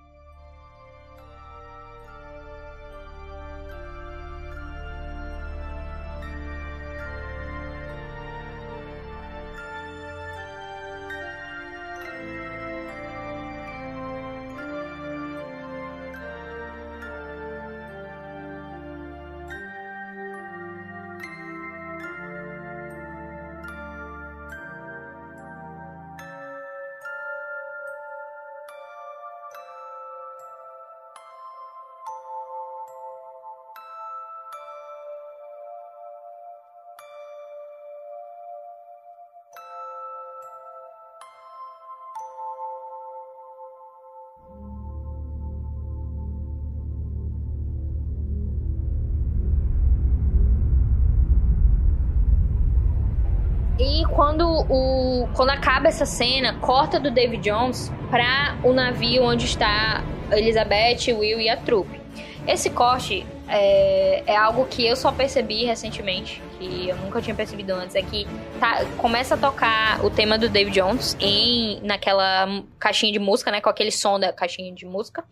Quando 54.14 54.46
o 54.48 55.28
quando 55.34 55.50
acaba 55.50 55.88
essa 55.88 56.06
cena, 56.06 56.54
corta 56.60 56.98
do 56.98 57.10
David 57.10 57.42
Jones 57.42 57.92
pra 58.10 58.56
o 58.62 58.72
navio 58.72 59.24
onde 59.24 59.44
está 59.44 60.02
Elizabeth, 60.30 61.12
Will 61.12 61.40
e 61.40 61.48
a 61.48 61.56
trupe. 61.56 62.00
Esse 62.46 62.70
corte 62.70 63.26
é, 63.48 64.22
é 64.26 64.36
algo 64.36 64.66
que 64.66 64.86
eu 64.86 64.96
só 64.96 65.10
percebi 65.10 65.64
recentemente, 65.64 66.42
que 66.58 66.88
eu 66.88 66.96
nunca 66.98 67.20
tinha 67.20 67.34
percebido 67.34 67.72
antes, 67.72 67.96
é 67.96 68.02
que 68.02 68.26
tá, 68.60 68.84
começa 68.98 69.34
a 69.34 69.38
tocar 69.38 70.04
o 70.04 70.10
tema 70.10 70.38
do 70.38 70.48
David 70.48 70.78
Jones 70.78 71.16
em 71.18 71.80
naquela 71.82 72.46
caixinha 72.78 73.12
de 73.12 73.18
música, 73.18 73.50
né, 73.50 73.60
com 73.60 73.70
aquele 73.70 73.90
som 73.90 74.20
da 74.20 74.32
caixinha 74.32 74.72
de 74.72 74.86
música. 74.86 75.24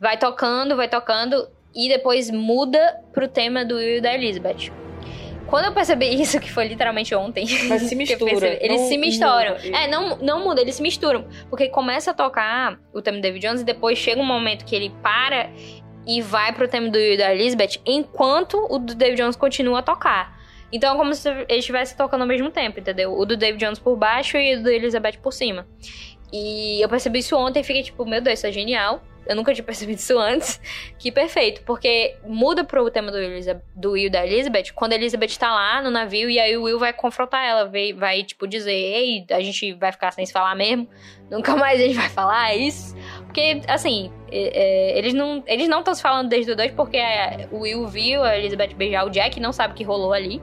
Vai 0.00 0.18
tocando, 0.18 0.76
vai 0.76 0.88
tocando 0.88 1.48
e 1.74 1.88
depois 1.88 2.28
muda 2.30 3.00
pro 3.12 3.28
tema 3.28 3.64
do 3.64 3.76
Will 3.76 3.98
e 3.98 4.00
da 4.00 4.12
Elizabeth. 4.14 4.72
Quando 5.52 5.66
eu 5.66 5.72
percebi 5.72 6.06
isso, 6.18 6.40
que 6.40 6.50
foi 6.50 6.66
literalmente 6.66 7.14
ontem. 7.14 7.44
Mas 7.68 7.82
se 7.82 7.94
mistura. 7.94 8.24
percebi- 8.30 8.58
eles 8.64 8.80
não 8.80 8.88
se 8.88 8.96
misturam. 8.96 9.52
muda. 9.52 9.76
É, 9.76 9.86
não, 9.86 10.16
não 10.16 10.42
muda, 10.44 10.62
eles 10.62 10.74
se 10.76 10.80
misturam. 10.82 11.26
Porque 11.50 11.68
começa 11.68 12.10
a 12.12 12.14
tocar 12.14 12.78
o 12.90 13.02
tema 13.02 13.18
do 13.18 13.20
David 13.20 13.46
Jones 13.46 13.60
e 13.60 13.64
depois 13.64 13.98
chega 13.98 14.18
um 14.18 14.24
momento 14.24 14.64
que 14.64 14.74
ele 14.74 14.88
para 15.02 15.50
e 16.06 16.22
vai 16.22 16.54
pro 16.54 16.66
tema 16.66 16.88
do 16.88 16.98
e 16.98 17.18
da 17.18 17.34
Elizabeth, 17.34 17.80
enquanto 17.84 18.66
o 18.70 18.78
do 18.78 18.94
David 18.94 19.20
Jones 19.20 19.36
continua 19.36 19.80
a 19.80 19.82
tocar. 19.82 20.40
Então 20.72 20.94
é 20.94 20.96
como 20.96 21.12
se 21.14 21.28
eles 21.28 21.46
estivessem 21.58 21.98
tocando 21.98 22.22
ao 22.22 22.26
mesmo 22.26 22.50
tempo, 22.50 22.80
entendeu? 22.80 23.12
O 23.12 23.26
do 23.26 23.36
David 23.36 23.62
Jones 23.62 23.78
por 23.78 23.94
baixo 23.94 24.38
e 24.38 24.56
o 24.56 24.62
do 24.62 24.70
Elizabeth 24.70 25.18
por 25.22 25.34
cima. 25.34 25.66
E 26.32 26.82
eu 26.82 26.88
percebi 26.88 27.18
isso 27.18 27.36
ontem 27.36 27.60
e 27.60 27.62
fiquei 27.62 27.82
tipo, 27.82 28.06
meu 28.06 28.22
Deus, 28.22 28.38
isso 28.38 28.46
é 28.46 28.52
genial. 28.52 29.02
Eu 29.26 29.36
nunca 29.36 29.54
tinha 29.54 29.64
percebido 29.64 29.98
isso 29.98 30.18
antes. 30.18 30.60
Que 30.98 31.12
perfeito, 31.12 31.62
porque 31.64 32.16
muda 32.24 32.64
pro 32.64 32.90
tema 32.90 33.10
do, 33.10 33.18
do 33.74 33.92
Will 33.92 34.10
da 34.10 34.26
Elizabeth 34.26 34.72
quando 34.74 34.92
a 34.92 34.96
Elizabeth 34.96 35.36
tá 35.38 35.52
lá 35.52 35.82
no 35.82 35.90
navio 35.90 36.28
e 36.28 36.38
aí 36.38 36.56
o 36.56 36.64
Will 36.64 36.78
vai 36.78 36.92
confrontar 36.92 37.44
ela, 37.44 37.66
vai, 37.66 37.92
vai 37.92 38.22
tipo 38.24 38.46
dizer, 38.46 38.72
ei, 38.72 39.24
a 39.30 39.40
gente 39.40 39.72
vai 39.74 39.92
ficar 39.92 40.10
sem 40.12 40.26
se 40.26 40.32
falar 40.32 40.54
mesmo, 40.54 40.88
nunca 41.30 41.56
mais 41.56 41.80
a 41.80 41.84
gente 41.84 41.96
vai 41.96 42.08
falar 42.08 42.54
isso. 42.54 42.96
Porque, 43.24 43.62
assim, 43.66 44.12
é, 44.30 44.92
é, 44.94 44.98
eles 44.98 45.14
não 45.14 45.42
eles 45.46 45.68
não 45.68 45.78
estão 45.78 45.94
se 45.94 46.02
falando 46.02 46.28
desde 46.28 46.52
o 46.52 46.56
2 46.56 46.72
porque 46.72 46.96
é, 46.96 47.48
o 47.50 47.60
Will 47.60 47.86
viu 47.86 48.22
a 48.22 48.36
Elizabeth 48.38 48.74
beijar 48.74 49.06
o 49.06 49.10
Jack 49.10 49.38
e 49.38 49.42
não 49.42 49.52
sabe 49.52 49.72
o 49.72 49.76
que 49.76 49.84
rolou 49.84 50.12
ali. 50.12 50.42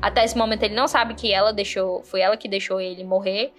Até 0.00 0.24
esse 0.24 0.36
momento 0.36 0.64
ele 0.64 0.74
não 0.74 0.88
sabe 0.88 1.14
que 1.14 1.32
ela 1.32 1.52
deixou, 1.52 2.02
foi 2.02 2.20
ela 2.20 2.36
que 2.36 2.48
deixou 2.48 2.80
ele 2.80 3.04
morrer. 3.04 3.52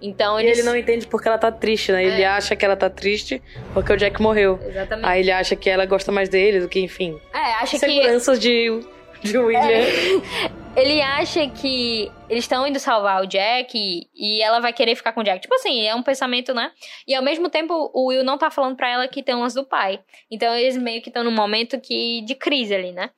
Então 0.00 0.38
E 0.40 0.46
ele 0.46 0.62
não 0.62 0.76
entende 0.76 1.06
porque 1.06 1.26
ela 1.26 1.38
tá 1.38 1.50
triste, 1.50 1.90
né? 1.92 2.04
Ele 2.04 2.22
É. 2.22 2.26
acha 2.26 2.54
que 2.54 2.64
ela 2.64 2.76
tá 2.76 2.90
triste 2.90 3.42
porque 3.72 3.92
o 3.92 3.96
Jack 3.96 4.20
morreu. 4.20 4.58
Exatamente. 4.62 5.08
Aí 5.08 5.20
ele 5.20 5.30
acha 5.30 5.56
que 5.56 5.70
ela 5.70 5.86
gosta 5.86 6.12
mais 6.12 6.28
dele 6.28 6.60
do 6.60 6.68
que, 6.68 6.80
enfim. 6.80 7.18
É, 7.32 7.38
acha 7.54 7.72
que 7.72 7.78
Seguranças 7.78 8.38
de, 8.38 8.80
de 9.22 9.38
William. 9.38 9.62
ele 10.76 11.00
acha 11.00 11.48
que 11.48 12.12
eles 12.28 12.44
estão 12.44 12.66
indo 12.66 12.78
salvar 12.78 13.22
o 13.22 13.26
Jack 13.26 13.72
e, 13.74 14.06
e 14.14 14.42
ela 14.42 14.60
vai 14.60 14.72
querer 14.74 14.94
ficar 14.94 15.12
com 15.12 15.20
o 15.22 15.24
Jack. 15.24 15.40
Tipo 15.40 15.54
assim, 15.54 15.86
é 15.86 15.94
um 15.94 16.02
pensamento, 16.02 16.52
né? 16.52 16.70
E 17.08 17.14
ao 17.14 17.22
mesmo 17.22 17.48
tempo, 17.48 17.90
o 17.94 18.08
Will 18.08 18.22
não 18.22 18.36
tá 18.36 18.50
falando 18.50 18.76
pra 18.76 18.90
ela 18.90 19.08
que 19.08 19.22
tem 19.22 19.34
um 19.34 19.40
lance 19.40 19.56
do 19.56 19.64
pai. 19.64 20.00
Então 20.30 20.54
eles 20.54 20.76
meio 20.76 21.00
que 21.00 21.08
estão 21.08 21.24
num 21.24 21.30
momento 21.30 21.80
que, 21.80 22.20
de 22.26 22.34
crise 22.34 22.74
ali, 22.74 22.92
né? 22.92 23.10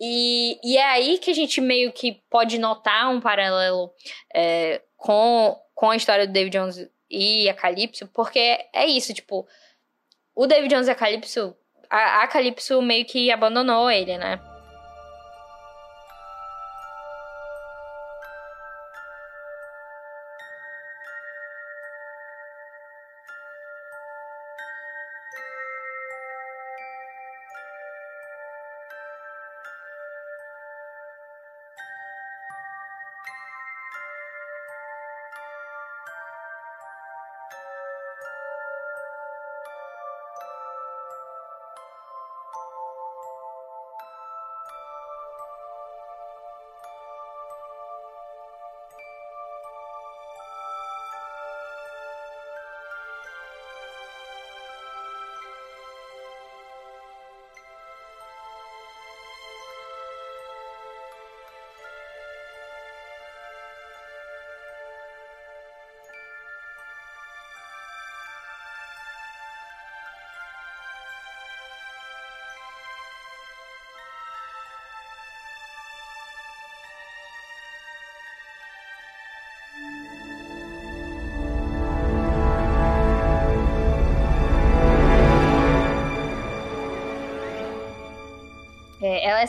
E, 0.00 0.58
e 0.64 0.76
é 0.78 0.84
aí 0.84 1.18
que 1.18 1.30
a 1.30 1.34
gente 1.34 1.60
meio 1.60 1.92
que 1.92 2.18
pode 2.30 2.58
notar 2.58 3.10
um 3.10 3.20
paralelo 3.20 3.90
é, 4.34 4.80
com, 4.96 5.56
com 5.76 5.90
a 5.90 5.96
história 5.96 6.26
do 6.26 6.32
David 6.32 6.56
Jones 6.56 6.90
e 7.08 7.48
a 7.50 7.54
Calypso, 7.54 8.08
porque 8.08 8.40
é 8.72 8.86
isso, 8.86 9.12
tipo, 9.12 9.46
o 10.34 10.46
David 10.46 10.74
Jones 10.74 10.88
e 10.88 10.90
a 10.90 10.94
Calypso, 10.94 11.54
a, 11.90 12.22
a 12.22 12.26
Calypso 12.26 12.80
meio 12.80 13.04
que 13.04 13.30
abandonou 13.30 13.88
ele, 13.90 14.16
né? 14.16 14.40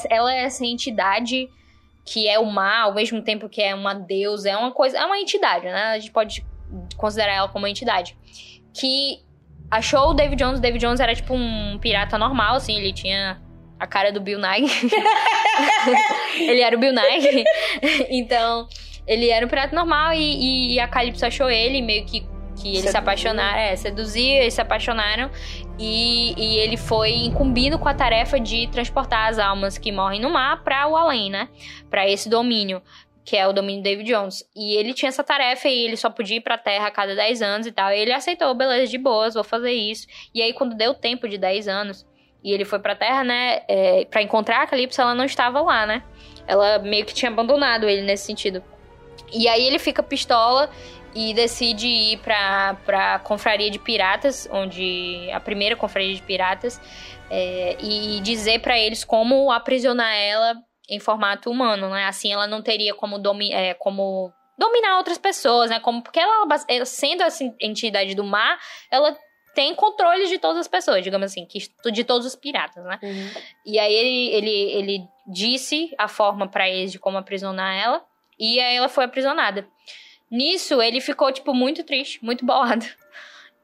Ela, 0.09 0.33
é- 0.33 0.43
essa 0.43 0.65
entidade 0.65 1.49
que 2.05 2.27
é 2.27 2.39
o 2.39 2.45
mal, 2.45 2.89
ao 2.89 2.95
mesmo 2.95 3.21
tempo 3.21 3.49
que 3.49 3.61
é 3.61 3.75
uma 3.75 3.93
deusa, 3.93 4.49
é 4.49 4.55
uma 4.57 4.71
coisa, 4.71 4.97
é 4.97 5.05
uma 5.05 5.17
entidade, 5.17 5.65
né? 5.65 5.83
A 5.93 5.99
gente 5.99 6.11
pode 6.11 6.45
considerar 6.95 7.33
ela 7.33 7.47
como 7.49 7.63
uma 7.65 7.69
entidade. 7.69 8.17
Que 8.73 9.19
achou 9.69 10.11
o 10.11 10.13
David 10.13 10.41
Jones, 10.41 10.59
o 10.59 10.61
David 10.61 10.79
Jones 10.81 10.99
era 11.01 11.13
tipo 11.13 11.33
um 11.33 11.77
pirata 11.81 12.17
normal, 12.17 12.55
assim, 12.55 12.77
ele 12.77 12.93
tinha 12.93 13.41
a 13.79 13.85
cara 13.85 14.11
do 14.11 14.21
Bill 14.21 14.39
Nye. 14.39 14.65
ele 16.39 16.61
era 16.61 16.75
o 16.75 16.79
Bill 16.79 16.93
Nye. 16.93 17.43
então, 18.09 18.67
ele 19.05 19.29
era 19.29 19.45
um 19.45 19.49
pirata 19.49 19.75
normal 19.75 20.13
e, 20.13 20.19
e- 20.19 20.73
e 20.75 20.79
a 20.79 20.87
Calypso 20.87 21.25
achou 21.25 21.49
ele, 21.49 21.81
meio 21.81 22.05
que, 22.05 22.21
que 22.61 22.69
eles 22.77 22.89
se 22.89 22.97
apaixonaram, 22.97 23.57
é, 23.59 23.75
seduziu, 23.75 24.37
eles 24.37 24.53
se 24.53 24.61
apaixonaram. 24.61 25.29
E, 25.79 26.33
e 26.35 26.57
ele 26.57 26.75
foi 26.75 27.11
incumbido 27.11 27.77
com 27.77 27.87
a 27.87 27.93
tarefa 27.93 28.39
de 28.39 28.67
transportar 28.67 29.29
as 29.29 29.37
almas 29.37 29.77
que 29.77 29.91
morrem 29.91 30.19
no 30.19 30.29
mar 30.29 30.63
para 30.63 30.87
o 30.87 30.95
além, 30.95 31.29
né? 31.29 31.49
Para 31.89 32.07
esse 32.07 32.27
domínio, 32.27 32.81
que 33.23 33.37
é 33.37 33.47
o 33.47 33.53
domínio 33.53 33.83
David 33.83 34.11
Jones. 34.11 34.43
E 34.55 34.75
ele 34.75 34.93
tinha 34.93 35.09
essa 35.09 35.23
tarefa 35.23 35.67
e 35.67 35.85
ele 35.85 35.95
só 35.95 36.09
podia 36.09 36.37
ir 36.37 36.41
pra 36.41 36.57
Terra 36.57 36.87
a 36.87 36.91
cada 36.91 37.13
10 37.13 37.41
anos 37.41 37.67
e 37.67 37.71
tal. 37.71 37.91
E 37.91 37.99
ele 37.99 38.11
aceitou, 38.11 38.53
beleza, 38.55 38.89
de 38.89 38.97
boas, 38.97 39.35
vou 39.35 39.43
fazer 39.43 39.71
isso. 39.71 40.07
E 40.33 40.41
aí, 40.41 40.51
quando 40.53 40.75
deu 40.75 40.95
tempo 40.95 41.27
de 41.27 41.37
10 41.37 41.67
anos 41.67 42.07
e 42.43 42.51
ele 42.51 42.65
foi 42.65 42.79
pra 42.79 42.95
Terra, 42.95 43.23
né? 43.23 43.61
É, 43.67 44.05
para 44.05 44.21
encontrar 44.21 44.63
a 44.63 44.67
Calypso, 44.67 45.01
ela 45.01 45.13
não 45.13 45.25
estava 45.25 45.61
lá, 45.61 45.85
né? 45.85 46.03
Ela 46.47 46.79
meio 46.79 47.05
que 47.05 47.13
tinha 47.13 47.29
abandonado 47.29 47.87
ele 47.87 48.01
nesse 48.01 48.25
sentido. 48.25 48.63
E 49.33 49.47
aí 49.47 49.67
ele 49.67 49.77
fica 49.77 50.01
pistola 50.01 50.69
e 51.13 51.33
decide 51.33 51.87
ir 51.87 52.17
pra, 52.19 52.75
pra 52.85 53.19
confraria 53.19 53.69
de 53.69 53.79
piratas, 53.79 54.47
onde 54.51 55.29
a 55.31 55.39
primeira 55.39 55.75
confraria 55.75 56.13
de 56.13 56.21
piratas, 56.21 56.79
é, 57.29 57.75
e 57.79 58.19
dizer 58.21 58.61
pra 58.61 58.77
eles 58.77 59.03
como 59.03 59.51
aprisionar 59.51 60.13
ela 60.13 60.55
em 60.89 60.99
formato 60.99 61.51
humano, 61.51 61.89
né? 61.89 62.05
Assim 62.05 62.31
ela 62.31 62.47
não 62.47 62.61
teria 62.61 62.93
como, 62.93 63.19
domi 63.19 63.51
é, 63.51 63.73
como 63.73 64.31
dominar 64.57 64.97
outras 64.97 65.17
pessoas, 65.17 65.69
né? 65.69 65.79
Como, 65.79 66.01
porque 66.01 66.19
ela, 66.19 66.47
ela, 66.67 66.85
sendo 66.85 67.23
essa 67.23 67.43
entidade 67.59 68.15
do 68.15 68.23
mar, 68.23 68.57
ela 68.89 69.15
tem 69.53 69.73
controle 69.73 70.27
de 70.27 70.37
todas 70.37 70.59
as 70.59 70.67
pessoas, 70.67 71.03
digamos 71.03 71.31
assim, 71.31 71.45
que, 71.45 71.59
de 71.91 72.03
todos 72.03 72.27
os 72.27 72.35
piratas, 72.35 72.83
né? 72.83 72.99
E 73.65 73.79
aí 73.79 73.93
ele, 73.93 74.35
ele, 74.35 74.71
ele 74.71 75.03
disse 75.27 75.93
a 75.97 76.07
forma 76.07 76.47
pra 76.47 76.69
eles 76.69 76.91
de 76.91 76.99
como 76.99 77.17
aprisionar 77.17 77.75
ela. 77.75 78.05
E 78.39 78.59
aí 78.59 78.75
ela 78.75 78.87
foi 78.87 79.05
aprisionada. 79.05 79.67
Nisso, 80.29 80.81
ele 80.81 80.99
ficou, 80.99 81.31
tipo, 81.31 81.53
muito 81.53 81.83
triste, 81.83 82.23
muito 82.23 82.45
bolado. 82.45 82.85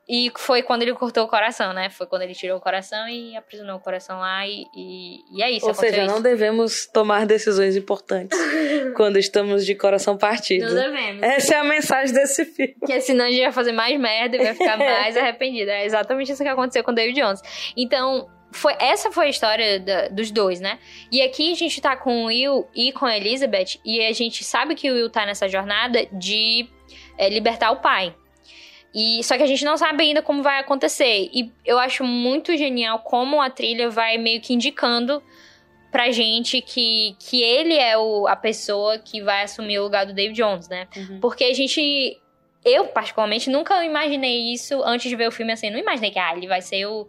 E 0.07 0.29
foi 0.35 0.61
quando 0.61 0.81
ele 0.81 0.93
cortou 0.93 1.23
o 1.23 1.27
coração, 1.29 1.71
né? 1.71 1.89
Foi 1.89 2.05
quando 2.05 2.23
ele 2.23 2.33
tirou 2.33 2.57
o 2.57 2.61
coração 2.61 3.07
e 3.07 3.37
aprisionou 3.37 3.77
o 3.77 3.79
coração 3.79 4.19
lá. 4.19 4.45
E, 4.45 4.65
e, 4.75 5.37
e 5.37 5.41
é 5.41 5.49
isso. 5.49 5.65
Ou 5.65 5.73
seja, 5.73 6.05
não 6.05 6.15
isso. 6.15 6.23
devemos 6.23 6.85
tomar 6.87 7.25
decisões 7.25 7.77
importantes 7.77 8.37
quando 8.97 9.17
estamos 9.17 9.65
de 9.65 9.75
coração 9.75 10.17
partido. 10.17 10.65
Não 10.65 10.75
devemos. 10.75 11.23
Essa 11.23 11.55
é 11.55 11.57
a 11.57 11.63
mensagem 11.63 12.13
desse 12.13 12.43
filme. 12.43 12.75
Porque 12.79 12.99
senão 12.99 13.23
a 13.23 13.31
gente 13.31 13.43
vai 13.43 13.51
fazer 13.53 13.71
mais 13.71 13.97
merda 13.97 14.35
e 14.35 14.43
vai 14.43 14.53
ficar 14.53 14.75
mais 14.77 15.15
arrependido. 15.15 15.71
É 15.71 15.85
exatamente 15.85 16.33
isso 16.33 16.43
que 16.43 16.49
aconteceu 16.49 16.83
com 16.83 16.91
o 16.91 16.95
David 16.95 17.21
Jones. 17.21 17.41
Então, 17.77 18.27
foi, 18.53 18.73
essa 18.79 19.11
foi 19.11 19.27
a 19.27 19.29
história 19.29 19.79
da, 19.79 20.07
dos 20.07 20.31
dois, 20.31 20.61
né? 20.61 20.79
E 21.11 21.21
aqui 21.21 21.51
a 21.51 21.55
gente 21.55 21.81
tá 21.81 21.95
com 21.95 22.23
o 22.23 22.25
Will 22.27 22.67
e 22.73 22.91
com 22.91 23.05
a 23.05 23.17
Elizabeth, 23.17 23.79
e 23.83 23.99
a 24.01 24.13
gente 24.13 24.43
sabe 24.43 24.75
que 24.75 24.89
o 24.89 24.93
Will 24.93 25.09
tá 25.09 25.25
nessa 25.25 25.49
jornada 25.49 26.05
de 26.11 26.67
é, 27.17 27.29
libertar 27.29 27.71
o 27.71 27.77
pai. 27.77 28.15
E 28.93 29.23
só 29.23 29.35
que 29.35 29.43
a 29.43 29.47
gente 29.47 29.65
não 29.65 29.75
sabe 29.75 30.03
ainda 30.03 30.21
como 30.21 30.43
vai 30.43 30.59
acontecer. 30.59 31.29
E 31.33 31.51
eu 31.65 31.79
acho 31.79 32.03
muito 32.03 32.55
genial 32.55 32.99
como 32.99 33.41
a 33.41 33.49
trilha 33.49 33.89
vai 33.89 34.17
meio 34.17 34.39
que 34.39 34.53
indicando 34.53 35.21
pra 35.91 36.11
gente 36.11 36.61
que, 36.61 37.15
que 37.19 37.41
ele 37.41 37.75
é 37.75 37.97
o, 37.97 38.27
a 38.27 38.35
pessoa 38.35 38.99
que 38.99 39.21
vai 39.21 39.43
assumir 39.43 39.79
o 39.79 39.83
lugar 39.83 40.05
do 40.05 40.13
David 40.13 40.35
Jones, 40.35 40.67
né? 40.67 40.87
Uhum. 40.95 41.19
Porque 41.19 41.43
a 41.43 41.53
gente. 41.53 42.19
Eu, 42.63 42.87
particularmente, 42.87 43.49
nunca 43.49 43.83
imaginei 43.83 44.53
isso 44.53 44.81
antes 44.83 45.09
de 45.09 45.15
ver 45.15 45.27
o 45.27 45.31
filme 45.31 45.51
assim. 45.51 45.69
Não 45.69 45.77
imaginei 45.77 46.11
que 46.11 46.19
ah, 46.19 46.35
ele 46.35 46.47
vai 46.47 46.61
ser 46.61 46.85
o. 46.85 47.07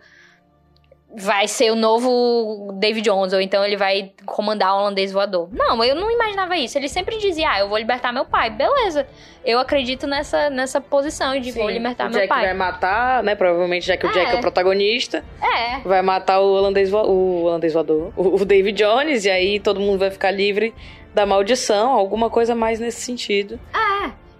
Vai 1.16 1.46
ser 1.46 1.70
o 1.70 1.76
novo 1.76 2.72
David 2.74 3.04
Jones, 3.08 3.32
ou 3.32 3.40
então 3.40 3.64
ele 3.64 3.76
vai 3.76 4.12
comandar 4.26 4.74
o 4.74 4.80
holandês 4.80 5.12
voador. 5.12 5.48
Não, 5.52 5.82
eu 5.84 5.94
não 5.94 6.10
imaginava 6.10 6.56
isso. 6.56 6.76
Ele 6.76 6.88
sempre 6.88 7.18
dizia, 7.18 7.48
ah, 7.50 7.60
eu 7.60 7.68
vou 7.68 7.78
libertar 7.78 8.12
meu 8.12 8.24
pai. 8.24 8.50
Beleza. 8.50 9.06
Eu 9.44 9.58
acredito 9.60 10.06
nessa, 10.06 10.50
nessa 10.50 10.80
posição 10.80 11.38
de 11.38 11.52
vou 11.52 11.66
Sim, 11.68 11.72
libertar 11.72 12.06
o 12.06 12.10
meu 12.10 12.18
Jack 12.18 12.28
pai. 12.28 12.44
vai 12.46 12.54
matar, 12.54 13.22
né? 13.22 13.34
Provavelmente, 13.34 13.86
já 13.86 13.96
que 13.96 14.06
o 14.06 14.12
Jack 14.12 14.30
é 14.30 14.34
É. 14.34 14.38
o 14.38 14.40
protagonista, 14.40 15.24
É. 15.40 15.78
vai 15.80 16.02
matar 16.02 16.40
o 16.40 16.52
holandês, 16.52 16.90
vo- 16.90 17.06
o 17.06 17.44
holandês 17.44 17.72
voador, 17.74 18.12
o, 18.16 18.36
o 18.40 18.44
David 18.44 18.76
Jones, 18.82 19.24
e 19.24 19.30
aí 19.30 19.60
todo 19.60 19.78
mundo 19.78 19.98
vai 20.00 20.10
ficar 20.10 20.30
livre 20.32 20.74
da 21.14 21.24
maldição, 21.24 21.92
alguma 21.92 22.28
coisa 22.28 22.56
mais 22.56 22.80
nesse 22.80 23.02
sentido. 23.02 23.60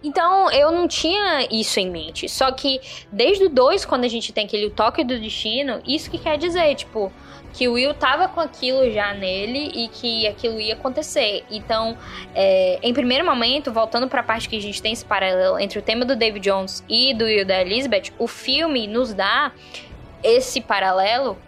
Então, 0.05 0.51
eu 0.51 0.71
não 0.71 0.87
tinha 0.87 1.49
isso 1.51 1.81
em 1.81 1.91
mente. 1.91 2.29
Só 2.29 2.53
que 2.53 2.79
desde 3.11 3.45
o 3.45 3.49
2, 3.49 3.87
quando 3.87 4.05
a 4.05 4.09
gente 4.09 4.33
tem 4.35 4.45
aquele 4.45 4.69
toque 4.69 5.03
do 5.03 5.19
destino, 5.19 5.81
isso 5.87 6.11
que 6.11 6.19
quer 6.19 6.37
dizer, 6.37 6.75
tipo, 6.75 7.11
que 7.55 7.67
o 7.69 7.73
Will 7.73 7.95
tava 7.95 8.29
com 8.29 8.41
aquilo 8.41 8.91
já 8.91 9.15
nele 9.15 9.71
e 9.75 9.89
que 9.89 10.27
aquilo 10.27 10.61
ia 10.61 10.75
acontecer. 10.75 11.45
Então, 11.51 11.97
é, 12.35 12.79
em 12.83 12.93
primeiro 12.93 13.25
momento, 13.25 13.73
voltando 13.73 14.07
pra 14.07 14.23
parte 14.23 14.47
que 14.47 14.57
a 14.57 14.61
gente 14.61 14.83
tem 14.83 14.93
esse 14.93 15.05
paralelo 15.05 15.59
entre 15.59 15.79
o 15.79 15.83
tema 15.83 16.05
do 16.05 16.15
David 16.15 16.45
Jones 16.45 16.85
e 16.87 17.15
do 17.15 17.25
Will 17.25 17.47
da 17.47 17.63
Elizabeth, 17.63 18.13
o 18.19 18.27
filme 18.27 18.87
nos 18.87 19.15
dá 19.15 19.53
esse 20.23 20.61
paralelo 20.61 21.39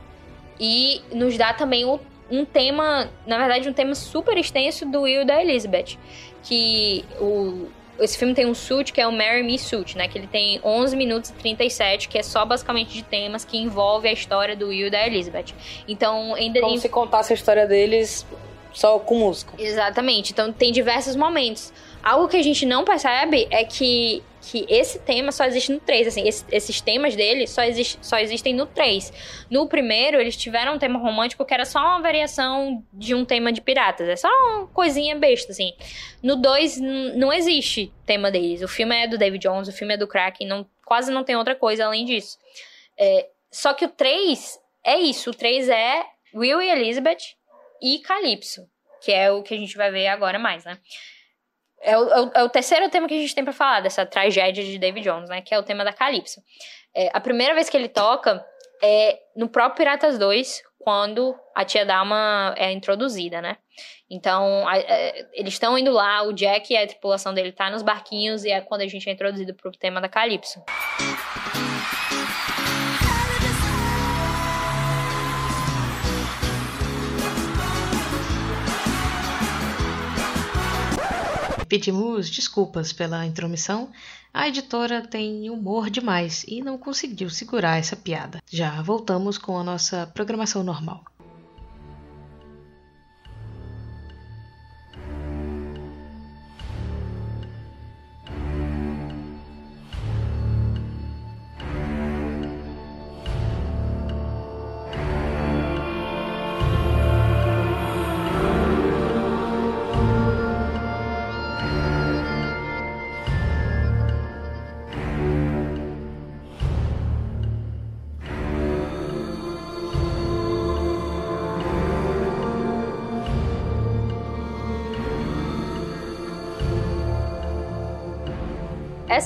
e 0.58 1.02
nos 1.12 1.36
dá 1.36 1.52
também 1.52 1.84
um 2.30 2.44
tema, 2.44 3.10
na 3.26 3.36
verdade, 3.38 3.68
um 3.68 3.72
tema 3.72 3.94
super 3.94 4.38
extenso 4.38 4.86
do 4.86 5.02
Will 5.02 5.26
da 5.26 5.42
Elizabeth. 5.42 5.98
Que 6.42 7.04
o, 7.20 7.68
esse 8.00 8.18
filme 8.18 8.34
tem 8.34 8.46
um 8.46 8.54
suit 8.54 8.92
que 8.92 9.00
é 9.00 9.06
o 9.06 9.12
Marry 9.12 9.42
Me 9.42 9.58
Suit, 9.58 9.96
né? 9.96 10.08
Que 10.08 10.18
ele 10.18 10.26
tem 10.26 10.60
11 10.62 10.96
minutos 10.96 11.30
e 11.30 11.32
37, 11.34 12.08
que 12.08 12.18
é 12.18 12.22
só 12.22 12.44
basicamente 12.44 12.92
de 12.92 13.02
temas 13.02 13.44
que 13.44 13.56
envolve 13.58 14.08
a 14.08 14.12
história 14.12 14.54
do 14.54 14.68
Will 14.68 14.88
e 14.88 14.90
da 14.90 15.06
Elizabeth. 15.06 15.54
Então, 15.88 16.34
ainda 16.34 16.60
Como 16.60 16.78
se 16.78 16.88
contasse 16.88 17.32
a 17.32 17.34
história 17.34 17.66
deles 17.66 18.26
só 18.76 18.98
com 18.98 19.18
música. 19.18 19.54
Exatamente. 19.58 20.32
Então 20.32 20.52
tem 20.52 20.70
diversos 20.70 21.16
momentos. 21.16 21.72
Algo 22.02 22.28
que 22.28 22.36
a 22.36 22.42
gente 22.42 22.66
não 22.66 22.84
percebe 22.84 23.48
é 23.50 23.64
que, 23.64 24.22
que 24.48 24.64
esse 24.68 24.98
tema 25.00 25.32
só 25.32 25.44
existe 25.44 25.72
no 25.72 25.80
3. 25.80 26.06
Assim, 26.06 26.26
esse- 26.28 26.44
esses 26.52 26.80
temas 26.80 27.16
dele 27.16 27.46
só, 27.46 27.62
existe, 27.62 27.98
só 28.00 28.16
existem 28.18 28.54
no 28.54 28.64
3. 28.66 29.12
No 29.50 29.68
primeiro, 29.68 30.20
eles 30.20 30.36
tiveram 30.36 30.74
um 30.74 30.78
tema 30.78 30.98
romântico 30.98 31.44
que 31.44 31.52
era 31.52 31.64
só 31.64 31.80
uma 31.80 32.00
variação 32.00 32.84
de 32.92 33.14
um 33.14 33.24
tema 33.24 33.52
de 33.52 33.60
piratas. 33.60 34.08
É 34.08 34.14
só 34.16 34.28
uma 34.28 34.66
coisinha 34.68 35.16
besta, 35.16 35.50
assim. 35.52 35.72
No 36.22 36.36
2, 36.36 36.78
n- 36.78 37.14
não 37.16 37.32
existe 37.32 37.92
tema 38.06 38.30
deles. 38.30 38.62
O 38.62 38.68
filme 38.68 38.94
é 38.94 39.08
do 39.08 39.18
David 39.18 39.42
Jones, 39.42 39.68
o 39.68 39.72
filme 39.72 39.94
é 39.94 39.96
do 39.96 40.06
Kraken, 40.06 40.46
não, 40.46 40.66
quase 40.84 41.10
não 41.12 41.24
tem 41.24 41.34
outra 41.36 41.54
coisa 41.56 41.86
além 41.86 42.04
disso. 42.04 42.38
É, 42.98 43.28
só 43.50 43.74
que 43.74 43.84
o 43.84 43.88
3 43.88 44.58
é 44.84 44.98
isso. 44.98 45.30
O 45.30 45.34
3 45.34 45.68
é 45.68 46.04
Will 46.34 46.62
e 46.62 46.70
Elizabeth 46.70 47.34
e 47.82 47.98
Calypso 47.98 48.68
que 48.98 49.12
é 49.12 49.30
o 49.30 49.40
que 49.42 49.54
a 49.54 49.56
gente 49.56 49.76
vai 49.76 49.90
ver 49.90 50.08
agora 50.08 50.36
mais, 50.38 50.64
né? 50.64 50.78
É 51.86 51.96
o, 51.96 52.08
é 52.10 52.20
o- 52.20 52.30
é 52.34 52.42
o 52.44 52.48
terceiro 52.48 52.88
tema 52.90 53.06
que 53.08 53.14
a 53.14 53.20
gente 53.20 53.34
tem 53.34 53.44
pra 53.44 53.52
falar 53.52 53.80
dessa 53.80 54.04
tragédia 54.04 54.64
de 54.64 54.76
David 54.78 55.04
Jones, 55.08 55.28
né? 55.30 55.40
Que 55.40 55.54
é 55.54 55.58
o 55.58 55.62
tema 55.62 55.84
da 55.84 55.92
Calypso. 55.92 56.40
É, 56.94 57.08
a 57.12 57.20
primeira 57.20 57.54
vez 57.54 57.68
que 57.70 57.76
ele 57.76 57.88
toca 57.88 58.44
é 58.82 59.18
no 59.36 59.48
próprio 59.48 59.76
Piratas 59.76 60.18
2, 60.18 60.62
quando 60.80 61.34
a 61.54 61.64
tia 61.64 61.84
Dalma 61.86 62.54
é 62.58 62.70
introduzida, 62.72 63.40
né? 63.40 63.56
Então, 64.10 64.66
a- 64.68 64.78
é, 64.78 65.26
eles 65.32 65.54
estão 65.54 65.76
indo 65.78 65.92
lá, 65.92 66.22
o 66.22 66.32
Jack 66.32 66.72
e 66.72 66.76
a 66.76 66.86
tripulação 66.86 67.32
dele 67.34 67.52
tá 67.52 67.70
nos 67.70 67.82
barquinhos, 67.82 68.44
e 68.44 68.50
é 68.50 68.60
quando 68.60 68.80
a 68.82 68.86
gente 68.88 69.08
é 69.08 69.12
introduzido 69.12 69.54
pro 69.54 69.70
tema 69.72 70.00
da 70.00 70.08
Calypso. 70.08 70.62
Pedimos 81.68 82.30
desculpas 82.30 82.92
pela 82.92 83.26
intromissão. 83.26 83.90
A 84.32 84.48
editora 84.48 85.00
tem 85.00 85.48
humor 85.50 85.88
demais 85.90 86.44
e 86.46 86.62
não 86.62 86.76
conseguiu 86.76 87.30
segurar 87.30 87.78
essa 87.78 87.96
piada. 87.96 88.42
Já 88.50 88.82
voltamos 88.82 89.38
com 89.38 89.58
a 89.58 89.64
nossa 89.64 90.06
programação 90.14 90.62
normal. 90.62 91.04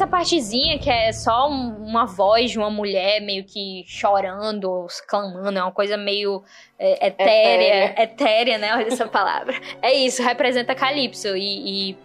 Essa 0.00 0.06
partezinha 0.06 0.78
que 0.78 0.88
é 0.88 1.12
só 1.12 1.50
um- 1.50 1.76
uma 1.84 2.06
voz 2.06 2.50
de 2.50 2.58
uma 2.58 2.70
mulher 2.70 3.20
meio 3.20 3.44
que 3.44 3.84
chorando, 3.86 4.64
ou 4.64 4.86
clamando, 5.06 5.58
é 5.58 5.62
uma 5.62 5.72
coisa 5.72 5.94
meio 5.98 6.42
é, 6.78 7.08
etérea, 7.08 8.02
etérea, 8.02 8.56
né? 8.56 8.74
Olha 8.76 8.86
essa 8.86 9.06
palavra. 9.06 9.60
É 9.82 9.92
isso, 9.92 10.22
representa 10.22 10.74
Calypso. 10.74 11.36
E, 11.36 11.90
e 11.90 11.98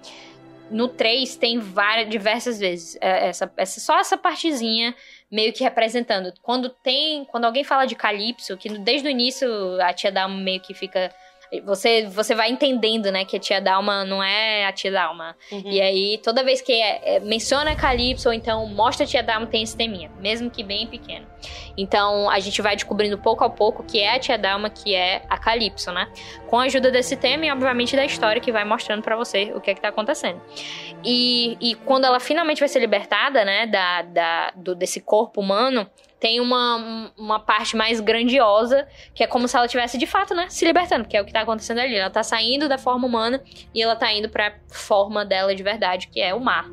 no 0.69 0.89
3 0.89 1.37
tem 1.37 1.57
várias, 1.57 2.09
diversas 2.09 2.59
vezes 2.59 2.97
é, 2.99 3.29
essa, 3.29 3.49
essa, 3.55 3.79
só 3.79 3.97
essa 3.97 4.17
partezinha 4.17 4.93
meio 5.31 5.53
que 5.53 5.63
representando. 5.63 6.33
Quando 6.41 6.67
tem. 6.67 7.23
Quando 7.23 7.45
alguém 7.45 7.63
fala 7.63 7.85
de 7.85 7.95
Calypso, 7.95 8.57
que 8.57 8.67
desde 8.77 9.07
o 9.07 9.09
início 9.09 9.47
a 9.81 9.93
tia 9.93 10.11
Dalma 10.11 10.35
meio 10.35 10.59
que 10.59 10.73
fica. 10.73 11.13
Você, 11.61 12.05
você 12.07 12.33
vai 12.35 12.49
entendendo, 12.51 13.11
né, 13.11 13.25
que 13.25 13.37
a 13.37 13.39
tia 13.39 13.59
Dalma 13.61 14.03
não 14.05 14.23
é 14.23 14.65
a 14.65 14.71
tia 14.71 14.91
Dalma. 14.91 15.35
E 15.65 15.81
aí, 15.81 16.17
toda 16.23 16.43
vez 16.43 16.61
que 16.61 16.71
é- 16.73 17.15
é- 17.15 17.19
menciona 17.19 17.75
Calypso, 17.75 18.29
ou 18.29 18.33
então 18.33 18.65
mostra 18.67 19.05
a 19.05 19.07
tia 19.07 19.21
Dalma, 19.23 19.45
tem 19.47 19.63
esse 19.63 19.75
teminha, 19.77 20.11
mesmo 20.19 20.49
que 20.49 20.63
bem 20.63 20.87
pequeno. 20.87 21.25
Então, 21.77 22.29
a 22.29 22.39
gente 22.39 22.61
vai 22.61 22.75
descobrindo 22.75 23.17
pouco 23.17 23.43
a 23.43 23.49
pouco 23.49 23.83
que 23.83 23.99
é 23.99 24.15
a 24.15 24.19
tia 24.19 24.37
Dalma, 24.37 24.69
que 24.69 24.95
é 24.95 25.23
a 25.29 25.37
Calypso, 25.37 25.91
né? 25.91 26.07
Com 26.47 26.59
a 26.59 26.63
ajuda 26.63 26.89
desse 26.91 27.15
tema 27.17 27.45
e, 27.45 27.51
obviamente, 27.51 27.95
da 27.95 28.05
história 28.05 28.41
que 28.41 28.51
vai 28.51 28.63
mostrando 28.63 29.01
pra 29.03 29.15
você 29.15 29.51
o 29.55 29.59
que 29.61 29.71
é 29.71 29.73
que 29.73 29.81
tá 29.81 29.89
acontecendo. 29.89 30.41
E, 31.03 31.57
e 31.59 31.75
quando 31.75 32.05
ela 32.05 32.19
finalmente 32.19 32.59
vai 32.59 32.67
ser 32.69 32.79
libertada, 32.79 33.43
né, 33.45 33.67
da, 33.67 34.01
da, 34.01 34.51
do- 34.55 34.75
desse 34.75 34.99
corpo 35.01 35.41
humano, 35.41 35.87
tem 36.25 36.41
uma, 36.41 37.11
uma 37.15 37.39
parte 37.39 37.77
mais 37.77 37.99
grandiosa, 37.99 38.87
que 39.13 39.23
é 39.23 39.27
como 39.27 39.47
se 39.47 39.55
ela 39.55 39.67
tivesse 39.67 39.95
de 39.95 40.07
fato, 40.07 40.33
né, 40.33 40.47
se 40.49 40.65
libertando, 40.65 41.07
que 41.07 41.15
é 41.15 41.21
o 41.21 41.25
que 41.25 41.31
tá 41.31 41.41
acontecendo 41.41 41.77
ali. 41.77 41.93
Ela 41.93 42.09
tá 42.09 42.23
saindo 42.23 42.67
da 42.67 42.79
forma 42.79 43.05
humana 43.05 43.43
e 43.75 43.83
ela 43.83 43.95
tá 43.95 44.11
indo 44.11 44.27
pra 44.27 44.55
forma 44.67 45.23
dela 45.23 45.53
de 45.53 45.61
verdade, 45.61 46.07
que 46.07 46.19
é 46.19 46.33
o 46.33 46.39
mar. 46.39 46.67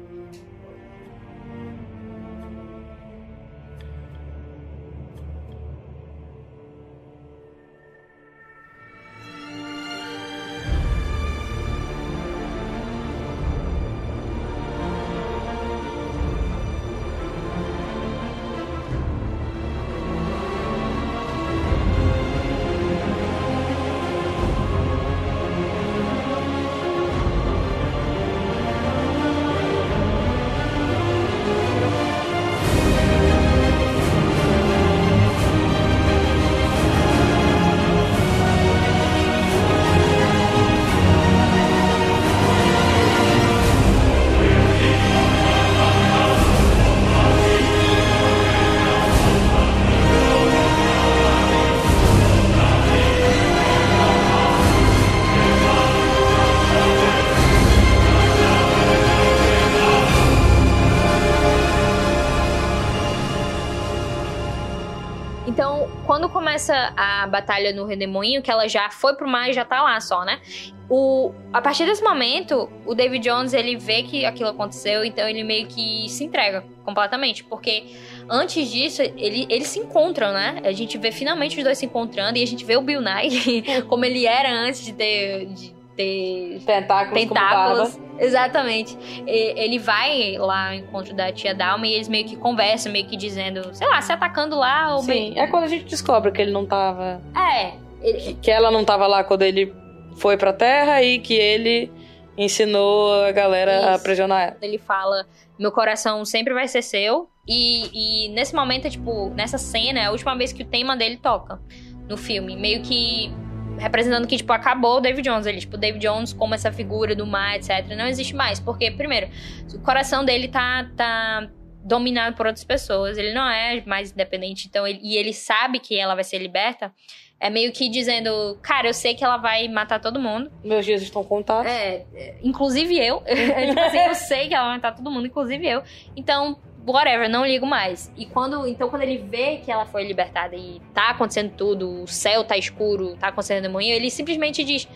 Batalha 67.33 67.73
no 67.73 67.85
Redemoinho, 67.85 68.43
que 68.43 68.51
ela 68.51 68.69
já 68.69 68.91
foi 68.91 69.17
pro 69.17 69.27
mar 69.27 69.49
e 69.49 69.53
já 69.53 69.65
tá 69.65 69.83
lá 69.83 70.01
só, 70.01 70.25
né? 70.25 70.41
O, 70.89 71.33
a 71.53 71.63
partir 71.63 71.87
desse 71.87 72.05
momento, 72.05 72.71
o 72.85 72.95
David 72.95 73.27
Jones, 73.27 73.55
ele 73.55 73.77
vê 73.77 74.03
que 74.03 74.27
aquilo 74.27 74.51
aconteceu, 74.51 75.03
então 75.05 75.27
ele 75.27 75.43
meio 75.43 75.67
que 75.67 76.07
se 76.09 76.23
entrega 76.23 76.63
completamente, 76.85 77.43
porque 77.43 77.97
antes 78.29 78.71
disso, 78.71 79.01
ele, 79.01 79.47
eles 79.49 79.69
se 79.69 79.79
encontram, 79.79 80.33
né? 80.33 80.61
A 80.63 80.73
gente 80.73 80.99
vê 80.99 81.11
finalmente 81.11 81.57
os 81.57 81.65
dois 81.65 81.79
se 81.79 81.87
encontrando 81.87 82.37
e 82.37 82.43
a 82.43 82.47
gente 82.47 82.65
vê 82.65 82.77
o 82.77 82.83
Bill 82.83 83.01
Nye 83.01 83.83
como 83.89 84.05
ele 84.05 84.27
era 84.27 84.53
antes 84.53 84.85
de 84.85 84.93
ter... 84.93 85.47
De, 85.47 85.82
ter 85.97 86.61
tentáculos, 86.65 87.21
tentáculos. 87.21 88.01
Exatamente. 88.19 88.97
E, 89.27 89.61
ele 89.61 89.79
vai 89.79 90.37
lá 90.39 90.69
ao 90.69 90.75
encontro 90.75 91.15
da 91.15 91.33
tia 91.33 91.55
Dalma 91.55 91.87
e 91.87 91.95
eles 91.95 92.09
meio 92.09 92.27
que 92.27 92.37
conversam, 92.37 92.93
meio 92.93 93.07
que 93.07 93.17
dizendo, 93.17 93.75
sei 93.75 93.89
lá, 93.89 94.01
se 94.01 94.13
atacando 94.13 94.57
lá. 94.57 94.95
Ou 94.95 95.03
Sim, 95.03 95.31
meio... 95.31 95.39
é 95.39 95.47
quando 95.47 95.65
a 95.65 95.69
gente 95.69 95.85
descobre 95.85 96.31
que 96.33 96.41
ele 96.41 96.53
não 96.53 96.67
tava. 96.67 97.21
É. 97.37 97.73
Ele... 98.01 98.35
Que 98.35 98.51
ela 98.51 98.71
não 98.71 98.85
tava 98.85 99.07
lá 99.07 99.25
quando 99.25 99.43
ele 99.43 99.75
foi 100.17 100.37
pra 100.37 100.53
terra 100.53 101.03
e 101.03 101.19
que 101.19 101.35
ele 101.35 101.91
ensinou 102.37 103.25
a 103.25 103.33
galera 103.33 103.79
Isso. 103.79 103.89
a 103.89 103.95
aprisionar 103.95 104.43
ela. 104.43 104.57
Ele 104.63 104.79
fala: 104.79 105.27
Meu 105.59 105.73
coração 105.73 106.25
sempre 106.25 106.55
vai 106.55 106.69
ser 106.69 106.83
seu. 106.83 107.29
E, 107.47 108.27
e 108.27 108.29
nesse 108.29 108.55
momento, 108.55 108.89
tipo, 108.89 109.31
nessa 109.31 109.59
cena, 109.59 109.99
é 109.99 110.05
a 110.05 110.11
última 110.13 110.37
vez 110.37 110.53
que 110.53 110.63
o 110.63 110.67
tema 110.67 110.97
dele 110.97 111.17
toca 111.17 111.61
no 112.09 112.17
filme. 112.17 112.57
Meio 112.57 112.83
que 112.83 113.33
representando 113.79 114.27
que, 114.27 114.37
tipo, 114.37 114.53
acabou 114.53 114.99
o 114.99 115.01
David 115.01 115.29
Jones 115.29 115.47
ali. 115.47 115.61
Tipo, 115.61 115.77
o 115.77 115.79
David 115.79 116.07
Jones 116.07 116.33
como 116.33 116.55
essa 116.55 116.73
figura 116.73 117.15
do 117.15 117.27
mar, 117.27 117.57
etc. 117.57 117.87
Não 117.97 118.07
existe 118.07 118.35
mais. 118.35 118.61
Porque, 118.61 118.91
primeiro, 118.91 119.29
o 119.75 119.79
coração 119.81 120.25
dele 120.25 120.49
tá, 120.49 120.89
tá 120.97 121.49
dominado 121.85 122.37
por 122.37 122.47
outras 122.47 122.65
pessoas. 122.65 123.19
Ele 123.19 123.33
não 123.33 123.49
é 123.49 123.83
mais 123.87 124.13
independente. 124.13 124.67
Então, 124.69 124.87
ele, 124.87 125.01
e 125.03 125.17
ele 125.17 125.33
sabe 125.33 125.79
que 125.79 125.99
ela 125.99 126.15
vai 126.15 126.25
ser 126.25 126.39
liberta. 126.39 126.93
É 127.41 127.51
meio 127.51 127.73
que 127.73 127.89
dizendo, 127.89 128.57
cara, 128.63 128.87
eu 128.87 128.95
sei 128.95 129.17
que 129.17 129.25
ela 129.25 129.37
vai 129.37 129.67
matar 129.67 130.01
todo 130.01 130.21
mundo. 130.21 130.51
Meus 130.63 130.87
dias 130.87 131.03
estão 131.03 131.25
contados. 131.25 131.71
É, 131.71 132.05
inclusive 132.41 132.97
eu. 132.97 133.21
tipo 133.67 133.81
assim, 133.81 133.99
eu 133.99 134.15
sei 134.15 134.47
que 134.47 134.55
ela 134.55 134.67
vai 134.67 134.77
matar 134.77 134.95
todo 134.95 135.11
mundo, 135.11 135.27
inclusive 135.27 135.67
eu. 135.67 135.83
Então, 136.15 136.57
whatever, 136.87 137.29
não 137.29 137.47
ligo 137.47 137.67
mais. 137.67 138.11
E 138.17 138.27
quando, 138.27 138.67
então 138.67 138.89
quando 138.89 139.03
ele 139.03 139.19
vê 139.19 139.59
que 139.59 139.71
ela 139.71 139.87
foi 139.87 140.05
libertada 140.05 140.57
e 140.57 140.81
tá 140.93 141.11
acontecendo 141.11 141.53
tudo, 141.57 142.03
o 142.03 142.07
céu 142.07 142.45
tá 142.45 142.57
escuro, 142.57 143.17
tá 143.17 143.29
acontecendo 143.29 143.63
demoinho, 143.63 143.95
ele 143.95 144.11
simplesmente 144.11 144.65
diz 144.65 144.89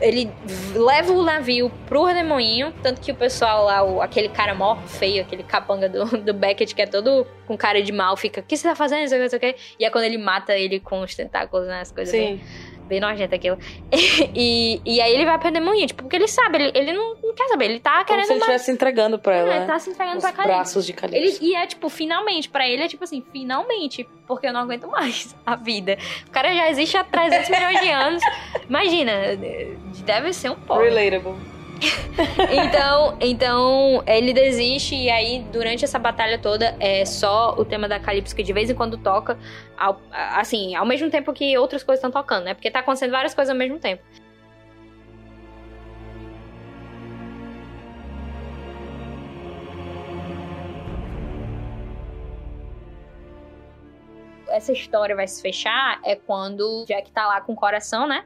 ele 0.00 0.30
leva 0.74 1.12
o 1.12 1.22
navio 1.22 1.70
pro 1.86 2.04
redemoinho, 2.04 2.72
tanto 2.82 3.00
que 3.00 3.12
o 3.12 3.14
pessoal 3.14 3.64
lá, 3.64 3.82
o, 3.84 4.02
aquele 4.02 4.28
cara 4.28 4.54
mó 4.54 4.76
feio, 4.86 5.22
aquele 5.22 5.42
capanga 5.42 5.88
do, 5.88 6.04
do 6.18 6.34
Beckett, 6.34 6.74
que 6.74 6.82
é 6.82 6.86
todo 6.86 7.26
com 7.46 7.56
cara 7.56 7.80
de 7.82 7.92
mal, 7.92 8.16
fica, 8.16 8.40
o 8.40 8.44
que 8.44 8.56
você 8.56 8.68
tá 8.68 8.74
fazendo? 8.74 9.02
Não 9.02 9.08
sei 9.08 9.18
o 9.18 9.20
que, 9.20 9.22
não 9.22 9.30
sei 9.30 9.38
o 9.38 9.54
que. 9.54 9.60
E 9.78 9.84
é 9.84 9.90
quando 9.90 10.04
ele 10.04 10.18
mata 10.18 10.56
ele 10.56 10.80
com 10.80 11.00
os 11.00 11.14
tentáculos, 11.14 11.68
né? 11.68 11.80
As 11.80 11.92
coisas 11.92 12.12
Sim. 12.12 12.36
Bem 12.36 12.73
bem 12.86 13.00
nojento 13.00 13.34
aquilo. 13.34 13.58
E, 14.36 14.80
e, 14.84 15.00
aí 15.00 15.14
ele 15.14 15.24
vai 15.24 15.38
pra 15.38 15.50
demoninha, 15.50 15.86
tipo, 15.86 16.02
porque 16.02 16.16
ele 16.16 16.26
sabe, 16.26 16.56
ele, 16.58 16.72
ele 16.74 16.92
não, 16.92 17.14
não 17.22 17.34
quer 17.34 17.46
saber, 17.48 17.66
ele 17.66 17.80
tá 17.80 17.92
Como 17.92 18.06
querendo. 18.06 18.24
se 18.26 18.32
ele 18.32 18.38
estivesse 18.40 18.70
entregando 18.72 19.18
pra 19.18 19.34
ela. 19.36 19.52
É, 19.52 19.56
ele 19.58 19.66
tá 19.66 19.78
se 19.78 19.90
entregando 19.90 20.16
Os 20.16 20.22
pra 20.22 20.32
Calypso. 20.32 20.54
braços 20.56 20.86
de 20.86 20.92
Calypso. 20.92 21.42
Ele, 21.42 21.50
e 21.52 21.54
é 21.54 21.66
tipo, 21.66 21.88
finalmente, 21.88 22.48
pra 22.48 22.68
ele 22.68 22.82
é 22.82 22.88
tipo 22.88 23.04
assim, 23.04 23.22
finalmente, 23.32 24.08
porque 24.26 24.46
eu 24.46 24.52
não 24.52 24.60
aguento 24.60 24.88
mais 24.88 25.34
a 25.46 25.54
vida. 25.56 25.96
O 26.26 26.30
cara 26.30 26.52
já 26.54 26.68
existe 26.70 26.96
há 26.96 27.04
300 27.04 27.48
milhões 27.48 27.80
de 27.80 27.90
anos. 27.90 28.22
Imagina, 28.68 29.12
deve 30.04 30.32
ser 30.32 30.50
um 30.50 30.56
pouco. 30.56 30.82
Relatable. 30.82 31.34
então, 32.50 33.16
então 33.20 34.02
ele 34.06 34.32
desiste 34.32 34.94
e 34.94 35.10
aí 35.10 35.44
durante 35.52 35.84
essa 35.84 35.98
batalha 35.98 36.38
toda 36.38 36.76
é 36.80 37.04
só 37.04 37.54
o 37.58 37.64
tema 37.64 37.88
da 37.88 37.98
Calypso 37.98 38.34
que 38.34 38.42
de 38.42 38.52
vez 38.52 38.70
em 38.70 38.74
quando 38.74 38.96
toca, 38.98 39.38
ao, 39.76 40.00
assim, 40.10 40.74
ao 40.74 40.86
mesmo 40.86 41.10
tempo 41.10 41.32
que 41.32 41.56
outras 41.58 41.82
coisas 41.82 42.04
estão 42.04 42.10
tocando, 42.10 42.44
né? 42.44 42.54
Porque 42.54 42.70
tá 42.70 42.80
acontecendo 42.80 43.10
várias 43.10 43.34
coisas 43.34 43.50
ao 43.50 43.56
mesmo 43.56 43.78
tempo. 43.78 44.02
Essa 54.48 54.72
história 54.72 55.16
vai 55.16 55.26
se 55.26 55.42
fechar 55.42 56.00
é 56.04 56.14
quando 56.14 56.84
Jack 56.86 57.10
tá 57.10 57.26
lá 57.26 57.40
com 57.40 57.52
o 57.54 57.56
coração, 57.56 58.06
né? 58.06 58.24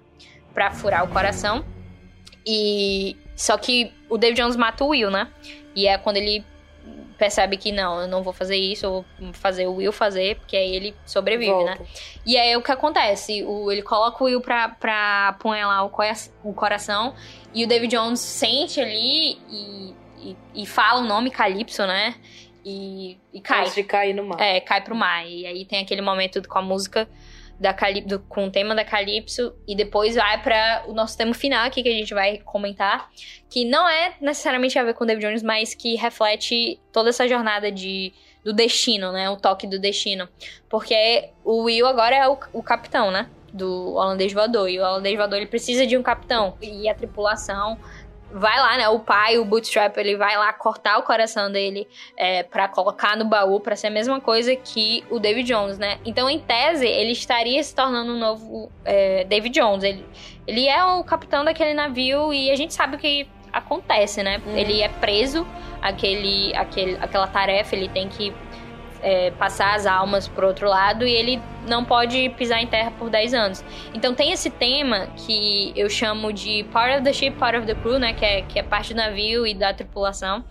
Pra 0.52 0.70
furar 0.70 1.04
o 1.04 1.08
coração. 1.08 1.64
E 2.46 3.16
só 3.38 3.56
que 3.56 3.92
o 4.10 4.18
David 4.18 4.42
Jones 4.42 4.56
mata 4.56 4.82
o 4.82 4.88
Will, 4.88 5.12
né? 5.12 5.28
E 5.74 5.86
é 5.86 5.96
quando 5.96 6.16
ele 6.16 6.44
percebe 7.16 7.56
que 7.56 7.70
não, 7.70 8.00
eu 8.00 8.08
não 8.08 8.20
vou 8.20 8.32
fazer 8.32 8.56
isso, 8.56 8.84
eu 8.84 9.04
vou 9.20 9.32
fazer 9.32 9.68
o 9.68 9.76
Will 9.76 9.92
fazer, 9.92 10.36
porque 10.36 10.56
aí 10.56 10.74
ele 10.74 10.94
sobrevive, 11.06 11.52
Volta. 11.52 11.76
né? 11.76 11.86
E 12.26 12.36
aí 12.36 12.56
o 12.56 12.62
que 12.62 12.72
acontece? 12.72 13.44
O, 13.44 13.70
ele 13.70 13.82
coloca 13.82 14.22
o 14.24 14.26
Will 14.26 14.40
pra, 14.40 14.70
pra 14.70 15.28
apunhalar 15.28 15.86
o, 15.86 15.92
o 16.42 16.52
coração 16.52 17.14
e 17.54 17.64
o 17.64 17.68
David 17.68 17.94
Jones 17.94 18.18
sente 18.18 18.80
ali 18.80 19.38
e, 19.48 19.94
e, 20.18 20.36
e 20.56 20.66
fala 20.66 21.00
o 21.00 21.04
nome 21.04 21.30
Calypso, 21.30 21.86
né? 21.86 22.16
E, 22.64 23.18
e 23.32 23.40
cai. 23.40 23.60
Antes 23.60 23.76
de 23.76 23.84
cair 23.84 24.14
no 24.14 24.24
mar. 24.24 24.40
É, 24.40 24.60
cai 24.60 24.80
pro 24.80 24.96
mar. 24.96 25.24
E 25.24 25.46
aí 25.46 25.64
tem 25.64 25.80
aquele 25.80 26.02
momento 26.02 26.46
com 26.48 26.58
a 26.58 26.62
música 26.62 27.08
da 27.58 27.72
Calypso, 27.72 28.20
com 28.28 28.46
o 28.46 28.50
tema 28.50 28.74
da 28.74 28.84
Calypso, 28.84 29.54
e 29.66 29.74
depois 29.74 30.14
vai 30.14 30.40
para 30.42 30.84
o 30.86 30.92
nosso 30.92 31.16
tema 31.16 31.34
final 31.34 31.66
aqui 31.66 31.82
que 31.82 31.88
a 31.88 31.92
gente 31.92 32.14
vai 32.14 32.38
comentar, 32.38 33.10
que 33.50 33.64
não 33.64 33.88
é 33.88 34.14
necessariamente 34.20 34.78
a 34.78 34.84
ver 34.84 34.94
com 34.94 35.04
o 35.04 35.06
David 35.06 35.26
Jones, 35.26 35.42
mas 35.42 35.74
que 35.74 35.96
reflete 35.96 36.80
toda 36.92 37.08
essa 37.10 37.26
jornada 37.26 37.70
de 37.72 38.12
do 38.44 38.52
destino, 38.52 39.12
né? 39.12 39.28
O 39.28 39.36
toque 39.36 39.66
do 39.66 39.78
destino. 39.78 40.28
Porque 40.70 41.30
o 41.44 41.64
Will 41.64 41.86
agora 41.86 42.16
é 42.16 42.28
o, 42.28 42.38
o 42.52 42.62
capitão, 42.62 43.10
né? 43.10 43.28
Do 43.52 43.94
holandês 43.94 44.32
voador. 44.32 44.70
E 44.70 44.78
o 44.78 44.82
holandês 44.82 45.16
voador 45.16 45.38
ele 45.38 45.46
precisa 45.46 45.86
de 45.86 45.96
um 45.98 46.02
capitão. 46.02 46.56
E 46.62 46.88
a 46.88 46.94
tripulação 46.94 47.78
vai 48.32 48.58
lá, 48.58 48.76
né? 48.76 48.88
O 48.88 49.00
pai, 49.00 49.38
o 49.38 49.44
Bootstrap, 49.44 49.96
ele 49.96 50.16
vai 50.16 50.36
lá 50.36 50.52
cortar 50.52 50.98
o 50.98 51.02
coração 51.02 51.50
dele 51.50 51.86
é, 52.16 52.42
para 52.42 52.68
colocar 52.68 53.16
no 53.16 53.24
baú 53.24 53.60
para 53.60 53.74
ser 53.76 53.88
a 53.88 53.90
mesma 53.90 54.20
coisa 54.20 54.54
que 54.54 55.04
o 55.10 55.18
David 55.18 55.48
Jones, 55.48 55.78
né? 55.78 55.98
Então, 56.04 56.28
em 56.28 56.38
tese, 56.38 56.86
ele 56.86 57.12
estaria 57.12 57.62
se 57.62 57.74
tornando 57.74 58.12
um 58.12 58.18
novo 58.18 58.70
é, 58.84 59.24
David 59.24 59.58
Jones. 59.58 59.82
Ele, 59.82 60.04
ele 60.46 60.66
é 60.66 60.84
o 60.84 61.02
capitão 61.04 61.44
daquele 61.44 61.74
navio 61.74 62.32
e 62.32 62.50
a 62.50 62.56
gente 62.56 62.74
sabe 62.74 62.96
o 62.96 62.98
que 62.98 63.28
acontece, 63.52 64.22
né? 64.22 64.42
Ele 64.54 64.82
é 64.82 64.88
preso 64.88 65.46
aquele, 65.80 66.54
aquele, 66.54 66.96
aquela 67.00 67.26
tarefa, 67.26 67.74
ele 67.74 67.88
tem 67.88 68.08
que 68.08 68.32
é, 69.02 69.30
passar 69.32 69.74
as 69.74 69.86
almas 69.86 70.26
pro 70.28 70.46
outro 70.46 70.68
lado 70.68 71.06
e 71.06 71.12
ele 71.12 71.40
não 71.68 71.84
pode 71.84 72.28
pisar 72.30 72.62
em 72.62 72.66
terra 72.66 72.90
por 72.98 73.10
10 73.10 73.34
anos. 73.34 73.64
Então 73.94 74.14
tem 74.14 74.32
esse 74.32 74.50
tema 74.50 75.08
que 75.26 75.72
eu 75.76 75.88
chamo 75.88 76.32
de 76.32 76.64
part 76.72 76.94
of 76.96 77.04
the 77.04 77.12
ship, 77.12 77.36
part 77.38 77.56
of 77.56 77.66
the 77.66 77.74
crew, 77.74 77.98
né? 77.98 78.12
Que 78.14 78.24
é, 78.24 78.42
que 78.42 78.58
é 78.58 78.62
parte 78.62 78.94
do 78.94 78.96
navio 78.96 79.46
e 79.46 79.54
da 79.54 79.72
tripulação. 79.74 80.44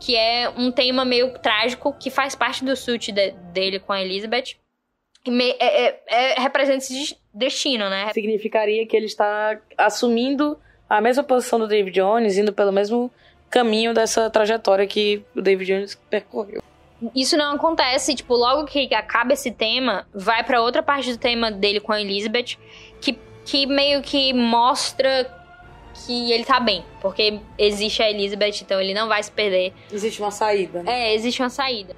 Que 0.00 0.16
é 0.16 0.48
um 0.56 0.70
tema 0.72 1.04
meio 1.04 1.32
trágico 1.38 1.92
que 1.98 2.10
faz 2.10 2.34
parte 2.34 2.64
do 2.64 2.76
suit 2.76 3.10
de- 3.12 3.30
dele 3.52 3.78
com 3.78 3.92
a 3.92 4.02
Elizabeth. 4.02 4.56
Me- 5.26 5.56
é, 5.58 5.86
é- 5.86 6.00
é- 6.08 6.40
representa 6.40 6.78
esse 6.78 7.16
destino, 7.32 7.88
né? 7.88 8.10
Significaria 8.12 8.86
que 8.86 8.94
ele 8.96 9.06
está 9.06 9.58
assumindo 9.78 10.58
a 10.90 11.00
mesma 11.00 11.22
posição 11.24 11.58
do 11.58 11.66
David 11.66 11.94
Jones, 11.98 12.36
indo 12.36 12.52
pelo 12.52 12.70
mesmo 12.72 13.10
caminho 13.48 13.94
dessa 13.94 14.28
trajetória 14.28 14.86
que 14.86 15.22
o 15.34 15.40
David 15.40 15.72
Jones 15.72 15.94
percorreu. 16.10 16.60
Isso 17.14 17.36
não 17.36 17.54
acontece, 17.56 18.14
tipo, 18.14 18.34
logo 18.34 18.64
que 18.66 18.92
acaba 18.94 19.32
esse 19.32 19.50
tema, 19.50 20.06
vai 20.14 20.42
pra 20.44 20.62
outra 20.62 20.82
parte 20.82 21.12
do 21.12 21.18
tema 21.18 21.50
dele 21.50 21.80
com 21.80 21.92
a 21.92 22.00
Elizabeth, 22.00 22.56
que, 23.00 23.18
que 23.44 23.66
meio 23.66 24.00
que 24.00 24.32
mostra 24.32 25.30
que 26.06 26.32
ele 26.32 26.44
tá 26.44 26.58
bem, 26.60 26.84
porque 27.00 27.38
existe 27.58 28.02
a 28.02 28.10
Elizabeth, 28.10 28.60
então 28.62 28.80
ele 28.80 28.94
não 28.94 29.08
vai 29.08 29.22
se 29.22 29.30
perder. 29.30 29.72
Existe 29.92 30.20
uma 30.20 30.30
saída. 30.30 30.82
né? 30.82 31.10
É, 31.10 31.14
existe 31.14 31.40
uma 31.42 31.50
saída. 31.50 31.94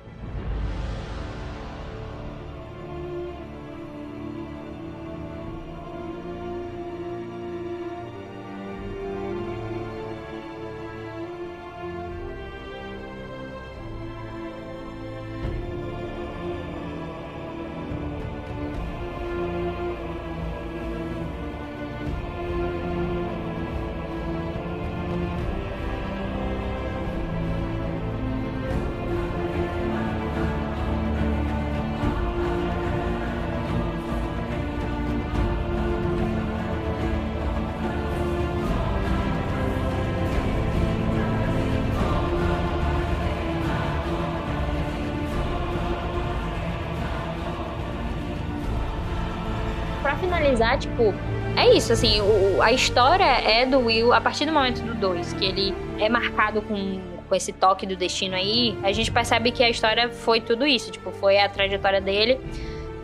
Tipo, 50.77 51.15
é 51.57 51.75
isso, 51.75 51.93
assim, 51.93 52.21
o, 52.21 52.61
a 52.61 52.73
história 52.73 53.25
é 53.25 53.65
do 53.65 53.81
Will 53.81 54.13
a 54.13 54.21
partir 54.21 54.45
do 54.45 54.53
momento 54.53 54.83
do 54.83 54.95
2, 54.95 55.33
que 55.35 55.45
ele 55.45 55.75
é 55.99 56.09
marcado 56.09 56.61
com, 56.63 57.01
com 57.29 57.35
esse 57.35 57.53
toque 57.53 57.87
do 57.87 57.97
destino 57.97 58.35
aí, 58.35 58.77
a 58.83 58.93
gente 58.93 59.11
percebe 59.11 59.51
que 59.51 59.65
a 59.65 59.71
história 59.71 60.11
foi 60.11 60.41
tudo 60.41 60.67
isso, 60.67 60.91
tipo, 60.91 61.11
foi 61.13 61.39
a 61.39 61.49
trajetória 61.49 62.01
dele 62.01 62.39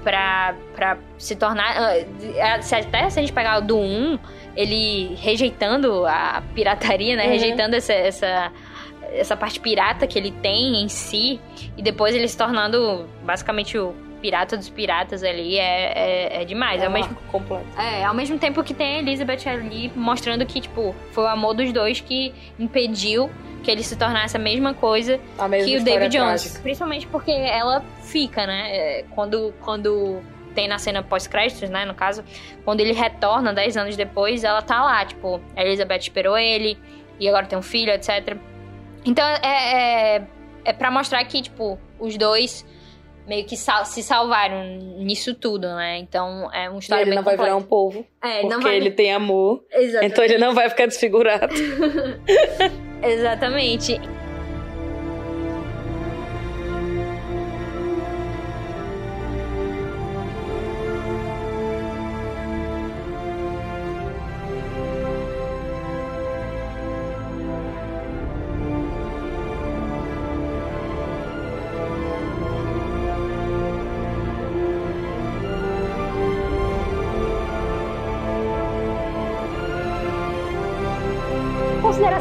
pra, 0.02 0.54
pra 0.74 0.98
se 1.16 1.36
tornar. 1.36 1.74
ah, 1.76 2.62
se 2.62 2.74
Até 2.74 3.08
se 3.08 3.18
a 3.18 3.22
gente 3.22 3.32
pegar 3.32 3.58
o 3.58 3.60
do 3.62 3.78
1, 3.78 4.18
ele 4.56 5.14
rejeitando 5.20 6.04
a 6.06 6.42
pirataria, 6.54 7.16
né? 7.16 7.24
Uhum. 7.24 7.30
Rejeitando 7.30 7.74
essa, 7.74 7.92
essa, 7.92 8.52
essa 9.12 9.36
parte 9.36 9.60
pirata 9.60 10.06
que 10.06 10.18
ele 10.18 10.30
tem 10.30 10.82
em 10.82 10.88
si, 10.88 11.40
e 11.76 11.82
depois 11.82 12.14
ele 12.14 12.28
se 12.28 12.36
tornando 12.36 13.06
basicamente 13.24 13.78
o 13.78 13.94
pirata 14.22 14.56
dos 14.56 14.70
piratas 14.70 15.22
ali, 15.22 15.58
é, 15.58 15.92
é, 16.38 16.42
é 16.42 16.44
demais. 16.46 16.80
É 16.80 16.86
ao 16.86 16.90
um 16.90 16.94
mesmo 16.94 17.14
completo. 17.30 17.66
é, 17.78 18.04
ao 18.04 18.14
mesmo 18.14 18.38
tempo 18.38 18.62
que 18.62 18.72
tem 18.72 18.96
a 18.96 18.98
Elizabeth 19.00 19.46
ali 19.46 19.92
mostrando 19.94 20.46
que, 20.46 20.60
tipo, 20.60 20.94
foi 21.10 21.24
o 21.24 21.26
amor 21.26 21.52
dos 21.54 21.70
dois 21.72 22.00
que 22.00 22.32
impediu 22.58 23.28
que 23.62 23.70
ele 23.70 23.82
se 23.82 23.96
tornasse 23.96 24.36
a 24.36 24.40
mesma 24.40 24.72
coisa 24.74 25.20
A 25.38 25.46
mesma 25.48 25.68
que 25.68 25.76
o 25.76 25.84
David 25.84 26.16
Jones. 26.16 26.42
trágica. 26.42 26.62
Principalmente 26.62 27.06
porque 27.08 27.30
ela 27.32 27.84
fica, 28.02 28.46
né? 28.46 28.76
É, 28.76 29.04
Quando, 29.10 29.52
quando 29.60 30.20
tem 30.54 30.66
na 30.68 30.78
cena 30.78 31.02
pós-créditos, 31.02 31.68
né? 31.70 31.84
No 31.84 31.94
caso, 31.94 32.24
quando 32.64 32.80
ele 32.80 32.92
retorna 32.92 33.52
10 33.52 33.76
anos 33.76 33.96
depois, 33.96 34.44
ela 34.44 34.62
tá 34.62 34.82
lá, 34.84 35.04
tipo, 35.04 35.40
a 35.56 35.64
Elizabeth 35.64 35.98
esperou 35.98 36.36
ele 36.38 36.78
e 37.20 37.28
agora 37.28 37.46
tem 37.46 37.58
um 37.58 37.62
filho, 37.62 37.90
etc. 37.92 38.36
Então 39.04 39.24
é, 39.26 39.38
é, 40.16 40.22
é 40.64 40.72
pra 40.72 40.90
mostrar 40.90 41.24
que, 41.24 41.40
tipo, 41.42 41.78
os 41.98 42.16
dois 42.16 42.64
meio 43.26 43.44
que 43.44 43.56
sal- 43.56 43.84
se 43.84 44.02
salvaram 44.02 44.64
nisso 44.98 45.34
tudo, 45.34 45.66
né? 45.68 45.98
Então 45.98 46.50
é 46.52 46.68
uma 46.68 46.76
E 46.76 46.80
história 46.80 47.02
ele 47.02 47.10
bem 47.10 47.16
não 47.16 47.22
vai 47.22 47.36
virar 47.36 47.56
um 47.56 47.60
completa. 47.62 47.68
povo, 47.68 48.06
É, 48.22 48.40
porque 48.40 48.54
não 48.54 48.60
vai... 48.60 48.76
ele 48.76 48.90
tem 48.90 49.12
amor, 49.12 49.64
Exatamente. 49.72 50.12
então 50.12 50.24
ele 50.24 50.38
não 50.38 50.54
vai 50.54 50.68
ficar 50.68 50.86
desfigurado. 50.86 51.54
Exatamente. 53.02 54.00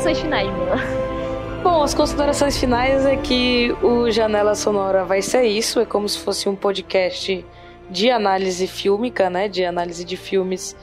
Considerações 0.02 0.20
finais, 0.20 0.49
Mila. 0.49 1.62
Bom, 1.62 1.84
as 1.84 1.93
considerações 1.93 2.58
finais 2.58 3.06
é 3.06 3.16
que 3.18 3.72
o 3.84 4.10
Janela 4.10 4.56
Sonora 4.56 5.06
vai 5.06 5.22
ser 5.22 5.43
isso, 5.43 5.80
é 5.80 5.86
como 5.86 6.10
se 6.10 6.18
fosse 6.18 6.49
um 6.49 6.56
podcast 6.56 7.45
de 7.88 8.10
análise 8.10 8.66
fílmica, 8.66 9.30
né, 9.30 9.47
de 9.47 9.64
análise 9.64 10.04
de 10.04 10.18
filmes, 10.18 10.76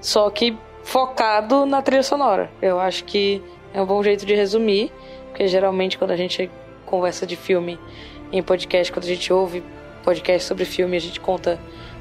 só 0.00 0.30
que 0.30 0.56
focado 0.84 1.66
na 1.66 1.82
trilha 1.82 2.04
sonora. 2.04 2.48
Eu 2.62 2.78
acho 2.78 3.02
que 3.02 3.42
é 3.74 3.82
um 3.82 3.86
bom 3.86 4.00
jeito 4.04 4.24
de 4.24 4.36
resumir, 4.36 4.92
porque 5.30 5.48
geralmente 5.48 5.98
quando 5.98 6.12
a 6.12 6.16
gente 6.16 6.48
conversa 6.86 7.26
de 7.26 7.34
filme 7.34 7.76
em 8.30 8.40
podcast, 8.40 8.92
quando 8.92 9.04
a 9.04 9.08
gente 9.08 9.32
ouve 9.32 9.64
podcast 10.04 10.46
sobre 10.46 10.64
filme, 10.64 10.96
a 10.96 11.00
gente 11.00 11.18
conta 11.18 11.58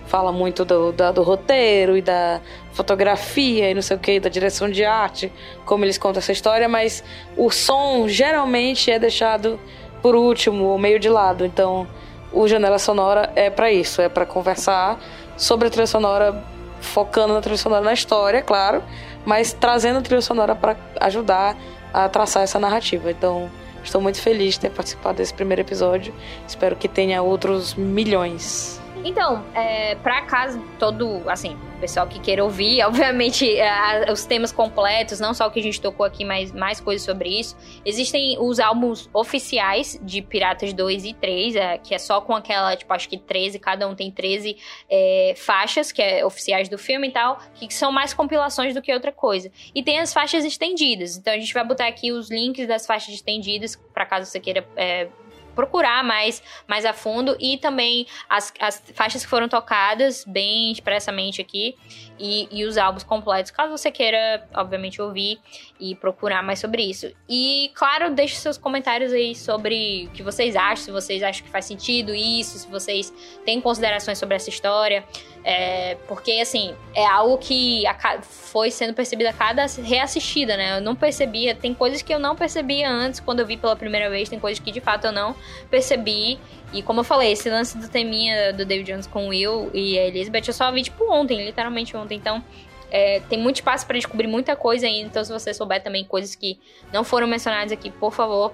fala 0.10 0.32
muito 0.32 0.66
do, 0.66 0.92
do 0.92 1.22
roteiro 1.22 1.96
e 1.96 2.02
da 2.02 2.42
fotografia 2.74 3.70
e 3.70 3.74
não 3.76 3.82
sei 3.82 3.96
o 3.96 4.00
que, 4.00 4.20
da 4.20 4.28
direção 4.28 4.68
de 4.68 4.84
arte, 4.84 5.32
como 5.66 5.86
eles 5.86 6.00
contam 6.00 6.18
essa 6.18 6.32
história, 6.32 6.68
mas 6.68 7.04
o 7.38 7.52
som 7.52 8.08
geralmente 8.08 8.90
é 8.90 8.98
deixado 8.98 9.60
por 10.02 10.16
último 10.16 10.66
ou 10.66 10.80
meio 10.80 11.00
de 11.00 11.08
lado. 11.10 11.46
Então, 11.46 11.88
o 12.34 12.48
Janela 12.48 12.80
Sonora 12.80 13.32
é 13.36 13.52
pra 13.52 13.72
isso, 13.72 14.02
é 14.02 14.10
pra 14.10 14.26
conversar 14.26 15.00
sobre 15.38 15.68
a 15.68 15.72
trilha 15.72 15.88
sonora, 15.88 16.44
focando 16.82 17.34
na 17.34 17.42
trilha 17.42 17.58
sonora 17.58 17.86
na 17.86 17.94
história, 17.94 18.42
claro, 18.42 18.84
mas 19.24 19.54
trazendo 19.54 20.00
a 20.00 20.02
trilha 20.02 20.22
sonora 20.22 20.56
pra 20.56 20.76
ajudar 21.02 21.56
a 21.94 22.10
traçar 22.10 22.42
essa 22.42 22.58
narrativa. 22.58 23.12
Então, 23.12 23.48
estou 23.84 24.02
muito 24.02 24.20
feliz 24.20 24.56
de 24.56 24.62
ter 24.62 24.72
participado 24.72 25.18
desse 25.18 25.36
primeiro 25.36 25.62
episódio. 25.62 26.14
Espero 26.48 26.76
que 26.76 26.88
tenha 26.88 27.22
outros 27.22 27.76
milhões. 27.76 28.82
Então, 29.04 29.44
é, 29.56 29.96
pra 29.96 30.22
caso 30.24 30.62
todo, 30.78 31.22
assim, 31.30 31.58
pessoal 31.80 32.06
que 32.06 32.20
queira 32.20 32.44
ouvir, 32.44 32.84
obviamente, 32.86 33.60
a- 33.62 34.12
os 34.12 34.26
temas 34.26 34.52
completos, 34.52 35.20
não 35.20 35.34
só 35.34 35.48
o 35.48 35.52
que 35.52 35.60
a 35.60 35.64
gente 35.64 35.80
tocou 35.80 36.06
aqui, 36.06 36.26
mas 36.26 36.52
mais 36.52 36.80
coisas 36.82 37.06
sobre 37.06 37.30
isso. 37.40 37.56
Existem 37.86 38.38
os 38.40 38.60
álbuns 38.60 39.10
oficiais 39.14 39.98
de 40.04 40.22
Piratas 40.22 40.74
2 40.74 41.06
e 41.06 41.14
3, 41.14 41.56
é, 41.56 41.78
que 41.78 41.96
é 41.96 41.98
só 41.98 42.20
com 42.20 42.36
aquela, 42.36 42.76
tipo, 42.76 42.94
acho 42.94 43.08
que 43.08 43.18
13, 43.18 43.58
cada 43.58 43.88
um 43.88 43.96
tem 43.96 44.12
13 44.12 44.58
é, 44.90 45.34
faixas, 45.38 45.92
que 45.92 46.02
é 46.02 46.26
oficiais 46.26 46.68
do 46.68 46.78
filme 46.78 47.08
e 47.08 47.12
tal, 47.12 47.40
que 47.56 47.74
são 47.74 47.92
mais 47.92 48.14
compilações 48.14 48.74
do 48.74 48.82
que 48.82 48.94
outra 48.94 49.12
coisa. 49.14 49.50
E 49.74 49.82
tem 49.82 50.00
as 50.00 50.14
faixas 50.14 50.44
estendidas. 50.44 51.16
Então 51.18 51.34
a 51.34 51.38
gente 51.38 51.54
vai 51.54 51.64
botar 51.66 51.88
aqui 51.88 52.12
os 52.12 52.30
links 52.30 52.68
das 52.68 52.86
faixas 52.86 53.14
estendidas, 53.16 53.76
pra 53.94 54.06
caso 54.06 54.30
você 54.30 54.40
queira. 54.40 54.68
é, 54.76 55.08
procurar 55.56 56.04
mais, 56.04 56.42
mais 56.68 56.86
a 56.86 56.94
fundo 56.94 57.36
e 57.40 57.58
também 57.58 58.06
as, 58.30 58.54
as 58.60 58.84
faixas 58.94 59.24
que 59.24 59.30
foram 59.30 59.48
tocadas 59.48 60.24
bem 60.26 60.72
expressamente 60.72 61.42
aqui 61.42 61.76
e, 62.20 62.48
e 62.52 62.66
os 62.66 62.78
álbuns 62.78 63.04
completos, 63.04 63.52
caso 63.52 63.72
você 63.72 63.90
queira, 63.90 64.48
obviamente, 64.54 65.02
ouvir 65.02 65.40
e 65.80 65.96
procurar 65.96 66.44
mais 66.44 66.60
sobre 66.60 66.84
isso. 66.84 67.12
E, 67.28 67.72
claro, 67.74 68.14
deixe 68.14 68.36
seus 68.36 68.58
comentários 68.58 69.14
aí 69.14 69.34
sobre 69.34 70.08
o 70.08 70.12
que 70.12 70.22
vocês 70.22 70.56
acham, 70.56 70.86
se 70.86 70.92
vocês 70.92 71.24
acham 71.24 71.46
que 71.46 71.50
faz 71.50 71.66
sentido 71.66 72.14
isso, 72.14 72.58
se 72.60 72.68
vocês 72.68 73.14
têm 73.46 73.62
considerações 73.62 74.18
sobre 74.18 74.36
essa 74.36 74.50
história. 74.50 75.06
É, 75.44 75.96
porque, 76.08 76.34
assim, 76.34 76.76
é 76.94 77.06
algo 77.06 77.38
que 77.38 77.84
foi 78.22 78.70
sendo 78.70 78.94
percebido 78.94 79.28
a 79.28 79.34
cada 79.34 79.66
reassistida, 79.82 80.58
né? 80.58 80.78
Eu 80.78 80.82
não 80.82 80.96
percebia, 80.96 81.56
tem 81.56 81.74
coisas 81.74 82.02
que 82.02 82.14
eu 82.14 82.20
não 82.20 82.36
percebia 82.36 82.90
antes 82.90 83.20
quando 83.20 83.40
eu 83.40 83.46
vi 83.46 83.56
pela 83.56 83.76
primeira 83.76 84.10
vez, 84.10 84.28
tem 84.28 84.40
coisas 84.40 84.60
que 84.60 84.72
de 84.72 84.82
fato 84.82 85.06
eu 85.08 85.12
não 85.12 85.36
percebi. 85.70 86.40
E 86.74 86.84
como 86.84 87.00
eu 87.00 87.04
falei, 87.04 87.32
esse 87.32 87.50
lance 87.50 87.78
do 87.78 87.88
teminha 87.88 88.54
do 88.54 88.66
David 88.66 88.92
Jones 88.92 89.08
com 89.08 89.28
o 89.28 89.30
Will 89.30 89.72
e 89.74 89.98
a 89.98 90.08
Elizabeth 90.08 90.44
eu 90.48 90.54
só 90.54 90.72
vi, 90.72 90.84
tipo, 90.84 91.12
ontem, 91.12 91.44
literalmente 91.46 91.96
ontem. 91.96 92.16
Então, 92.16 92.44
é, 92.92 93.22
tem 93.22 93.40
muito 93.40 93.58
espaço 93.58 93.86
pra 93.86 93.96
descobrir 93.96 94.28
muita 94.28 94.56
coisa 94.56 94.86
ainda. 94.86 95.08
Então, 95.08 95.24
se 95.24 95.32
você 95.32 95.54
souber 95.54 95.82
também 95.82 96.04
coisas 96.04 96.36
que 96.36 96.60
não 96.92 97.04
foram 97.04 97.28
mencionadas 97.28 97.72
aqui, 97.72 97.90
por 97.90 98.14
favor, 98.14 98.52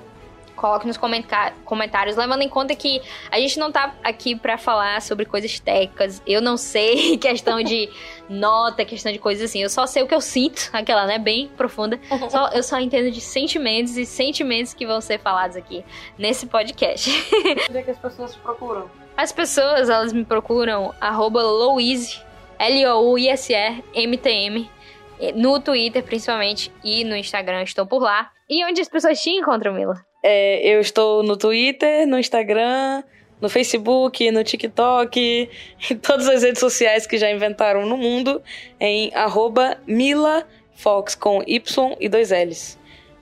coloque 0.55 0.87
nos 0.87 0.97
comentários, 0.97 2.15
levando 2.15 2.41
em 2.41 2.49
conta 2.49 2.75
que 2.75 3.01
a 3.29 3.37
gente 3.39 3.59
não 3.59 3.71
tá 3.71 3.93
aqui 4.03 4.35
pra 4.35 4.57
falar 4.57 5.01
sobre 5.01 5.25
coisas 5.25 5.59
técnicas. 5.59 6.21
Eu 6.25 6.41
não 6.41 6.57
sei 6.57 7.17
questão 7.19 7.61
de 7.61 7.89
nota, 8.29 8.83
questão 8.85 9.11
de 9.11 9.19
coisas 9.19 9.49
assim. 9.49 9.61
Eu 9.61 9.69
só 9.69 9.85
sei 9.85 10.01
o 10.03 10.07
que 10.07 10.15
eu 10.15 10.21
sinto, 10.21 10.69
aquela, 10.73 11.05
né, 11.05 11.17
bem 11.19 11.47
profunda. 11.57 11.99
Só- 12.29 12.49
eu 12.49 12.63
só 12.63 12.79
entendo 12.79 13.11
de 13.11 13.21
sentimentos 13.21 13.97
e 13.97 14.05
sentimentos 14.05 14.73
que 14.73 14.85
vão 14.85 15.01
ser 15.01 15.19
falados 15.19 15.55
aqui 15.57 15.83
nesse 16.17 16.45
podcast. 16.47 17.09
Onde 17.69 17.77
é 17.77 17.81
que 17.83 17.91
as 17.91 17.97
pessoas 17.99 18.33
te 18.33 18.39
procuram? 18.39 18.89
As 19.17 19.31
pessoas, 19.31 19.89
elas 19.89 20.11
me 20.11 20.25
procuram 20.25 20.93
arroba 20.99 21.41
Louise, 21.41 22.19
L-O-U-I-S-E-M-T-M, 23.45 24.69
no 25.35 25.59
Twitter 25.59 26.03
principalmente 26.03 26.71
e 26.83 27.03
no 27.03 27.15
Instagram, 27.15 27.63
estou 27.63 27.85
por 27.85 28.01
lá. 28.01 28.31
E 28.49 28.63
onde 28.65 28.81
as 28.81 28.89
pessoas 28.89 29.19
te 29.21 29.29
encontram, 29.29 29.73
Mila? 29.73 29.95
É, 30.27 30.67
eu 30.67 30.81
estou 30.81 31.21
no 31.21 31.37
Twitter, 31.37 32.07
no 32.07 32.17
Instagram, 32.17 33.03
no 33.39 33.47
Facebook, 33.47 34.31
no 34.31 34.43
TikTok, 34.43 35.19
em 35.91 35.95
todas 35.97 36.27
as 36.27 36.41
redes 36.41 36.59
sociais 36.59 37.05
que 37.05 37.15
já 37.19 37.29
inventaram 37.29 37.85
no 37.85 37.95
mundo, 37.95 38.41
em 38.79 39.11
MilaFox, 39.85 41.13
com 41.13 41.43
Y 41.45 41.95
e 41.99 42.09
dois 42.09 42.31
L's. 42.31 42.75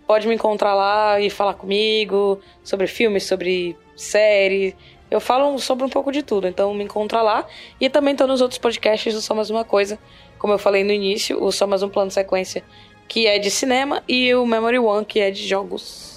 Pode 0.07 0.29
me 0.29 0.35
encontrar 0.35 0.73
lá 0.75 1.19
e 1.19 1.29
falar 1.29 1.55
comigo 1.55 2.39
sobre 2.63 2.87
filmes, 2.87 3.25
sobre 3.25 3.75
série. 3.97 4.73
Eu 5.11 5.19
falo 5.19 5.59
sobre 5.59 5.83
um 5.83 5.89
pouco 5.89 6.09
de 6.09 6.23
tudo, 6.23 6.47
então 6.47 6.73
me 6.73 6.85
encontra 6.85 7.21
lá. 7.21 7.45
E 7.81 7.89
também 7.89 8.15
tô 8.15 8.25
nos 8.25 8.39
outros 8.39 8.57
podcasts 8.57 9.13
do 9.13 9.21
Só 9.21 9.35
Mais 9.35 9.49
Uma 9.49 9.65
Coisa, 9.65 9.99
como 10.39 10.53
eu 10.53 10.57
falei 10.57 10.85
no 10.85 10.93
início, 10.93 11.43
o 11.43 11.51
Só 11.51 11.67
Mais 11.67 11.83
Um 11.83 11.89
Plano 11.89 12.11
Sequência, 12.11 12.63
que 13.09 13.27
é 13.27 13.37
de 13.39 13.51
cinema, 13.51 14.01
e 14.07 14.33
o 14.33 14.45
Memory 14.45 14.79
One, 14.79 15.05
que 15.05 15.19
é 15.19 15.29
de 15.29 15.45
jogos. 15.45 16.12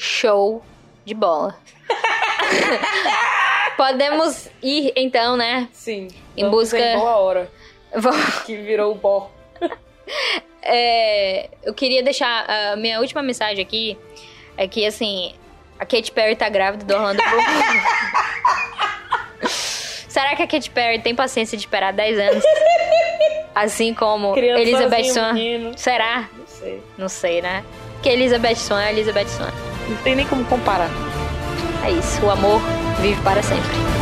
Show 0.00 0.64
de 1.04 1.12
bola. 1.12 1.54
Podemos 3.76 4.48
ir 4.62 4.94
então, 4.96 5.36
né? 5.36 5.68
Sim. 5.74 6.08
Em 6.34 6.48
busca. 6.48 6.78
Em 6.78 6.98
boa 6.98 7.16
hora. 7.16 7.50
Vou... 7.94 8.12
que 8.46 8.56
virou 8.56 8.98
o 9.02 9.30
é, 10.62 11.50
eu 11.62 11.74
queria 11.74 12.02
deixar 12.02 12.46
a 12.48 12.76
minha 12.76 12.98
última 12.98 13.20
mensagem 13.20 13.62
aqui 13.62 13.98
é 14.56 14.66
que 14.66 14.86
assim 14.86 15.34
a 15.78 15.84
Katy 15.84 16.12
Perry 16.12 16.34
tá 16.34 16.48
grávida 16.48 16.82
do 16.82 16.94
Orlando 16.94 17.22
Bloom. 17.22 17.42
Será 20.08 20.34
que 20.34 20.42
a 20.42 20.46
Katy 20.46 20.70
Perry 20.70 20.98
tem 21.00 21.14
paciência 21.14 21.58
de 21.58 21.64
esperar 21.64 21.92
10 21.92 22.18
anos? 22.18 22.44
Assim 23.54 23.92
como 23.92 24.32
Criança 24.32 24.62
Elizabeth 24.62 25.04
Swan. 25.04 25.34
Será? 25.76 26.28
Não 26.32 26.46
sei. 26.46 26.82
Não 26.96 27.08
sei, 27.08 27.42
né? 27.42 27.62
Que 28.02 28.08
Elizabeth 28.08 28.56
Swan 28.56 28.82
é 28.82 28.92
Elizabeth 28.92 29.28
Swan. 29.28 29.69
Não 29.90 29.96
tem 29.98 30.14
nem 30.14 30.26
como 30.26 30.44
comparar. 30.44 30.88
É 31.84 31.90
isso, 31.90 32.24
o 32.24 32.30
amor 32.30 32.60
vive 33.00 33.20
para 33.22 33.42
sempre. 33.42 33.99